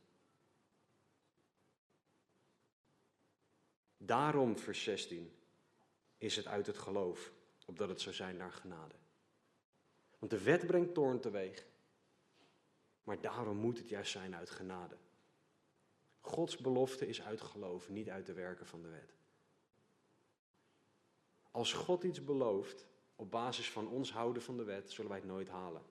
Daarom, 3.97 4.59
vers 4.59 4.83
16, 4.83 5.33
is 6.19 6.37
het 6.37 6.47
uit 6.47 6.67
het 6.67 6.79
geloof, 6.79 7.33
opdat 7.67 7.89
het 7.89 8.01
zou 8.01 8.15
zijn 8.15 8.37
naar 8.37 8.53
genade. 8.53 8.95
Want 10.19 10.31
de 10.31 10.43
wet 10.43 10.67
brengt 10.67 10.95
toorn 10.95 11.21
teweeg, 11.21 11.67
maar 13.03 13.21
daarom 13.21 13.57
moet 13.57 13.79
het 13.79 13.89
juist 13.89 14.13
zijn 14.13 14.37
uit 14.37 14.51
genade. 14.51 14.97
Gods 16.21 16.57
belofte 16.57 17.07
is 17.07 17.23
uit 17.23 17.41
geloof, 17.41 17.89
niet 17.89 18.11
uit 18.11 18.27
de 18.27 18.33
werken 18.33 18.67
van 18.67 18.83
de 18.83 18.89
wet. 18.89 19.15
Als 21.51 21.73
God 21.73 22.05
iets 22.05 22.25
belooft, 22.25 22.87
op 23.17 23.31
basis 23.31 23.71
van 23.71 23.89
ons 23.89 24.13
houden 24.13 24.43
van 24.43 24.57
de 24.57 24.65
wet 24.65 24.91
zullen 24.91 25.11
wij 25.11 25.21
het 25.21 25.29
nooit 25.29 25.49
halen. 25.49 25.83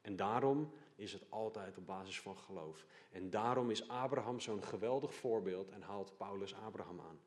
En 0.00 0.16
daarom 0.16 0.72
is 0.94 1.12
het 1.12 1.30
altijd 1.30 1.78
op 1.78 1.86
basis 1.86 2.20
van 2.20 2.38
geloof. 2.38 2.86
En 3.10 3.30
daarom 3.30 3.70
is 3.70 3.88
Abraham 3.88 4.40
zo'n 4.40 4.62
geweldig 4.62 5.14
voorbeeld 5.14 5.70
en 5.70 5.82
haalt 5.82 6.16
Paulus 6.16 6.54
Abraham 6.54 7.00
aan. 7.00 7.20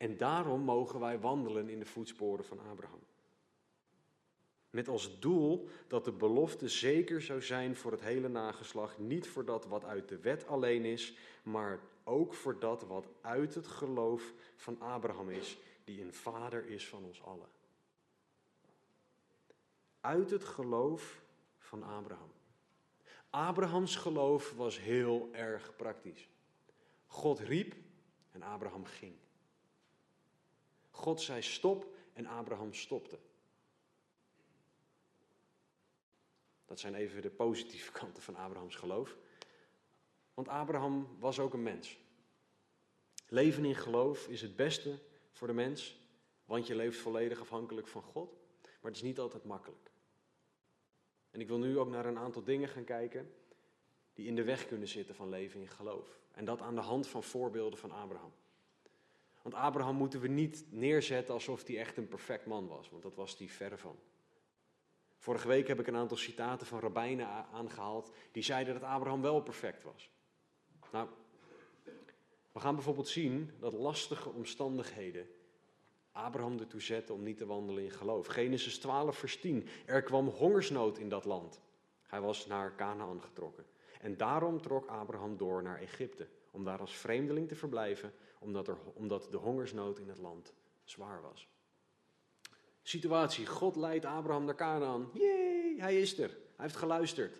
En 0.00 0.16
daarom 0.16 0.60
mogen 0.60 1.00
wij 1.00 1.20
wandelen 1.20 1.68
in 1.68 1.78
de 1.78 1.86
voetsporen 1.86 2.44
van 2.44 2.58
Abraham. 2.70 3.00
Met 4.70 4.88
als 4.88 5.18
doel 5.18 5.68
dat 5.86 6.04
de 6.04 6.12
belofte 6.12 6.68
zeker 6.68 7.22
zou 7.22 7.42
zijn 7.42 7.76
voor 7.76 7.90
het 7.90 8.00
hele 8.00 8.28
nageslacht, 8.28 8.98
niet 8.98 9.28
voor 9.28 9.44
dat 9.44 9.66
wat 9.66 9.84
uit 9.84 10.08
de 10.08 10.18
wet 10.18 10.46
alleen 10.46 10.84
is, 10.84 11.16
maar 11.42 11.80
ook 12.04 12.34
voor 12.34 12.58
dat 12.58 12.86
wat 12.86 13.08
uit 13.20 13.54
het 13.54 13.66
geloof 13.66 14.32
van 14.56 14.80
Abraham 14.80 15.30
is, 15.30 15.58
die 15.84 16.02
een 16.02 16.14
vader 16.14 16.66
is 16.66 16.88
van 16.88 17.04
ons 17.04 17.22
allen. 17.22 17.48
Uit 20.00 20.30
het 20.30 20.44
geloof 20.44 21.22
van 21.58 21.82
Abraham. 21.82 22.32
Abrahams 23.30 23.96
geloof 23.96 24.52
was 24.52 24.80
heel 24.80 25.28
erg 25.32 25.76
praktisch. 25.76 26.28
God 27.06 27.38
riep 27.38 27.74
en 28.30 28.42
Abraham 28.42 28.84
ging. 28.84 29.14
God 31.00 31.20
zei 31.20 31.42
stop 31.42 31.86
en 32.12 32.26
Abraham 32.26 32.74
stopte. 32.74 33.18
Dat 36.64 36.80
zijn 36.80 36.94
even 36.94 37.22
de 37.22 37.30
positieve 37.30 37.92
kanten 38.00 38.22
van 38.22 38.36
Abrahams 38.36 38.74
geloof. 38.74 39.16
Want 40.34 40.48
Abraham 40.48 41.16
was 41.18 41.38
ook 41.38 41.54
een 41.54 41.62
mens. 41.62 41.98
Leven 43.28 43.64
in 43.64 43.74
geloof 43.74 44.28
is 44.28 44.42
het 44.42 44.56
beste 44.56 44.98
voor 45.32 45.46
de 45.46 45.52
mens, 45.52 46.00
want 46.44 46.66
je 46.66 46.74
leeft 46.74 46.98
volledig 46.98 47.40
afhankelijk 47.40 47.86
van 47.86 48.02
God. 48.02 48.32
Maar 48.62 48.90
het 48.90 48.96
is 48.96 49.02
niet 49.02 49.18
altijd 49.18 49.44
makkelijk. 49.44 49.90
En 51.30 51.40
ik 51.40 51.48
wil 51.48 51.58
nu 51.58 51.78
ook 51.78 51.88
naar 51.88 52.06
een 52.06 52.18
aantal 52.18 52.44
dingen 52.44 52.68
gaan 52.68 52.84
kijken 52.84 53.34
die 54.12 54.26
in 54.26 54.34
de 54.34 54.44
weg 54.44 54.66
kunnen 54.66 54.88
zitten 54.88 55.14
van 55.14 55.28
leven 55.28 55.60
in 55.60 55.68
geloof. 55.68 56.20
En 56.32 56.44
dat 56.44 56.60
aan 56.60 56.74
de 56.74 56.80
hand 56.80 57.06
van 57.06 57.22
voorbeelden 57.22 57.78
van 57.78 57.90
Abraham. 57.90 58.32
Want 59.42 59.54
Abraham 59.54 59.96
moeten 59.96 60.20
we 60.20 60.28
niet 60.28 60.64
neerzetten 60.70 61.34
alsof 61.34 61.66
hij 61.66 61.78
echt 61.78 61.96
een 61.96 62.08
perfect 62.08 62.46
man 62.46 62.68
was, 62.68 62.90
want 62.90 63.02
dat 63.02 63.14
was 63.14 63.38
hij 63.38 63.48
verre 63.48 63.78
van. 63.78 63.98
Vorige 65.16 65.48
week 65.48 65.68
heb 65.68 65.80
ik 65.80 65.86
een 65.86 65.96
aantal 65.96 66.16
citaten 66.16 66.66
van 66.66 66.80
rabbijnen 66.80 67.26
aangehaald 67.52 68.12
die 68.32 68.42
zeiden 68.42 68.74
dat 68.74 68.82
Abraham 68.82 69.22
wel 69.22 69.42
perfect 69.42 69.82
was. 69.82 70.10
Nou, 70.92 71.08
we 72.52 72.60
gaan 72.60 72.74
bijvoorbeeld 72.74 73.08
zien 73.08 73.50
dat 73.58 73.72
lastige 73.72 74.28
omstandigheden 74.28 75.26
Abraham 76.12 76.58
ertoe 76.58 76.80
zetten 76.80 77.14
om 77.14 77.22
niet 77.22 77.36
te 77.36 77.46
wandelen 77.46 77.84
in 77.84 77.90
geloof. 77.90 78.26
Genesis 78.26 78.78
12, 78.78 79.18
vers 79.18 79.40
10. 79.40 79.66
Er 79.86 80.02
kwam 80.02 80.28
hongersnood 80.28 80.98
in 80.98 81.08
dat 81.08 81.24
land. 81.24 81.60
Hij 82.02 82.20
was 82.20 82.46
naar 82.46 82.74
Canaan 82.74 83.22
getrokken. 83.22 83.66
En 84.00 84.16
daarom 84.16 84.60
trok 84.60 84.86
Abraham 84.86 85.36
door 85.36 85.62
naar 85.62 85.78
Egypte, 85.78 86.28
om 86.50 86.64
daar 86.64 86.78
als 86.78 86.96
vreemdeling 86.96 87.48
te 87.48 87.54
verblijven, 87.54 88.12
omdat, 88.40 88.68
er, 88.68 88.76
omdat 88.94 89.28
de 89.30 89.36
hongersnood 89.36 89.98
in 89.98 90.08
het 90.08 90.18
land 90.18 90.54
zwaar 90.84 91.22
was. 91.22 91.48
Situatie, 92.82 93.46
God 93.46 93.76
leidt 93.76 94.04
Abraham 94.04 94.44
naar 94.44 94.54
Canaan. 94.54 95.10
Jee, 95.12 95.80
hij 95.80 96.00
is 96.00 96.18
er. 96.18 96.28
Hij 96.28 96.64
heeft 96.68 96.76
geluisterd. 96.76 97.36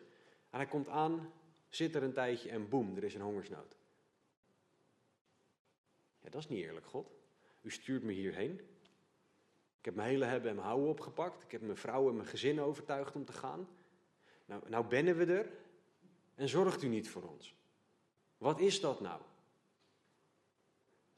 En 0.50 0.58
hij 0.58 0.66
komt 0.66 0.88
aan, 0.88 1.32
zit 1.68 1.94
er 1.94 2.02
een 2.02 2.12
tijdje 2.12 2.50
en 2.50 2.68
boem, 2.68 2.96
er 2.96 3.04
is 3.04 3.14
een 3.14 3.20
hongersnood. 3.20 3.76
Ja, 6.20 6.30
dat 6.30 6.40
is 6.40 6.48
niet 6.48 6.64
eerlijk, 6.64 6.86
God. 6.86 7.10
U 7.60 7.70
stuurt 7.70 8.02
me 8.02 8.12
hierheen. 8.12 8.60
Ik 9.78 9.84
heb 9.84 9.94
mijn 9.94 10.08
hele 10.08 10.24
hebben 10.24 10.50
en 10.50 10.56
mijn 10.56 10.66
houden 10.66 10.88
opgepakt. 10.88 11.42
Ik 11.42 11.50
heb 11.50 11.60
mijn 11.60 11.76
vrouw 11.76 12.08
en 12.08 12.16
mijn 12.16 12.28
gezin 12.28 12.60
overtuigd 12.60 13.14
om 13.14 13.24
te 13.24 13.32
gaan. 13.32 13.68
Nou, 14.44 14.62
nou 14.68 14.86
bennen 14.86 15.16
we 15.16 15.24
er 15.24 15.52
en 16.34 16.48
zorgt 16.48 16.82
u 16.82 16.88
niet 16.88 17.08
voor 17.08 17.22
ons. 17.22 17.56
Wat 18.38 18.60
is 18.60 18.80
dat 18.80 19.00
nou? 19.00 19.20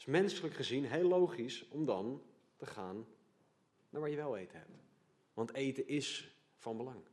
Is 0.03 0.09
menselijk 0.09 0.55
gezien 0.55 0.85
heel 0.85 1.09
logisch 1.09 1.69
om 1.69 1.85
dan 1.85 2.23
te 2.57 2.67
gaan 2.67 3.07
naar 3.91 4.01
waar 4.01 4.11
je 4.11 4.17
wel 4.17 4.37
eten 4.37 4.59
hebt. 4.59 4.71
Want 5.33 5.55
eten 5.55 5.87
is 5.87 6.37
van 6.57 6.77
belang. 6.77 7.05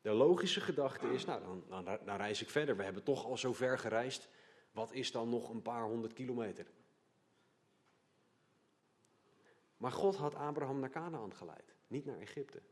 De 0.00 0.10
logische 0.10 0.60
gedachte 0.60 1.06
is, 1.12 1.24
nou 1.24 1.42
dan, 1.42 1.64
dan, 1.68 1.98
dan, 2.04 2.16
reis 2.16 2.42
ik 2.42 2.50
verder. 2.50 2.76
We 2.76 2.82
hebben 2.82 3.02
toch 3.02 3.24
al 3.24 3.36
zo 3.36 3.52
ver 3.52 3.78
gereisd. 3.78 4.28
Wat 4.72 4.92
is 4.92 5.12
dan 5.12 5.28
nog 5.28 5.48
een 5.48 5.62
paar 5.62 5.84
honderd 5.84 6.12
kilometer? 6.12 6.66
Maar 9.76 9.92
God 9.92 10.16
had 10.16 10.34
Abraham 10.34 10.80
naar 10.80 10.90
Canaan 10.90 11.34
geleid, 11.34 11.74
niet 11.86 12.04
naar 12.04 12.18
Egypte. 12.18 12.62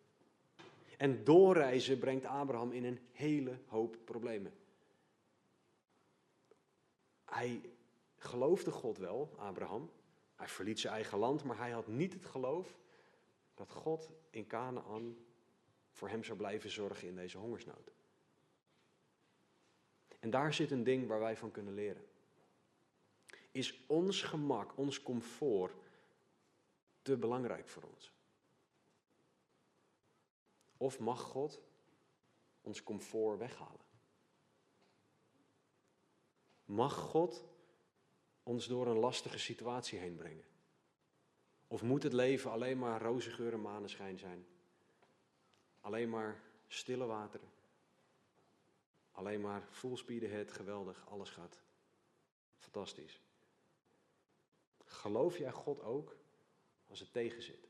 En 0.96 1.24
doorreizen 1.24 1.98
brengt 1.98 2.24
Abraham 2.24 2.72
in 2.72 2.84
een 2.84 3.00
hele 3.12 3.60
hoop 3.66 3.98
problemen. 4.04 4.52
Hij 7.24 7.77
geloofde 8.18 8.70
God 8.70 8.98
wel, 8.98 9.34
Abraham. 9.36 9.90
Hij 10.34 10.48
verliet 10.48 10.80
zijn 10.80 10.94
eigen 10.94 11.18
land, 11.18 11.44
maar 11.44 11.58
hij 11.58 11.70
had 11.70 11.86
niet 11.86 12.12
het 12.12 12.24
geloof 12.24 12.78
dat 13.54 13.72
God 13.72 14.10
in 14.30 14.46
Canaan 14.46 15.16
voor 15.90 16.08
hem 16.08 16.24
zou 16.24 16.38
blijven 16.38 16.70
zorgen 16.70 17.08
in 17.08 17.16
deze 17.16 17.38
hongersnood. 17.38 17.92
En 20.18 20.30
daar 20.30 20.54
zit 20.54 20.70
een 20.70 20.84
ding 20.84 21.06
waar 21.06 21.20
wij 21.20 21.36
van 21.36 21.50
kunnen 21.50 21.74
leren. 21.74 22.06
Is 23.50 23.86
ons 23.86 24.22
gemak, 24.22 24.76
ons 24.76 25.02
comfort 25.02 25.74
te 27.02 27.16
belangrijk 27.16 27.68
voor 27.68 27.82
ons? 27.82 28.12
Of 30.76 30.98
mag 30.98 31.20
God 31.20 31.60
ons 32.60 32.82
comfort 32.82 33.38
weghalen? 33.38 33.86
Mag 36.64 36.94
God 36.94 37.44
ons 38.48 38.66
door 38.66 38.86
een 38.86 38.98
lastige 38.98 39.38
situatie 39.38 39.98
heen 39.98 40.16
brengen? 40.16 40.44
Of 41.66 41.82
moet 41.82 42.02
het 42.02 42.12
leven 42.12 42.50
alleen 42.50 42.78
maar 42.78 43.02
roze 43.02 43.30
geur 43.30 43.58
maneschijn 43.58 44.18
zijn? 44.18 44.46
Alleen 45.80 46.08
maar 46.08 46.42
stille 46.66 47.06
wateren? 47.06 47.48
Alleen 49.12 49.40
maar 49.40 49.68
full 49.70 49.96
speed 49.96 50.24
ahead, 50.24 50.52
geweldig, 50.52 51.06
alles 51.08 51.30
gaat 51.30 51.60
fantastisch. 52.58 53.20
Geloof 54.84 55.38
jij 55.38 55.52
God 55.52 55.82
ook 55.82 56.16
als 56.86 57.00
het 57.00 57.12
tegenzit? 57.12 57.68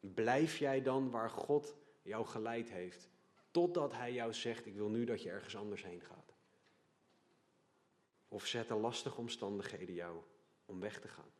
Blijf 0.00 0.56
jij 0.56 0.82
dan 0.82 1.10
waar 1.10 1.30
God 1.30 1.76
jou 2.02 2.26
geleid 2.26 2.70
heeft, 2.70 3.08
totdat 3.50 3.92
Hij 3.92 4.12
jou 4.12 4.34
zegt: 4.34 4.66
Ik 4.66 4.74
wil 4.74 4.88
nu 4.88 5.04
dat 5.04 5.22
je 5.22 5.30
ergens 5.30 5.56
anders 5.56 5.82
heen 5.82 6.00
gaat? 6.00 6.17
Of 8.28 8.46
zetten 8.46 8.80
lastige 8.80 9.18
omstandigheden 9.18 9.94
jou 9.94 10.20
om 10.64 10.80
weg 10.80 11.00
te 11.00 11.08
gaan? 11.08 11.32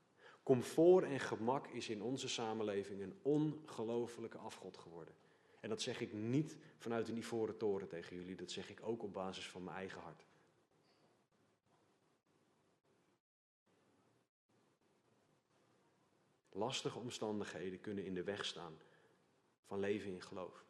Comfort 0.43 1.05
en 1.05 1.21
gemak 1.21 1.67
is 1.67 1.89
in 1.89 2.03
onze 2.03 2.29
samenleving 2.29 3.03
een 3.03 3.19
ongelofelijke 3.23 4.39
afgod 4.39 4.77
geworden. 4.77 5.15
En 5.61 5.69
dat 5.69 5.83
zeg 5.83 6.01
ik 6.01 6.13
niet 6.13 6.57
vanuit 6.79 7.09
een 7.09 7.17
ivoren 7.17 7.57
toren 7.57 7.89
tegen 7.89 8.17
jullie, 8.17 8.37
dat 8.37 8.51
zeg 8.51 8.71
ik 8.71 8.81
ook 8.83 9.03
op 9.03 9.13
basis 9.13 9.49
van 9.49 9.65
mijn 9.65 9.77
eigen 9.77 10.01
hart. 10.01 10.27
Lastige 16.49 16.99
omstandigheden 16.99 17.81
kunnen 17.81 18.05
in 18.05 18.15
de 18.15 18.23
weg 18.23 18.45
staan 18.45 18.79
van 19.65 19.81
leven 19.81 20.11
in 20.11 20.23
geloof. 20.23 20.65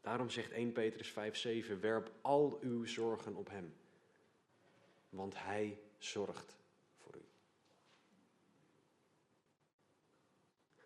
Daarom 0.00 0.30
zegt 0.30 0.50
1 0.50 0.72
Petrus 0.72 1.10
5:7: 1.10 1.80
werp 1.80 2.12
al 2.20 2.58
uw 2.60 2.84
zorgen 2.84 3.34
op 3.34 3.48
hem, 3.48 3.74
want 5.10 5.34
hij 5.38 5.80
zorgt 5.98 6.56
voor 6.96 7.16
u. 7.16 7.24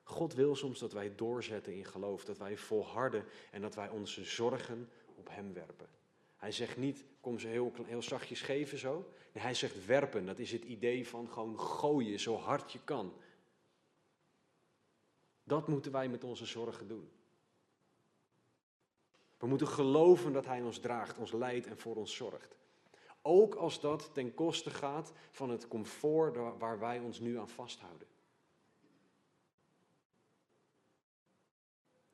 God 0.03 0.35
wil 0.35 0.57
soms 0.57 0.79
dat 0.79 0.93
wij 0.93 1.15
doorzetten 1.15 1.75
in 1.75 1.85
geloof, 1.85 2.25
dat 2.25 2.39
wij 2.39 2.57
volharden 2.57 3.25
en 3.51 3.61
dat 3.61 3.75
wij 3.75 3.89
onze 3.89 4.25
zorgen 4.25 4.91
op 5.15 5.29
hem 5.29 5.53
werpen. 5.53 5.89
Hij 6.37 6.53
zegt 6.53 6.77
niet, 6.77 7.05
kom 7.21 7.39
ze 7.39 7.47
heel, 7.47 7.73
heel 7.85 8.03
zachtjes 8.03 8.41
geven 8.41 8.79
zo. 8.79 9.13
Nee, 9.33 9.43
hij 9.43 9.55
zegt 9.55 9.87
werpen, 9.87 10.27
dat 10.27 10.39
is 10.39 10.53
het 10.53 10.65
idee 10.65 11.09
van 11.09 11.31
gewoon 11.31 11.61
gooien 11.61 12.21
zo 12.21 12.37
hard 12.37 12.73
je 12.73 12.81
kan. 12.85 13.15
Dat 15.45 15.69
moeten 15.69 15.93
wij 15.93 16.09
met 16.09 16.25
onze 16.25 16.47
zorgen 16.47 16.89
doen. 16.89 17.11
We 19.39 19.47
moeten 19.47 19.69
geloven 19.69 20.33
dat 20.33 20.47
Hij 20.47 20.63
ons 20.63 20.79
draagt, 20.79 21.19
ons 21.19 21.33
leidt 21.33 21.67
en 21.67 21.79
voor 21.79 21.97
ons 21.97 22.15
zorgt. 22.15 22.57
Ook 23.27 23.55
als 23.55 23.81
dat 23.81 24.11
ten 24.15 24.35
koste 24.35 24.71
gaat 24.71 25.13
van 25.31 25.51
het 25.51 25.69
comfort 25.69 26.37
waar 26.59 26.79
wij 26.79 26.99
ons 26.99 27.21
nu 27.21 27.39
aan 27.39 27.49
vasthouden. 27.49 28.09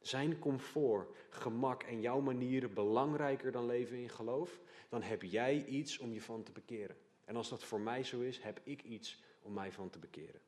Zijn 0.00 0.38
comfort, 0.38 1.16
gemak 1.30 1.82
en 1.82 2.00
jouw 2.00 2.20
manieren 2.20 2.74
belangrijker 2.74 3.52
dan 3.52 3.66
leven 3.66 3.96
in 3.96 4.08
geloof, 4.08 4.60
dan 4.88 5.02
heb 5.02 5.22
jij 5.22 5.64
iets 5.64 5.98
om 5.98 6.12
je 6.12 6.22
van 6.22 6.42
te 6.42 6.52
bekeren. 6.52 6.96
En 7.24 7.36
als 7.36 7.48
dat 7.48 7.64
voor 7.64 7.80
mij 7.80 8.04
zo 8.04 8.20
is, 8.20 8.42
heb 8.42 8.60
ik 8.64 8.82
iets 8.82 9.22
om 9.42 9.52
mij 9.52 9.72
van 9.72 9.90
te 9.90 9.98
bekeren. 9.98 10.40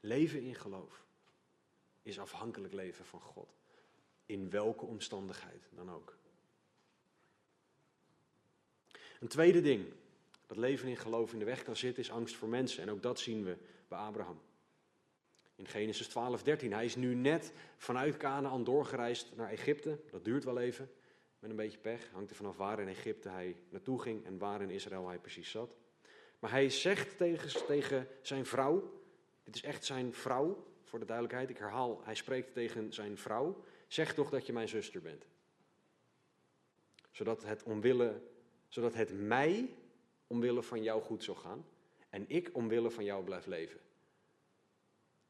Leven 0.00 0.42
in 0.42 0.54
geloof 0.54 1.06
is 2.02 2.18
afhankelijk 2.18 2.72
leven 2.72 3.04
van 3.04 3.20
God. 3.20 3.56
In 4.26 4.50
welke 4.50 4.84
omstandigheid 4.84 5.68
dan 5.70 5.90
ook. 5.90 6.20
Een 9.22 9.28
tweede 9.28 9.60
ding 9.60 9.84
dat 10.46 10.56
leven 10.56 10.88
in 10.88 10.96
geloof 10.96 11.32
in 11.32 11.38
de 11.38 11.44
weg 11.44 11.62
kan 11.62 11.76
zitten 11.76 12.02
is 12.02 12.10
angst 12.10 12.34
voor 12.34 12.48
mensen. 12.48 12.82
En 12.82 12.90
ook 12.90 13.02
dat 13.02 13.20
zien 13.20 13.44
we 13.44 13.56
bij 13.88 13.98
Abraham. 13.98 14.40
In 15.54 15.66
Genesis 15.66 16.08
12, 16.08 16.42
13. 16.42 16.72
Hij 16.72 16.84
is 16.84 16.96
nu 16.96 17.14
net 17.14 17.52
vanuit 17.76 18.16
Canaan 18.16 18.64
doorgereisd 18.64 19.32
naar 19.36 19.50
Egypte. 19.50 19.98
Dat 20.10 20.24
duurt 20.24 20.44
wel 20.44 20.58
even. 20.58 20.90
met 21.38 21.50
een 21.50 21.56
beetje 21.56 21.78
pech. 21.78 22.10
Hangt 22.12 22.30
er 22.30 22.36
vanaf 22.36 22.56
waar 22.56 22.80
in 22.80 22.88
Egypte 22.88 23.28
hij 23.28 23.56
naartoe 23.68 24.00
ging 24.00 24.24
en 24.24 24.38
waar 24.38 24.62
in 24.62 24.70
Israël 24.70 25.08
hij 25.08 25.18
precies 25.18 25.50
zat. 25.50 25.76
Maar 26.38 26.50
hij 26.50 26.70
zegt 26.70 27.16
tegen, 27.16 27.66
tegen 27.66 28.08
zijn 28.22 28.46
vrouw, 28.46 29.02
dit 29.44 29.54
is 29.54 29.62
echt 29.62 29.84
zijn 29.84 30.14
vrouw, 30.14 30.66
voor 30.82 30.98
de 30.98 31.04
duidelijkheid, 31.04 31.50
ik 31.50 31.58
herhaal, 31.58 32.00
hij 32.04 32.14
spreekt 32.14 32.52
tegen 32.52 32.92
zijn 32.92 33.18
vrouw, 33.18 33.64
zeg 33.86 34.14
toch 34.14 34.30
dat 34.30 34.46
je 34.46 34.52
mijn 34.52 34.68
zuster 34.68 35.02
bent. 35.02 35.26
Zodat 37.10 37.42
het, 37.42 37.62
omwille, 37.62 38.22
zodat 38.72 38.94
het 38.94 39.12
mij 39.20 39.74
omwille 40.26 40.62
van 40.62 40.82
jou 40.82 41.02
goed 41.02 41.24
zal 41.24 41.34
gaan 41.34 41.64
en 42.10 42.24
ik 42.28 42.50
omwille 42.52 42.90
van 42.90 43.04
jou 43.04 43.24
blijf 43.24 43.46
leven. 43.46 43.80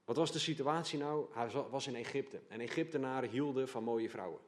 Wat 0.04 0.16
was 0.16 0.32
de 0.32 0.38
situatie 0.38 0.98
nou? 0.98 1.26
Hij 1.32 1.50
was 1.70 1.86
in 1.86 1.94
Egypte 1.94 2.40
en 2.48 2.60
Egyptenaren 2.60 3.28
hielden 3.28 3.68
van 3.68 3.84
mooie 3.84 4.10
vrouwen. 4.10 4.40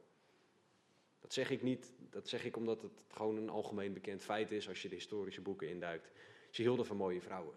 Dat 1.21 1.33
zeg 1.33 1.51
ik 1.51 1.63
niet, 1.63 1.93
dat 2.11 2.29
zeg 2.29 2.45
ik 2.45 2.57
omdat 2.57 2.83
het 2.83 3.03
gewoon 3.09 3.37
een 3.37 3.49
algemeen 3.49 3.93
bekend 3.93 4.23
feit 4.23 4.51
is 4.51 4.69
als 4.69 4.83
je 4.83 4.89
de 4.89 4.95
historische 4.95 5.41
boeken 5.41 5.69
induikt. 5.69 6.11
Ze 6.51 6.63
hielden 6.63 6.87
van 6.87 6.97
mooie 6.97 7.21
vrouwen. 7.21 7.55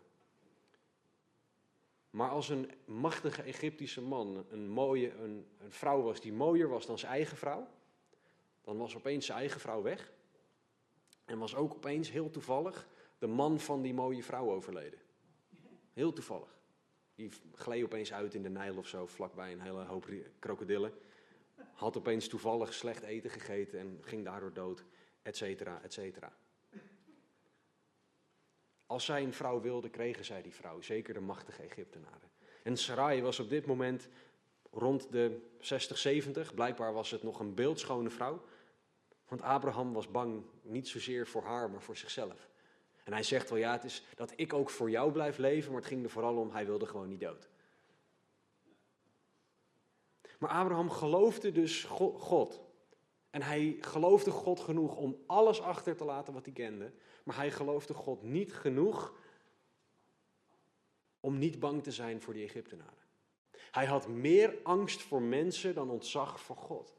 Maar 2.09 2.29
als 2.29 2.49
een 2.49 2.71
machtige 2.85 3.41
Egyptische 3.41 4.01
man 4.01 4.45
een, 4.49 4.69
mooie, 4.69 5.11
een, 5.11 5.47
een 5.57 5.71
vrouw 5.71 6.01
was 6.01 6.21
die 6.21 6.33
mooier 6.33 6.69
was 6.69 6.85
dan 6.85 6.99
zijn 6.99 7.11
eigen 7.11 7.37
vrouw, 7.37 7.67
dan 8.61 8.77
was 8.77 8.95
opeens 8.95 9.25
zijn 9.25 9.37
eigen 9.37 9.59
vrouw 9.59 9.81
weg. 9.81 10.15
En 11.27 11.37
was 11.37 11.55
ook 11.55 11.73
opeens 11.73 12.11
heel 12.11 12.29
toevallig 12.29 12.87
de 13.17 13.27
man 13.27 13.59
van 13.59 13.81
die 13.81 13.93
mooie 13.93 14.23
vrouw 14.23 14.51
overleden. 14.51 14.99
Heel 15.93 16.13
toevallig. 16.13 16.57
Die 17.15 17.31
gleed 17.53 17.83
opeens 17.83 18.13
uit 18.13 18.33
in 18.33 18.43
de 18.43 18.49
Nijl 18.49 18.77
of 18.77 18.87
zo, 18.87 19.07
vlakbij 19.07 19.51
een 19.51 19.61
hele 19.61 19.83
hoop 19.83 20.09
krokodillen. 20.39 20.93
Had 21.73 21.97
opeens 21.97 22.27
toevallig 22.27 22.73
slecht 22.73 23.03
eten 23.03 23.29
gegeten 23.29 23.79
en 23.79 23.97
ging 24.01 24.23
daardoor 24.23 24.53
dood, 24.53 24.83
et 25.21 25.37
cetera, 25.37 25.81
et 25.83 25.93
cetera. 25.93 26.37
Als 28.85 29.05
zij 29.05 29.23
een 29.23 29.33
vrouw 29.33 29.61
wilde, 29.61 29.89
kregen 29.89 30.25
zij 30.25 30.41
die 30.41 30.53
vrouw, 30.53 30.81
zeker 30.81 31.13
de 31.13 31.19
machtige 31.19 31.61
Egyptenaren. 31.61 32.31
En 32.63 32.77
Sarai 32.77 33.21
was 33.21 33.39
op 33.39 33.49
dit 33.49 33.65
moment 33.65 34.07
rond 34.71 35.11
de 35.11 35.39
60, 35.59 35.97
70. 35.97 36.53
Blijkbaar 36.53 36.93
was 36.93 37.11
het 37.11 37.23
nog 37.23 37.39
een 37.39 37.53
beeldschone 37.53 38.09
vrouw. 38.09 38.41
Want 39.27 39.41
Abraham 39.41 39.93
was 39.93 40.11
bang 40.11 40.43
niet 40.61 40.87
zozeer 40.87 41.27
voor 41.27 41.43
haar, 41.43 41.69
maar 41.69 41.81
voor 41.81 41.97
zichzelf. 41.97 42.49
En 43.03 43.13
hij 43.13 43.23
zegt 43.23 43.49
wel, 43.49 43.59
ja, 43.59 43.71
het 43.71 43.83
is 43.83 44.03
dat 44.15 44.33
ik 44.35 44.53
ook 44.53 44.69
voor 44.69 44.89
jou 44.89 45.11
blijf 45.11 45.37
leven, 45.37 45.71
maar 45.71 45.79
het 45.79 45.89
ging 45.89 46.03
er 46.03 46.09
vooral 46.09 46.37
om, 46.37 46.51
hij 46.51 46.65
wilde 46.65 46.85
gewoon 46.85 47.07
niet 47.07 47.19
dood. 47.19 47.49
Maar 50.39 50.49
Abraham 50.49 50.89
geloofde 50.89 51.51
dus 51.51 51.83
God. 52.17 52.61
En 53.29 53.41
hij 53.41 53.77
geloofde 53.79 54.31
God 54.31 54.59
genoeg 54.59 54.95
om 54.95 55.23
alles 55.25 55.61
achter 55.61 55.95
te 55.95 56.05
laten 56.05 56.33
wat 56.33 56.45
hij 56.45 56.53
kende. 56.53 56.93
Maar 57.23 57.35
hij 57.35 57.51
geloofde 57.51 57.93
God 57.93 58.23
niet 58.23 58.53
genoeg 58.53 59.13
om 61.19 61.37
niet 61.37 61.59
bang 61.59 61.83
te 61.83 61.91
zijn 61.91 62.21
voor 62.21 62.33
die 62.33 62.43
Egyptenaren. 62.43 62.93
Hij 63.71 63.85
had 63.85 64.07
meer 64.07 64.57
angst 64.63 65.01
voor 65.01 65.21
mensen 65.21 65.73
dan 65.75 65.89
ontzag 65.89 66.39
voor 66.39 66.55
God. 66.55 66.96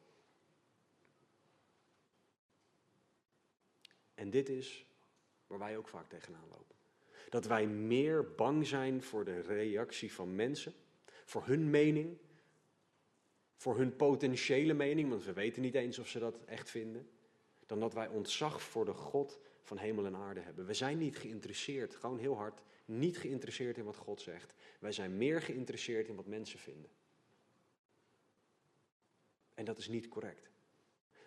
En 4.18 4.30
dit 4.30 4.48
is 4.48 4.86
waar 5.46 5.58
wij 5.58 5.76
ook 5.76 5.88
vaak 5.88 6.08
tegenaan 6.08 6.48
lopen. 6.50 6.76
Dat 7.28 7.44
wij 7.44 7.66
meer 7.66 8.34
bang 8.34 8.66
zijn 8.66 9.02
voor 9.02 9.24
de 9.24 9.40
reactie 9.40 10.12
van 10.12 10.34
mensen, 10.34 10.74
voor 11.24 11.46
hun 11.46 11.70
mening, 11.70 12.18
voor 13.56 13.76
hun 13.76 13.96
potentiële 13.96 14.74
mening, 14.74 15.08
want 15.08 15.24
we 15.24 15.32
weten 15.32 15.62
niet 15.62 15.74
eens 15.74 15.98
of 15.98 16.08
ze 16.08 16.18
dat 16.18 16.38
echt 16.44 16.70
vinden, 16.70 17.10
dan 17.66 17.80
dat 17.80 17.92
wij 17.92 18.08
ontzag 18.08 18.62
voor 18.62 18.84
de 18.84 18.92
God 18.92 19.38
van 19.62 19.78
hemel 19.78 20.06
en 20.06 20.16
aarde 20.16 20.40
hebben. 20.40 20.66
We 20.66 20.74
zijn 20.74 20.98
niet 20.98 21.18
geïnteresseerd, 21.18 21.94
gewoon 21.94 22.18
heel 22.18 22.36
hard, 22.36 22.62
niet 22.84 23.18
geïnteresseerd 23.18 23.78
in 23.78 23.84
wat 23.84 23.96
God 23.96 24.20
zegt. 24.20 24.54
Wij 24.78 24.92
zijn 24.92 25.16
meer 25.16 25.42
geïnteresseerd 25.42 26.08
in 26.08 26.14
wat 26.14 26.26
mensen 26.26 26.58
vinden. 26.58 26.90
En 29.54 29.64
dat 29.64 29.78
is 29.78 29.88
niet 29.88 30.08
correct. 30.08 30.50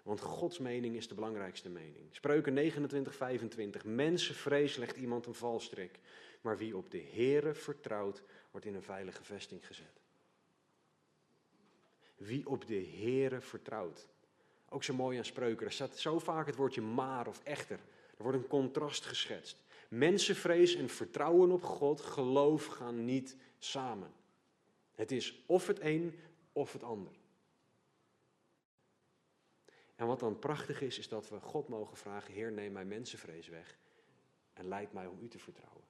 Want 0.04 0.20
Gods 0.20 0.60
mening 0.60 0.95
is 0.95 1.08
de 1.08 1.14
belangrijkste 1.14 1.70
mening. 1.70 2.08
Spreuken 2.12 2.54
29, 2.54 3.16
25. 3.16 3.86
Mensenvrees 3.86 4.76
legt 4.76 4.97
iemand 4.97 5.26
een 5.26 5.34
valstrik. 5.34 5.99
Maar 6.41 6.58
wie 6.58 6.78
op 6.78 6.91
de 6.91 7.02
Here 7.14 7.54
vertrouwt, 7.54 8.24
wordt 8.52 8.66
in 8.66 8.76
een 8.76 8.84
veilige 8.84 9.24
vesting 9.24 9.68
gezet. 9.68 10.02
Wie 12.16 12.47
op 12.47 12.68
de 12.68 12.86
Here 12.86 13.41
vertrouwt. 13.41 14.08
Ook 14.70 14.84
zo 14.84 14.93
mooi 14.93 15.18
aan 15.18 15.26
spreuken. 15.26 15.66
Er 15.66 15.72
staat 15.72 15.97
zo 15.97 16.20
vaak 16.20 16.45
het 16.45 16.56
woordje 16.56 16.82
maar 16.82 17.28
of 17.28 17.41
echter. 17.43 17.80
Er 18.18 18.24
wordt 18.24 18.38
een 18.38 18.47
contrast 18.47 19.06
geschetst. 19.06 19.58
Mensenvrees 19.88 20.76
en 20.76 20.89
vertrouwen 20.89 21.52
op 21.52 21.64
God, 21.64 22.02
geloof 22.02 22.66
gaan 22.66 23.06
niet 23.06 23.38
samen. 23.60 24.14
Het 24.95 25.12
is 25.12 25.43
of 25.45 25.68
het 25.68 25.80
een 25.80 26.20
of 26.52 26.74
het 26.74 26.84
ander. 26.84 27.14
En 30.02 30.08
wat 30.08 30.20
dan 30.20 30.39
prachtig 30.39 30.82
is, 30.82 30.97
is 30.97 31.08
dat 31.08 31.30
we 31.30 31.39
God 31.39 31.68
mogen 31.68 31.97
vragen: 31.97 32.34
Heer, 32.34 32.52
neem 32.52 32.72
mijn 32.72 32.88
mensenvrees 32.88 33.47
weg 33.47 33.78
en 34.54 34.68
leid 34.68 34.93
mij 34.93 35.06
om 35.06 35.20
u 35.22 35.28
te 35.28 35.39
vertrouwen. 35.39 35.84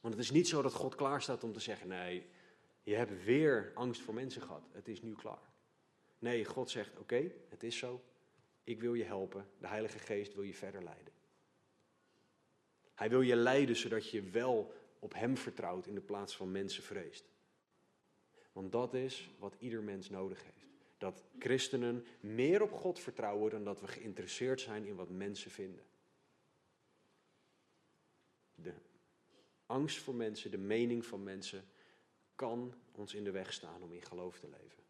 Want 0.00 0.14
het 0.14 0.22
is 0.22 0.30
niet 0.30 0.48
zo 0.48 0.62
dat 0.62 0.72
God 0.72 0.94
klaar 0.94 1.22
staat 1.22 1.44
om 1.44 1.52
te 1.52 1.60
zeggen: 1.60 1.88
Nee, 1.88 2.26
je 2.82 2.94
hebt 2.94 3.24
weer 3.24 3.70
angst 3.74 4.00
voor 4.00 4.14
mensen 4.14 4.42
gehad. 4.42 4.68
Het 4.72 4.88
is 4.88 5.02
nu 5.02 5.14
klaar. 5.14 5.52
Nee, 6.18 6.44
God 6.44 6.70
zegt: 6.70 6.98
Oké, 6.98 7.32
het 7.48 7.62
is 7.62 7.76
zo. 7.76 8.02
Ik 8.64 8.80
wil 8.80 8.94
je 8.94 9.04
helpen. 9.04 9.48
De 9.58 9.66
Heilige 9.66 9.98
Geest 9.98 10.34
wil 10.34 10.44
je 10.44 10.54
verder 10.54 10.82
leiden. 10.82 11.12
Hij 12.94 13.10
wil 13.10 13.20
je 13.20 13.36
leiden 13.36 13.76
zodat 13.76 14.10
je 14.10 14.22
wel 14.22 14.72
op 14.98 15.14
Hem 15.14 15.36
vertrouwt 15.36 15.86
in 15.86 15.94
de 15.94 16.00
plaats 16.00 16.36
van 16.36 16.50
mensen 16.50 16.82
vreest. 16.82 17.24
Want 18.52 18.72
dat 18.72 18.94
is 18.94 19.30
wat 19.38 19.56
ieder 19.58 19.82
mens 19.82 20.10
nodig 20.10 20.42
heeft. 20.42 20.71
Dat 21.02 21.22
christenen 21.38 22.06
meer 22.20 22.62
op 22.62 22.72
God 22.72 23.00
vertrouwen 23.00 23.50
dan 23.50 23.64
dat 23.64 23.80
we 23.80 23.86
geïnteresseerd 23.86 24.60
zijn 24.60 24.84
in 24.84 24.94
wat 24.94 25.08
mensen 25.08 25.50
vinden. 25.50 25.84
De 28.54 28.74
angst 29.66 29.98
voor 29.98 30.14
mensen, 30.14 30.50
de 30.50 30.58
mening 30.58 31.06
van 31.06 31.22
mensen, 31.22 31.64
kan 32.34 32.74
ons 32.92 33.14
in 33.14 33.24
de 33.24 33.30
weg 33.30 33.52
staan 33.52 33.82
om 33.82 33.92
in 33.92 34.02
geloof 34.02 34.38
te 34.38 34.48
leven. 34.48 34.82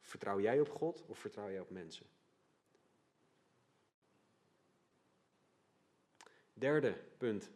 Vertrouw 0.00 0.40
jij 0.40 0.60
op 0.60 0.68
God 0.68 1.04
of 1.06 1.18
vertrouw 1.18 1.50
jij 1.50 1.60
op 1.60 1.70
mensen? 1.70 2.06
Derde 6.52 7.04
punt 7.16 7.50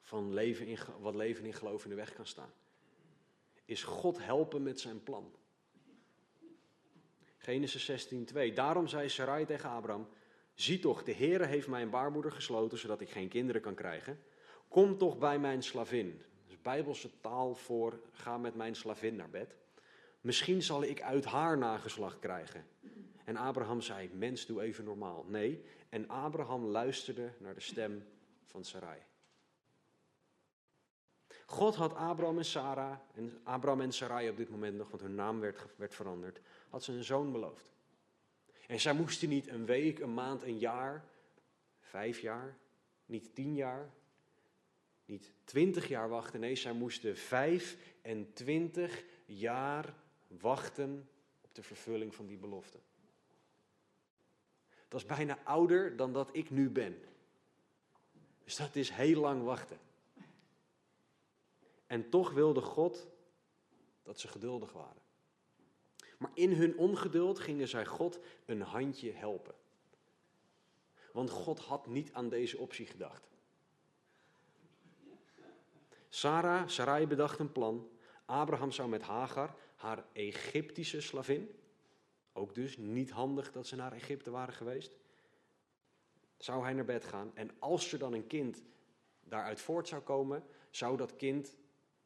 van 0.00 0.34
leven 0.34 0.66
in, 0.66 0.78
wat 1.00 1.14
leven 1.14 1.44
in 1.44 1.54
geloof 1.54 1.82
in 1.84 1.90
de 1.90 1.96
weg 1.96 2.12
kan 2.12 2.26
staan, 2.26 2.52
is 3.64 3.82
God 3.82 4.18
helpen 4.18 4.62
met 4.62 4.80
zijn 4.80 5.02
plan. 5.02 5.34
Genesis 7.42 8.10
16:2. 8.12 8.52
Daarom 8.54 8.86
zei 8.86 9.08
Sarai 9.08 9.44
tegen 9.46 9.70
Abraham: 9.70 10.08
Zie 10.54 10.78
toch, 10.78 11.02
de 11.02 11.14
Heere 11.14 11.46
heeft 11.46 11.68
mijn 11.68 11.90
baarmoeder 11.90 12.32
gesloten, 12.32 12.78
zodat 12.78 13.00
ik 13.00 13.10
geen 13.10 13.28
kinderen 13.28 13.60
kan 13.60 13.74
krijgen. 13.74 14.20
Kom 14.68 14.98
toch 14.98 15.18
bij 15.18 15.38
mijn 15.38 15.62
slavin. 15.62 16.22
Dus 16.46 16.60
bijbelse 16.62 17.20
taal 17.20 17.54
voor 17.54 18.00
ga 18.12 18.38
met 18.38 18.54
mijn 18.54 18.76
slavin 18.76 19.16
naar 19.16 19.30
bed. 19.30 19.54
Misschien 20.20 20.62
zal 20.62 20.82
ik 20.82 21.02
uit 21.02 21.24
haar 21.24 21.58
nageslacht 21.58 22.18
krijgen. 22.18 22.66
En 23.24 23.36
Abraham 23.36 23.80
zei: 23.80 24.10
Mens, 24.12 24.46
doe 24.46 24.62
even 24.62 24.84
normaal. 24.84 25.24
Nee. 25.28 25.64
En 25.88 26.08
Abraham 26.08 26.64
luisterde 26.64 27.32
naar 27.38 27.54
de 27.54 27.60
stem 27.60 28.06
van 28.44 28.64
Sarai. 28.64 28.98
God 31.46 31.74
had 31.74 31.94
Abraham 31.94 32.38
en 32.38 32.44
Sarah, 32.44 32.98
en 33.14 33.40
Abraham 33.42 33.80
en 33.80 33.92
Sarai 33.92 34.28
op 34.28 34.36
dit 34.36 34.50
moment 34.50 34.76
nog, 34.76 34.90
want 34.90 35.02
hun 35.02 35.14
naam 35.14 35.40
werd, 35.40 35.66
werd 35.76 35.94
veranderd, 35.94 36.40
had 36.70 36.84
ze 36.84 36.92
een 36.92 37.04
zoon 37.04 37.32
beloofd. 37.32 37.70
En 38.66 38.80
zij 38.80 38.92
moesten 38.92 39.28
niet 39.28 39.48
een 39.48 39.66
week, 39.66 39.98
een 39.98 40.14
maand, 40.14 40.42
een 40.42 40.58
jaar, 40.58 41.04
vijf 41.80 42.20
jaar, 42.20 42.58
niet 43.06 43.34
tien 43.34 43.54
jaar, 43.54 43.90
niet 45.04 45.32
twintig 45.44 45.88
jaar 45.88 46.08
wachten. 46.08 46.40
Nee, 46.40 46.56
zij 46.56 46.72
moesten 46.72 47.16
vijf 47.16 47.76
en 48.02 48.32
twintig 48.32 49.04
jaar 49.24 49.94
wachten 50.26 51.08
op 51.40 51.54
de 51.54 51.62
vervulling 51.62 52.14
van 52.14 52.26
die 52.26 52.36
belofte. 52.36 52.78
Dat 54.88 55.00
is 55.00 55.06
bijna 55.06 55.38
ouder 55.44 55.96
dan 55.96 56.12
dat 56.12 56.28
ik 56.32 56.50
nu 56.50 56.70
ben. 56.70 57.02
Dus 58.44 58.56
dat 58.56 58.76
is 58.76 58.90
heel 58.90 59.20
lang 59.20 59.42
wachten. 59.42 59.78
En 61.86 62.08
toch 62.08 62.30
wilde 62.32 62.60
God 62.60 63.06
dat 64.02 64.20
ze 64.20 64.28
geduldig 64.28 64.72
waren. 64.72 64.99
Maar 66.20 66.30
in 66.34 66.52
hun 66.52 66.78
ongeduld 66.78 67.38
gingen 67.38 67.68
zij 67.68 67.86
God 67.86 68.18
een 68.46 68.60
handje 68.60 69.12
helpen. 69.12 69.54
Want 71.12 71.30
God 71.30 71.58
had 71.58 71.86
niet 71.86 72.12
aan 72.12 72.28
deze 72.28 72.58
optie 72.58 72.86
gedacht. 72.86 73.28
Sarah, 76.08 76.68
Sarai 76.68 77.06
bedacht 77.06 77.38
een 77.38 77.52
plan. 77.52 77.88
Abraham 78.24 78.70
zou 78.70 78.88
met 78.88 79.02
Hagar, 79.02 79.54
haar 79.74 80.04
Egyptische 80.12 81.00
slavin, 81.00 81.50
Ook 82.32 82.54
dus 82.54 82.76
niet 82.76 83.10
handig 83.10 83.52
dat 83.52 83.66
ze 83.66 83.76
naar 83.76 83.92
Egypte 83.92 84.30
waren 84.30 84.54
geweest. 84.54 84.92
Zou 86.36 86.62
hij 86.62 86.72
naar 86.72 86.84
bed 86.84 87.04
gaan 87.04 87.30
en 87.34 87.50
als 87.58 87.92
er 87.92 87.98
dan 87.98 88.12
een 88.12 88.26
kind 88.26 88.62
daaruit 89.24 89.60
voort 89.60 89.88
zou 89.88 90.02
komen, 90.02 90.44
zou 90.70 90.96
dat 90.96 91.16
kind 91.16 91.56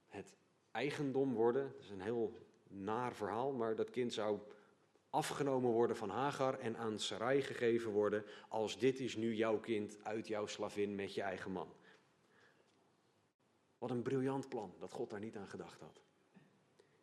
het 0.08 0.34
eigendom 0.70 1.34
worden. 1.34 1.72
Dat 1.72 1.82
is 1.82 1.90
een 1.90 2.00
heel 2.00 2.43
naar 2.74 3.14
verhaal, 3.14 3.52
maar 3.52 3.74
dat 3.74 3.90
kind 3.90 4.12
zou 4.12 4.40
afgenomen 5.10 5.70
worden 5.70 5.96
van 5.96 6.10
Hagar 6.10 6.58
en 6.58 6.76
aan 6.76 6.98
Sarai 6.98 7.42
gegeven 7.42 7.90
worden 7.90 8.24
als 8.48 8.78
dit 8.78 9.00
is 9.00 9.16
nu 9.16 9.34
jouw 9.34 9.58
kind 9.58 10.04
uit 10.04 10.26
jouw 10.26 10.46
slavin 10.46 10.94
met 10.94 11.14
je 11.14 11.22
eigen 11.22 11.50
man. 11.50 11.72
Wat 13.78 13.90
een 13.90 14.02
briljant 14.02 14.48
plan 14.48 14.74
dat 14.78 14.92
God 14.92 15.10
daar 15.10 15.20
niet 15.20 15.36
aan 15.36 15.48
gedacht 15.48 15.80
had. 15.80 16.02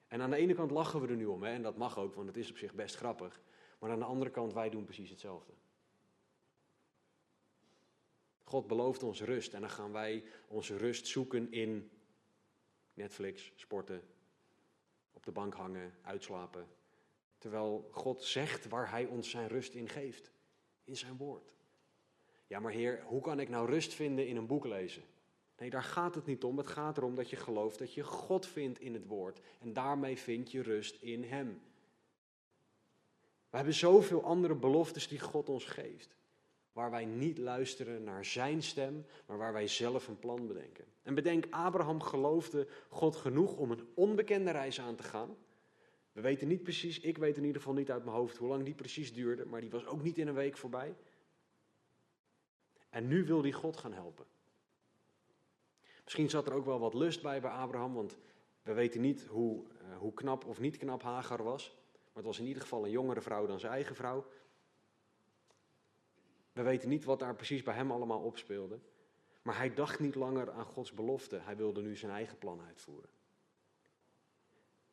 En 0.08 0.22
aan 0.22 0.30
de 0.30 0.36
ene 0.36 0.54
kant 0.54 0.72
lachen 0.72 1.02
we 1.02 1.08
er 1.08 1.16
nu 1.16 1.26
om, 1.26 1.44
hè, 1.44 1.54
en 1.54 1.62
dat 1.62 1.78
mag 1.78 1.98
ook, 1.98 2.16
want 2.16 2.28
het 2.28 2.38
is 2.38 2.50
op 2.50 2.58
zich 2.58 2.74
best 2.74 2.96
grappig. 2.96 3.42
Maar 3.80 3.92
aan 3.92 4.00
de 4.00 4.06
andere 4.06 4.32
kant, 4.32 4.54
wij 4.54 4.70
doen 4.70 4.84
precies 4.84 5.10
hetzelfde. 5.10 5.54
God 8.44 8.68
belooft 8.68 9.04
ons 9.04 9.22
rust 9.22 9.54
en 9.54 9.62
dan 9.62 9.70
gaan 9.70 9.92
wij 9.92 10.24
onze 10.48 10.78
rust 10.78 11.08
zoeken 11.08 11.52
in 11.52 11.92
Netflix, 12.94 13.52
sporten, 13.56 14.04
op 15.22 15.28
de 15.28 15.40
bank 15.40 15.54
hangen, 15.54 15.94
uitslapen. 16.02 16.68
Terwijl 17.38 17.90
God 17.92 18.24
zegt 18.24 18.68
waar 18.68 18.90
Hij 18.90 19.06
ons 19.06 19.30
zijn 19.30 19.48
rust 19.48 19.74
in 19.74 19.90
geeft, 19.90 20.32
in 20.84 20.98
zijn 20.98 21.18
woord. 21.18 21.54
Ja, 22.48 22.60
maar 22.60 22.72
Heer, 22.72 23.04
hoe 23.06 23.22
kan 23.22 23.40
ik 23.40 23.50
nou 23.50 23.70
rust 23.70 23.94
vinden 23.94 24.28
in 24.28 24.36
een 24.36 24.48
boek 24.48 24.66
lezen? 24.66 25.04
Nee, 25.58 25.70
daar 25.70 25.84
gaat 25.84 26.16
het 26.16 26.26
niet 26.26 26.44
om. 26.44 26.58
Het 26.58 26.68
gaat 26.68 26.98
erom 26.98 27.16
dat 27.16 27.30
je 27.30 27.36
gelooft 27.36 27.80
dat 27.80 27.94
je 27.94 28.04
God 28.04 28.46
vindt 28.46 28.80
in 28.80 28.94
het 28.94 29.06
woord. 29.06 29.42
En 29.60 29.74
daarmee 29.74 30.18
vind 30.18 30.52
je 30.52 30.62
rust 30.62 31.02
in 31.02 31.24
Hem. 31.24 31.62
We 33.50 33.58
hebben 33.58 33.74
zoveel 33.74 34.24
andere 34.24 34.56
beloftes 34.56 35.08
die 35.08 35.20
God 35.20 35.50
ons 35.50 35.66
geeft. 35.66 36.16
Waar 36.74 36.92
wij 36.92 37.06
niet 37.06 37.38
luisteren 37.38 38.04
naar 38.04 38.26
Zijn 38.26 38.64
stem, 38.64 39.06
maar 39.26 39.38
waar 39.38 39.54
wij 39.54 39.68
zelf 39.68 40.08
een 40.08 40.20
plan 40.20 40.48
bedenken. 40.48 40.86
En 41.04 41.16
bedenk, 41.16 41.46
Abraham 41.50 42.02
geloofde 42.02 42.68
God 42.90 43.16
genoeg 43.16 43.58
om 43.58 43.72
een 43.72 43.88
onbekende 43.94 44.52
reis 44.52 44.80
aan 44.80 44.96
te 44.96 45.04
gaan. 45.04 45.36
We 46.12 46.22
weten 46.22 46.48
niet 46.48 46.64
precies, 46.64 47.00
ik 47.00 47.18
weet 47.18 47.38
in 47.38 47.44
ieder 47.44 47.62
geval 47.62 47.76
niet 47.76 47.92
uit 47.92 48.04
mijn 48.04 48.16
hoofd 48.16 48.38
hoe 48.38 48.48
lang 48.48 48.64
die 48.64 48.74
precies 48.74 49.14
duurde, 49.14 49.46
maar 49.46 49.62
die 49.62 49.70
was 49.70 49.86
ook 49.86 50.04
niet 50.04 50.18
in 50.18 50.28
een 50.28 50.34
week 50.34 50.58
voorbij. 50.58 50.96
En 52.90 53.08
nu 53.08 53.26
wil 53.26 53.42
hij 53.42 53.52
God 53.52 53.78
gaan 53.78 53.94
helpen. 53.94 54.26
Misschien 56.04 56.30
zat 56.30 56.48
er 56.48 56.54
ook 56.54 56.66
wel 56.66 56.80
wat 56.80 56.94
lust 56.94 57.22
bij 57.22 57.42
bij 57.42 57.52
Abraham, 57.52 57.94
want 57.94 58.18
we 58.64 58.74
weten 58.74 59.02
niet 59.02 59.26
hoe, 59.26 59.64
uh, 59.64 59.98
hoe 59.98 60.14
knap 60.14 60.46
of 60.46 60.60
niet 60.60 60.78
knap 60.78 61.04
Hagar 61.04 61.44
was. 61.44 61.76
Maar 61.92 62.24
het 62.24 62.26
was 62.26 62.40
in 62.40 62.46
ieder 62.46 62.62
geval 62.62 62.84
een 62.86 62.92
jongere 62.92 63.22
vrouw 63.22 63.46
dan 63.46 63.60
zijn 63.60 63.72
eigen 63.72 63.96
vrouw. 63.96 64.26
We 66.54 66.62
weten 66.62 66.90
niet 66.90 67.04
wat 67.04 67.20
daar 67.20 67.36
precies 67.36 67.64
bij 67.64 67.74
hem 67.74 67.92
allemaal 67.92 68.22
opspeelde. 68.22 68.80
Maar 69.42 69.58
hij 69.58 69.74
dacht 69.74 70.00
niet 70.00 70.16
langer 70.16 70.52
aan 70.52 70.66
Gods 70.66 70.92
belofte. 70.92 71.38
Hij 71.38 71.56
wilde 71.56 71.82
nu 71.82 71.96
zijn 71.96 72.12
eigen 72.12 72.38
plan 72.38 72.62
uitvoeren. 72.62 73.10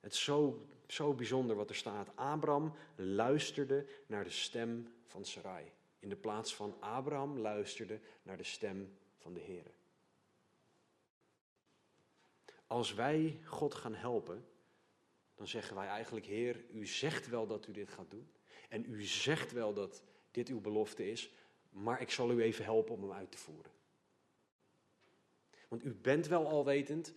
Het 0.01 0.13
is 0.13 0.25
zo, 0.25 0.67
zo 0.87 1.15
bijzonder 1.15 1.57
wat 1.57 1.69
er 1.69 1.77
staat. 1.77 2.17
Abraham 2.17 2.75
luisterde 2.97 3.87
naar 4.07 4.25
de 4.25 4.31
stem 4.31 4.93
van 5.05 5.25
Sarai. 5.25 5.73
In 5.99 6.09
de 6.09 6.17
plaats 6.17 6.55
van 6.55 6.77
Abraham 6.81 7.39
luisterde 7.39 8.01
naar 8.23 8.37
de 8.37 8.45
stem 8.45 8.97
van 9.17 9.35
de 9.35 9.41
Heer. 9.41 9.71
Als 12.67 12.95
wij 12.95 13.41
God 13.45 13.75
gaan 13.75 13.95
helpen, 13.95 14.47
dan 15.35 15.47
zeggen 15.47 15.77
wij 15.77 15.87
eigenlijk, 15.87 16.27
Heer, 16.27 16.65
u 16.71 16.87
zegt 16.87 17.29
wel 17.29 17.47
dat 17.47 17.67
u 17.67 17.73
dit 17.73 17.91
gaat 17.91 18.11
doen. 18.11 18.31
En 18.69 18.85
u 18.93 19.03
zegt 19.03 19.53
wel 19.53 19.73
dat 19.75 20.03
dit 20.31 20.49
uw 20.49 20.61
belofte 20.61 21.11
is, 21.11 21.33
maar 21.71 22.01
ik 22.01 22.11
zal 22.11 22.31
u 22.31 22.43
even 22.43 22.65
helpen 22.65 22.95
om 22.95 23.03
hem 23.03 23.13
uit 23.13 23.31
te 23.31 23.39
voeren. 23.39 23.73
Want 25.69 25.85
u 25.85 25.95
bent 25.95 26.27
wel 26.27 26.49
alwetend 26.49 27.15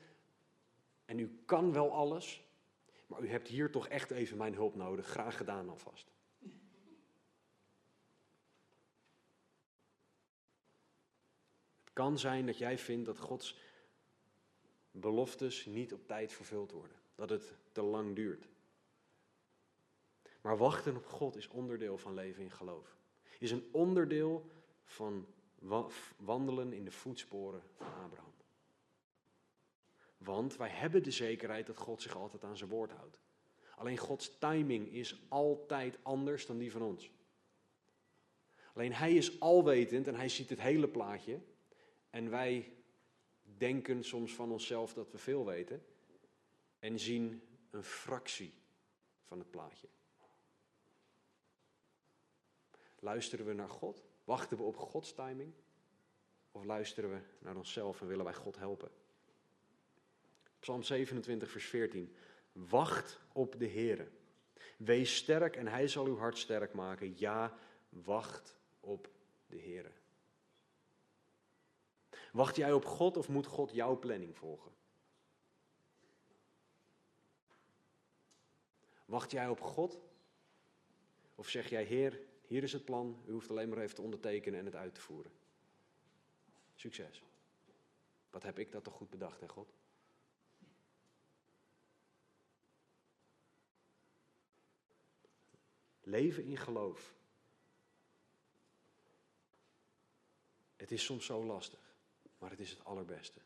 en 1.05 1.19
u 1.19 1.41
kan 1.45 1.73
wel 1.73 1.93
alles, 1.93 2.43
maar 3.07 3.21
u 3.21 3.29
hebt 3.29 3.47
hier 3.47 3.71
toch 3.71 3.87
echt 3.87 4.11
even 4.11 4.37
mijn 4.37 4.53
hulp 4.53 4.75
nodig. 4.75 5.07
Graag 5.07 5.37
gedaan 5.37 5.69
alvast. 5.69 6.11
Het 11.83 11.93
kan 11.93 12.19
zijn 12.19 12.45
dat 12.45 12.57
jij 12.57 12.77
vindt 12.77 13.05
dat 13.05 13.19
Gods 13.19 13.59
beloftes 14.91 15.65
niet 15.65 15.93
op 15.93 16.07
tijd 16.07 16.33
vervuld 16.33 16.71
worden. 16.71 16.97
Dat 17.15 17.29
het 17.29 17.53
te 17.71 17.81
lang 17.81 18.15
duurt. 18.15 18.47
Maar 20.41 20.57
wachten 20.57 20.95
op 20.95 21.05
God 21.05 21.35
is 21.35 21.47
onderdeel 21.47 21.97
van 21.97 22.13
leven 22.13 22.43
in 22.43 22.51
geloof. 22.51 22.95
Is 23.41 23.51
een 23.51 23.69
onderdeel 23.71 24.51
van 24.83 25.27
wandelen 26.17 26.73
in 26.73 26.83
de 26.83 26.91
voetsporen 26.91 27.61
van 27.77 27.87
Abraham. 28.03 28.33
Want 30.17 30.57
wij 30.57 30.69
hebben 30.69 31.03
de 31.03 31.11
zekerheid 31.11 31.67
dat 31.67 31.77
God 31.77 32.01
zich 32.01 32.15
altijd 32.15 32.43
aan 32.43 32.57
zijn 32.57 32.69
woord 32.69 32.91
houdt. 32.91 33.19
Alleen 33.75 33.97
Gods 33.97 34.37
timing 34.37 34.93
is 34.93 35.21
altijd 35.27 35.97
anders 36.01 36.45
dan 36.45 36.57
die 36.57 36.71
van 36.71 36.81
ons. 36.81 37.11
Alleen 38.73 38.93
Hij 38.93 39.13
is 39.13 39.39
alwetend 39.39 40.07
en 40.07 40.15
Hij 40.15 40.29
ziet 40.29 40.49
het 40.49 40.61
hele 40.61 40.87
plaatje. 40.87 41.39
En 42.09 42.29
wij 42.29 42.73
denken 43.57 44.03
soms 44.03 44.33
van 44.33 44.51
onszelf 44.51 44.93
dat 44.93 45.11
we 45.11 45.17
veel 45.17 45.45
weten 45.45 45.85
en 46.79 46.99
zien 46.99 47.41
een 47.69 47.83
fractie 47.83 48.53
van 49.23 49.39
het 49.39 49.51
plaatje. 49.51 49.87
Luisteren 53.01 53.45
we 53.45 53.53
naar 53.53 53.69
God? 53.69 54.03
Wachten 54.23 54.57
we 54.57 54.63
op 54.63 54.77
Gods 54.77 55.13
timing? 55.13 55.53
Of 56.51 56.63
luisteren 56.63 57.09
we 57.09 57.19
naar 57.39 57.55
onszelf 57.55 58.01
en 58.01 58.07
willen 58.07 58.25
wij 58.25 58.33
God 58.33 58.57
helpen? 58.57 58.91
Psalm 60.59 60.83
27, 60.83 61.49
vers 61.49 61.65
14. 61.65 62.15
Wacht 62.51 63.19
op 63.33 63.59
de 63.59 63.67
Heere. 63.67 64.07
Wees 64.77 65.15
sterk 65.15 65.55
en 65.55 65.67
hij 65.67 65.87
zal 65.87 66.05
uw 66.05 66.17
hart 66.17 66.37
sterk 66.37 66.73
maken. 66.73 67.17
Ja, 67.17 67.57
wacht 67.89 68.57
op 68.79 69.09
de 69.47 69.59
Heere. 69.59 69.91
Wacht 72.31 72.55
jij 72.55 72.73
op 72.73 72.85
God 72.85 73.17
of 73.17 73.29
moet 73.29 73.45
God 73.45 73.71
jouw 73.71 73.99
planning 73.99 74.37
volgen? 74.37 74.71
Wacht 79.05 79.31
jij 79.31 79.47
op 79.47 79.61
God? 79.61 79.99
Of 81.35 81.49
zeg 81.49 81.69
jij, 81.69 81.83
Heer, 81.83 82.19
hier 82.51 82.63
is 82.63 82.73
het 82.73 82.85
plan, 82.85 83.23
u 83.27 83.31
hoeft 83.31 83.49
alleen 83.49 83.69
maar 83.69 83.77
even 83.77 83.95
te 83.95 84.01
ondertekenen 84.01 84.59
en 84.59 84.65
het 84.65 84.75
uit 84.75 84.95
te 84.95 85.01
voeren? 85.01 85.31
Succes. 86.75 87.23
Wat 88.29 88.43
heb 88.43 88.59
ik 88.59 88.71
dat 88.71 88.83
toch 88.83 88.93
goed 88.93 89.09
bedacht, 89.09 89.41
hè 89.41 89.47
God? 89.47 89.73
Leven 96.01 96.43
in 96.43 96.57
geloof. 96.57 97.15
Het 100.75 100.91
is 100.91 101.03
soms 101.03 101.25
zo 101.25 101.43
lastig, 101.43 101.95
maar 102.37 102.49
het 102.49 102.59
is 102.59 102.69
het 102.69 102.83
allerbeste. 102.83 103.39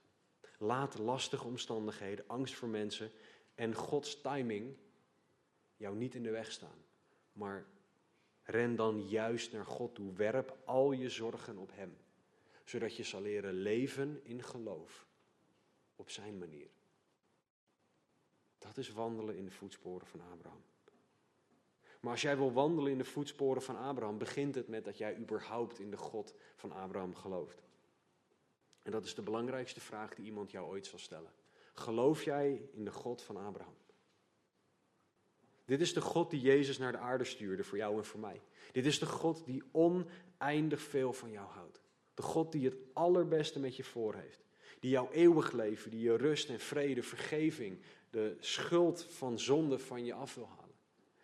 Laat 0.58 0.98
lastige 0.98 1.46
omstandigheden, 1.48 2.28
angst 2.28 2.54
voor 2.54 2.70
mensen 2.70 3.12
en 3.56 3.74
Gods 3.74 4.22
timing 4.22 4.78
jou 5.78 5.96
niet 5.96 6.16
in 6.16 6.24
de 6.24 6.32
weg 6.32 6.52
staan. 6.52 6.84
Maar 7.34 7.74
ren 8.46 8.76
dan 8.76 9.08
juist 9.08 9.52
naar 9.52 9.66
God 9.66 9.96
toe. 9.96 10.14
Werp 10.14 10.58
al 10.66 10.92
je 10.92 11.10
zorgen 11.10 11.58
op 11.58 11.72
Hem, 11.74 11.98
zodat 12.64 12.96
je 12.96 13.04
zal 13.04 13.22
leren 13.22 13.54
leven 13.54 14.20
in 14.24 14.44
geloof 14.44 15.06
op 15.96 16.10
Zijn 16.10 16.38
manier. 16.38 16.70
Dat 18.58 18.78
is 18.78 18.90
wandelen 18.90 19.36
in 19.36 19.46
de 19.46 19.52
voetsporen 19.52 20.08
van 20.08 20.22
Abraham. 20.22 20.64
Maar 22.00 22.12
als 22.12 22.22
jij 22.22 22.38
wil 22.38 22.54
wandelen 22.54 22.92
in 22.92 22.98
de 22.98 23.04
voetsporen 23.04 23.62
van 23.62 23.78
Abraham, 23.78 24.18
begint 24.18 24.56
het 24.56 24.68
met 24.68 24.86
dat 24.86 24.98
jij 24.98 25.18
überhaupt 25.18 25.80
in 25.80 25.92
de 25.92 25.98
God 25.98 26.34
van 26.56 26.72
Abraham 26.72 27.16
gelooft. 27.16 27.64
En 28.82 28.92
dat 28.92 29.06
is 29.06 29.16
de 29.16 29.22
belangrijkste 29.22 29.80
vraag 29.80 30.16
die 30.16 30.26
iemand 30.26 30.52
jou 30.52 30.68
ooit 30.68 30.86
zal 30.86 31.00
stellen. 31.00 31.32
Geloof 31.74 32.24
jij 32.24 32.70
in 32.72 32.86
de 32.86 32.92
God 32.92 33.22
van 33.22 33.38
Abraham? 33.38 33.76
Dit 35.66 35.82
is 35.82 35.94
de 35.94 36.02
God 36.02 36.30
die 36.30 36.42
Jezus 36.42 36.78
naar 36.78 36.92
de 36.92 36.98
aarde 36.98 37.24
stuurde 37.24 37.64
voor 37.64 37.78
jou 37.78 37.98
en 37.98 38.06
voor 38.06 38.20
mij. 38.20 38.42
Dit 38.72 38.86
is 38.86 39.00
de 39.00 39.06
God 39.06 39.46
die 39.46 39.64
oneindig 39.72 40.82
veel 40.82 41.14
van 41.14 41.32
jou 41.32 41.48
houdt. 41.50 41.82
De 42.14 42.22
God 42.22 42.52
die 42.52 42.66
het 42.66 42.78
allerbeste 42.94 43.60
met 43.60 43.76
je 43.76 43.84
voor 43.84 44.16
heeft. 44.16 44.44
Die 44.80 44.92
jouw 44.92 45.12
eeuwig 45.12 45.52
leven, 45.52 45.92
die 45.92 46.02
je 46.02 46.16
rust 46.16 46.50
en 46.50 46.60
vrede, 46.60 47.04
vergeving, 47.04 47.82
de 48.10 48.36
schuld 48.40 49.04
van 49.04 49.40
zonde 49.40 49.80
van 49.80 50.06
je 50.06 50.14
af 50.14 50.36
wil 50.36 50.48
halen. 50.48 50.76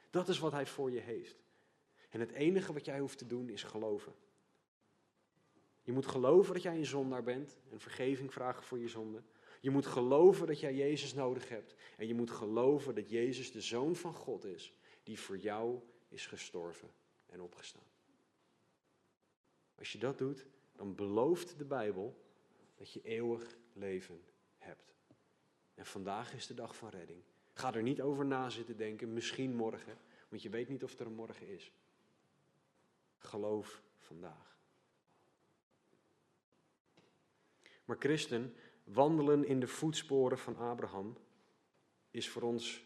Dat 0.09 0.27
is 0.27 0.39
wat 0.39 0.51
hij 0.51 0.65
voor 0.65 0.91
je 0.91 0.99
heeft. 0.99 1.43
En 2.09 2.19
het 2.19 2.31
enige 2.31 2.73
wat 2.73 2.85
jij 2.85 2.99
hoeft 2.99 3.17
te 3.17 3.27
doen 3.27 3.49
is 3.49 3.63
geloven. 3.63 4.13
Je 5.81 5.91
moet 5.91 6.05
geloven 6.05 6.53
dat 6.53 6.63
jij 6.63 6.75
een 6.75 6.85
zondaar 6.85 7.23
bent 7.23 7.57
en 7.71 7.79
vergeving 7.79 8.33
vragen 8.33 8.63
voor 8.63 8.79
je 8.79 8.87
zonde. 8.87 9.23
Je 9.61 9.69
moet 9.69 9.85
geloven 9.85 10.47
dat 10.47 10.59
jij 10.59 10.75
Jezus 10.75 11.13
nodig 11.13 11.49
hebt. 11.49 11.75
En 11.97 12.07
je 12.07 12.13
moet 12.13 12.31
geloven 12.31 12.95
dat 12.95 13.09
Jezus 13.09 13.51
de 13.51 13.61
Zoon 13.61 13.95
van 13.95 14.13
God 14.13 14.45
is, 14.45 14.73
die 15.03 15.19
voor 15.19 15.37
jou 15.37 15.79
is 16.07 16.25
gestorven 16.25 16.89
en 17.25 17.41
opgestaan. 17.41 17.89
Als 19.75 19.91
je 19.91 19.97
dat 19.97 20.17
doet, 20.17 20.45
dan 20.75 20.95
belooft 20.95 21.57
de 21.57 21.65
Bijbel 21.65 22.23
dat 22.75 22.91
je 22.91 23.01
eeuwig 23.01 23.57
leven 23.73 24.21
hebt. 24.57 24.95
En 25.73 25.85
vandaag 25.85 26.33
is 26.33 26.47
de 26.47 26.53
dag 26.53 26.75
van 26.75 26.89
redding. 26.89 27.23
Ga 27.53 27.73
er 27.73 27.83
niet 27.83 28.01
over 28.01 28.25
na 28.25 28.49
zitten 28.49 28.77
denken, 28.77 29.13
misschien 29.13 29.55
morgen, 29.55 29.97
want 30.29 30.41
je 30.41 30.49
weet 30.49 30.69
niet 30.69 30.83
of 30.83 30.99
er 30.99 31.05
een 31.05 31.13
morgen 31.13 31.47
is. 31.47 31.71
Geloof 33.17 33.81
vandaag. 33.97 34.59
Maar 37.85 37.97
christen, 37.99 38.55
wandelen 38.83 39.45
in 39.45 39.59
de 39.59 39.67
voetsporen 39.67 40.37
van 40.37 40.57
Abraham 40.57 41.17
is 42.11 42.29
voor 42.29 42.41
ons 42.41 42.83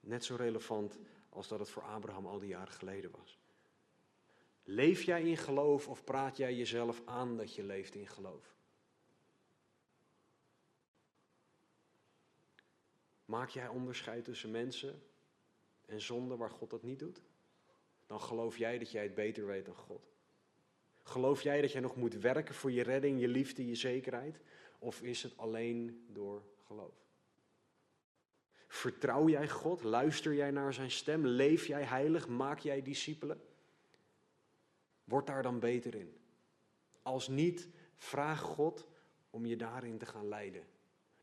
net 0.00 0.24
zo 0.24 0.36
relevant 0.36 0.98
als 1.28 1.48
dat 1.48 1.58
het 1.58 1.70
voor 1.70 1.82
Abraham 1.82 2.26
al 2.26 2.38
die 2.38 2.48
jaren 2.48 2.72
geleden 2.72 3.10
was. 3.10 3.38
Leef 4.62 5.02
jij 5.02 5.22
in 5.22 5.36
geloof 5.36 5.88
of 5.88 6.04
praat 6.04 6.36
jij 6.36 6.54
jezelf 6.54 7.02
aan 7.04 7.36
dat 7.36 7.54
je 7.54 7.62
leeft 7.62 7.94
in 7.94 8.06
geloof? 8.06 8.54
Maak 13.24 13.48
jij 13.48 13.68
onderscheid 13.68 14.24
tussen 14.24 14.50
mensen 14.50 15.02
en 15.86 16.00
zonde 16.00 16.36
waar 16.36 16.50
God 16.50 16.70
dat 16.70 16.82
niet 16.82 16.98
doet? 16.98 17.22
Dan 18.06 18.20
geloof 18.20 18.56
jij 18.56 18.78
dat 18.78 18.90
jij 18.90 19.02
het 19.02 19.14
beter 19.14 19.46
weet 19.46 19.64
dan 19.64 19.74
God. 19.76 20.09
Geloof 21.02 21.42
jij 21.42 21.60
dat 21.60 21.72
jij 21.72 21.80
nog 21.80 21.96
moet 21.96 22.14
werken 22.14 22.54
voor 22.54 22.72
je 22.72 22.82
redding, 22.82 23.20
je 23.20 23.28
liefde, 23.28 23.66
je 23.66 23.74
zekerheid? 23.74 24.40
Of 24.78 25.02
is 25.02 25.22
het 25.22 25.36
alleen 25.36 26.06
door 26.08 26.42
geloof? 26.66 26.94
Vertrouw 28.66 29.28
jij 29.28 29.48
God? 29.48 29.82
Luister 29.82 30.34
jij 30.34 30.50
naar 30.50 30.74
zijn 30.74 30.90
stem? 30.90 31.26
Leef 31.26 31.66
jij 31.66 31.82
heilig? 31.82 32.28
Maak 32.28 32.58
jij 32.58 32.82
discipelen? 32.82 33.40
Word 35.04 35.26
daar 35.26 35.42
dan 35.42 35.58
beter 35.58 35.94
in. 35.94 36.16
Als 37.02 37.28
niet, 37.28 37.68
vraag 37.96 38.40
God 38.40 38.86
om 39.30 39.46
je 39.46 39.56
daarin 39.56 39.98
te 39.98 40.06
gaan 40.06 40.28
leiden. 40.28 40.66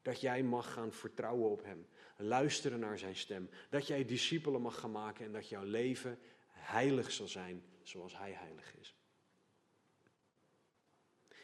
Dat 0.01 0.21
jij 0.21 0.43
mag 0.43 0.73
gaan 0.73 0.91
vertrouwen 0.91 1.49
op 1.49 1.63
Hem. 1.63 1.87
Luisteren 2.17 2.79
naar 2.79 2.97
Zijn 2.97 3.15
stem. 3.15 3.49
Dat 3.69 3.87
jij 3.87 4.05
discipelen 4.05 4.61
mag 4.61 4.79
gaan 4.79 4.91
maken 4.91 5.25
en 5.25 5.31
dat 5.31 5.49
jouw 5.49 5.63
leven 5.63 6.19
heilig 6.49 7.11
zal 7.11 7.27
zijn 7.27 7.63
zoals 7.83 8.17
Hij 8.17 8.31
heilig 8.31 8.75
is. 8.75 8.95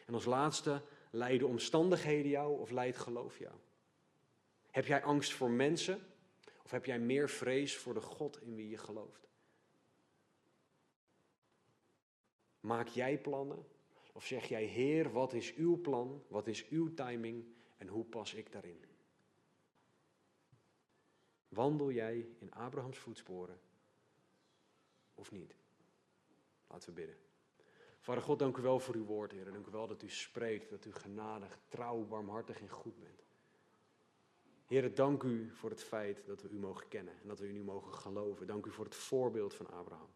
En 0.06 0.14
als 0.14 0.26
laatste, 0.26 0.82
leiden 1.12 1.48
omstandigheden 1.48 2.32
jou 2.32 2.60
of 2.60 2.72
leidt 2.72 2.98
geloof 2.98 3.38
jou? 3.38 3.56
Heb 4.72 4.86
jij 4.86 5.04
angst 5.04 5.34
voor 5.34 5.50
mensen 5.50 6.08
of 6.64 6.72
heb 6.72 6.86
jij 6.86 7.00
meer 7.00 7.30
vrees 7.30 7.78
voor 7.78 7.94
de 7.94 8.02
God 8.02 8.42
in 8.42 8.56
wie 8.56 8.70
je 8.70 8.78
gelooft? 8.78 9.28
Maak 12.60 12.88
jij 12.88 13.18
plannen 13.18 13.68
of 14.14 14.26
zeg 14.26 14.46
jij, 14.46 14.64
Heer, 14.64 15.12
wat 15.12 15.34
is 15.34 15.54
uw 15.54 15.82
plan, 15.82 16.24
wat 16.28 16.48
is 16.48 16.68
uw 16.68 16.94
timing 16.94 17.46
en 17.78 17.88
hoe 17.88 18.06
pas 18.06 18.34
ik 18.34 18.52
daarin? 18.52 18.86
Wandel 21.48 21.92
jij 21.92 22.28
in 22.40 22.54
Abrahams 22.54 22.98
voetsporen 22.98 23.60
of 25.14 25.32
niet? 25.32 25.56
Laten 26.68 26.90
we 26.90 26.96
bidden. 26.96 27.23
Vader 28.04 28.24
God, 28.24 28.40
dank 28.40 28.58
u 28.58 28.62
wel 28.62 28.80
voor 28.80 28.96
uw 28.96 29.06
woord, 29.06 29.32
Heer. 29.32 29.52
Dank 29.52 29.68
u 29.68 29.72
wel 29.72 29.88
dat 29.88 30.02
u 30.02 30.10
spreekt, 30.10 30.70
dat 30.70 30.86
u 30.86 30.94
genadig, 30.94 31.60
trouw, 31.68 32.08
warmhartig 32.08 32.60
en 32.60 32.70
goed 32.70 33.00
bent. 33.00 33.24
Heer, 34.66 34.96
dank 34.96 35.24
u 35.24 35.52
voor 35.52 35.70
het 35.70 35.84
feit 35.84 36.26
dat 36.26 36.42
we 36.42 36.50
u 36.50 36.60
mogen 36.60 36.88
kennen 36.88 37.14
en 37.22 37.28
dat 37.28 37.40
we 37.40 37.48
u 37.48 37.52
nu 37.52 37.64
mogen 37.64 37.94
geloven. 37.94 38.48
Dank 38.48 38.66
u 38.66 38.72
voor 38.72 38.86
het 38.86 38.96
voorbeeld 38.96 39.54
van 39.54 39.68
Abraham. 39.68 40.10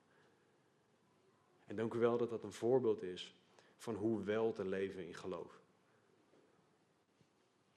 En 1.65 1.75
dank 1.75 1.93
u 1.93 1.99
wel 1.99 2.17
dat 2.17 2.29
dat 2.29 2.43
een 2.43 2.53
voorbeeld 2.53 3.03
is 3.03 3.35
van 3.77 3.95
hoe 3.95 4.23
wel 4.23 4.53
te 4.53 4.65
leven 4.65 5.05
in 5.05 5.13
geloof. 5.13 5.61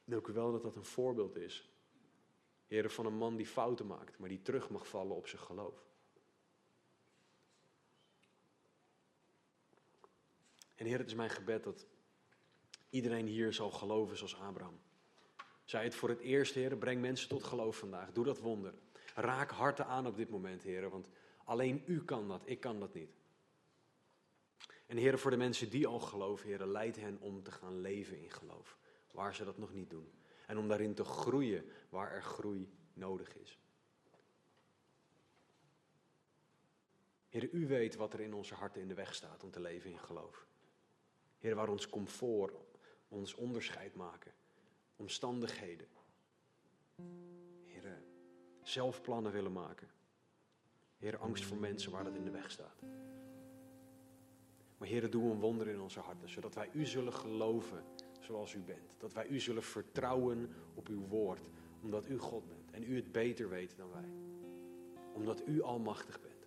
Dank 0.05 0.27
u 0.27 0.33
wel 0.33 0.53
dat 0.53 0.63
dat 0.63 0.77
een 0.77 0.85
voorbeeld 0.85 1.37
is, 1.37 1.71
Heer, 2.67 2.91
van 2.91 3.07
een 3.07 3.17
man 3.17 3.37
die 3.37 3.47
fouten 3.47 3.87
maakt, 3.87 4.19
maar 4.19 4.29
die 4.29 4.43
terug 4.43 4.71
mag 4.71 4.89
vallen 4.89 5.17
op 5.17 5.27
zijn 5.27 5.43
geloof. 5.43 5.90
En 10.81 10.87
Heer, 10.87 10.99
het 10.99 11.07
is 11.07 11.15
mijn 11.15 11.31
gebed 11.31 11.65
dat 11.65 11.87
iedereen 12.91 13.27
hier 13.27 13.53
zal 13.53 13.71
geloven 13.71 14.17
zoals 14.17 14.37
Abraham. 14.37 14.81
Zij 15.65 15.85
het 15.85 15.95
voor 15.95 16.09
het 16.09 16.21
eerst, 16.21 16.55
Heer, 16.55 16.77
breng 16.77 17.01
mensen 17.01 17.29
tot 17.29 17.45
geloof 17.45 17.77
vandaag. 17.77 18.13
Doe 18.13 18.25
dat 18.25 18.39
wonder. 18.39 18.75
Raak 19.15 19.51
harten 19.51 19.87
aan 19.87 20.07
op 20.07 20.17
dit 20.17 20.29
moment, 20.29 20.63
Heer, 20.63 20.91
want 20.91 21.09
alleen 21.45 21.83
U 21.87 22.05
kan 22.05 22.29
dat, 22.29 22.43
ik 22.45 22.61
kan 22.61 22.81
dat 22.81 22.95
niet. 22.95 23.11
En 24.87 24.97
Heer, 24.97 25.19
voor 25.19 25.31
de 25.31 25.37
mensen 25.37 25.71
die 25.71 25.87
al 25.87 26.01
geloven, 26.01 26.49
Heer, 26.49 26.67
leid 26.67 26.97
hen 26.97 27.19
om 27.21 27.43
te 27.43 27.51
gaan 27.51 27.81
leven 27.81 28.23
in 28.23 28.31
geloof, 28.31 28.79
waar 29.11 29.35
ze 29.35 29.45
dat 29.45 29.59
nog 29.59 29.73
niet 29.73 29.91
doen. 29.91 30.13
En 30.47 30.59
om 30.59 30.69
daarin 30.69 30.95
te 30.95 31.05
groeien 31.05 31.65
waar 31.89 32.13
er 32.13 32.23
groei 32.23 32.73
nodig 32.93 33.37
is. 33.37 33.59
Heer, 37.29 37.51
U 37.53 37.67
weet 37.67 37.97
wat 37.97 38.13
er 38.13 38.21
in 38.21 38.35
onze 38.35 38.55
harten 38.55 38.81
in 38.81 38.89
de 38.89 38.95
weg 38.95 39.15
staat 39.15 39.43
om 39.43 39.51
te 39.51 39.61
leven 39.61 39.91
in 39.91 39.99
geloof. 39.99 40.49
Heer, 41.41 41.55
waar 41.55 41.69
ons 41.69 41.89
comfort, 41.89 42.53
ons 43.09 43.35
onderscheid 43.35 43.95
maken, 43.95 44.33
omstandigheden. 44.97 45.87
Heer, 47.65 48.03
zelf 48.63 49.03
plannen 49.03 49.33
willen 49.33 49.53
maken. 49.53 49.89
Heer, 50.99 51.19
angst 51.19 51.45
voor 51.45 51.57
mensen 51.57 51.93
waar 51.93 52.05
dat 52.05 52.15
in 52.15 52.25
de 52.25 52.31
weg 52.31 52.51
staat. 52.51 52.83
Maar 54.79 54.89
Heer, 54.89 55.11
doe 55.11 55.31
een 55.31 55.41
wonder 55.41 55.69
in 55.69 55.81
onze 55.81 56.01
harten, 56.01 56.29
zodat 56.29 56.55
wij 56.55 56.71
U 56.73 56.87
zullen 56.87 57.13
geloven 57.13 57.85
zoals 58.21 58.55
U 58.55 58.61
bent. 58.61 58.97
Dat 58.99 59.13
wij 59.13 59.27
U 59.27 59.41
zullen 59.41 59.63
vertrouwen 59.63 60.51
op 60.75 60.89
Uw 60.89 61.07
woord, 61.07 61.49
omdat 61.83 62.09
U 62.09 62.19
God 62.19 62.47
bent 62.47 62.71
en 62.71 62.83
U 62.83 62.97
het 62.97 63.13
beter 63.13 63.49
weet 63.49 63.77
dan 63.77 63.91
wij. 63.91 64.13
Omdat 65.13 65.47
U 65.47 65.63
almachtig 65.63 66.21
bent. 66.21 66.47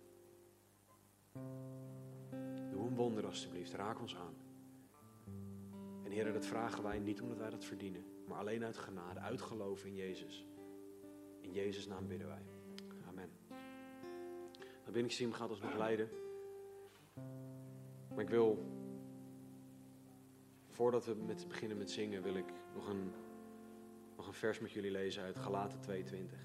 Doe 2.70 2.86
een 2.86 2.94
wonder 2.94 3.26
alstublieft, 3.26 3.72
raak 3.72 4.00
ons 4.00 4.16
aan. 4.16 4.43
Heer, 6.14 6.32
dat 6.32 6.46
vragen 6.46 6.82
wij 6.82 6.98
niet 6.98 7.20
omdat 7.20 7.38
wij 7.38 7.50
dat 7.50 7.64
verdienen, 7.64 8.04
maar 8.26 8.38
alleen 8.38 8.64
uit 8.64 8.76
genade, 8.76 9.20
uit 9.20 9.42
geloof 9.42 9.84
in 9.84 9.94
Jezus. 9.94 10.46
In 11.40 11.52
Jezus' 11.52 11.86
naam 11.86 12.06
bidden 12.06 12.26
wij. 12.26 12.42
Amen. 13.08 13.30
Dan 14.84 14.92
ben 14.92 15.04
ik 15.04 15.34
gaat 15.34 15.50
ons 15.50 15.60
nog. 15.60 15.76
Maar 18.08 18.22
ik 18.22 18.28
wil, 18.28 18.58
voordat 20.68 21.06
we 21.06 21.14
met 21.14 21.48
beginnen 21.48 21.78
met 21.78 21.90
zingen, 21.90 22.22
wil 22.22 22.36
ik 22.36 22.52
nog 22.74 22.88
een, 22.88 23.12
nog 24.16 24.26
een 24.26 24.32
vers 24.32 24.60
met 24.60 24.72
jullie 24.72 24.90
lezen 24.90 25.22
uit 25.22 25.38
Galaten 25.38 25.80
22. 25.80 26.38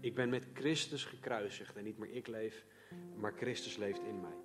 Ik 0.00 0.14
ben 0.14 0.28
met 0.28 0.46
Christus 0.52 1.04
gekruisigd 1.04 1.76
en 1.76 1.84
niet 1.84 1.98
meer 1.98 2.10
ik 2.10 2.26
leef, 2.26 2.66
maar 3.14 3.32
Christus 3.32 3.76
leeft 3.76 4.02
in 4.02 4.20
mij. 4.20 4.36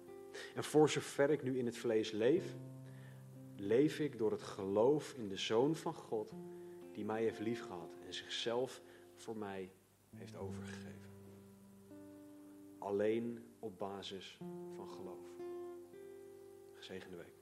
En 0.55 0.63
voor 0.63 0.89
zover 0.89 1.29
ik 1.29 1.43
nu 1.43 1.57
in 1.57 1.65
het 1.65 1.77
vlees 1.77 2.11
leef, 2.11 2.55
leef 3.61 3.99
ik 3.99 4.17
door 4.17 4.31
het 4.31 4.41
geloof 4.41 5.13
in 5.13 5.27
de 5.27 5.37
Zoon 5.37 5.75
van 5.75 5.93
God, 5.93 6.33
die 6.91 7.05
mij 7.05 7.21
heeft 7.21 7.39
liefgehad 7.39 7.97
en 8.05 8.13
zichzelf 8.13 8.81
voor 9.15 9.37
mij 9.37 9.71
heeft 10.15 10.35
overgegeven. 10.35 11.09
Alleen 12.77 13.45
op 13.59 13.77
basis 13.79 14.37
van 14.75 14.89
geloof. 14.89 15.25
Gezegende 16.73 17.17
week. 17.17 17.39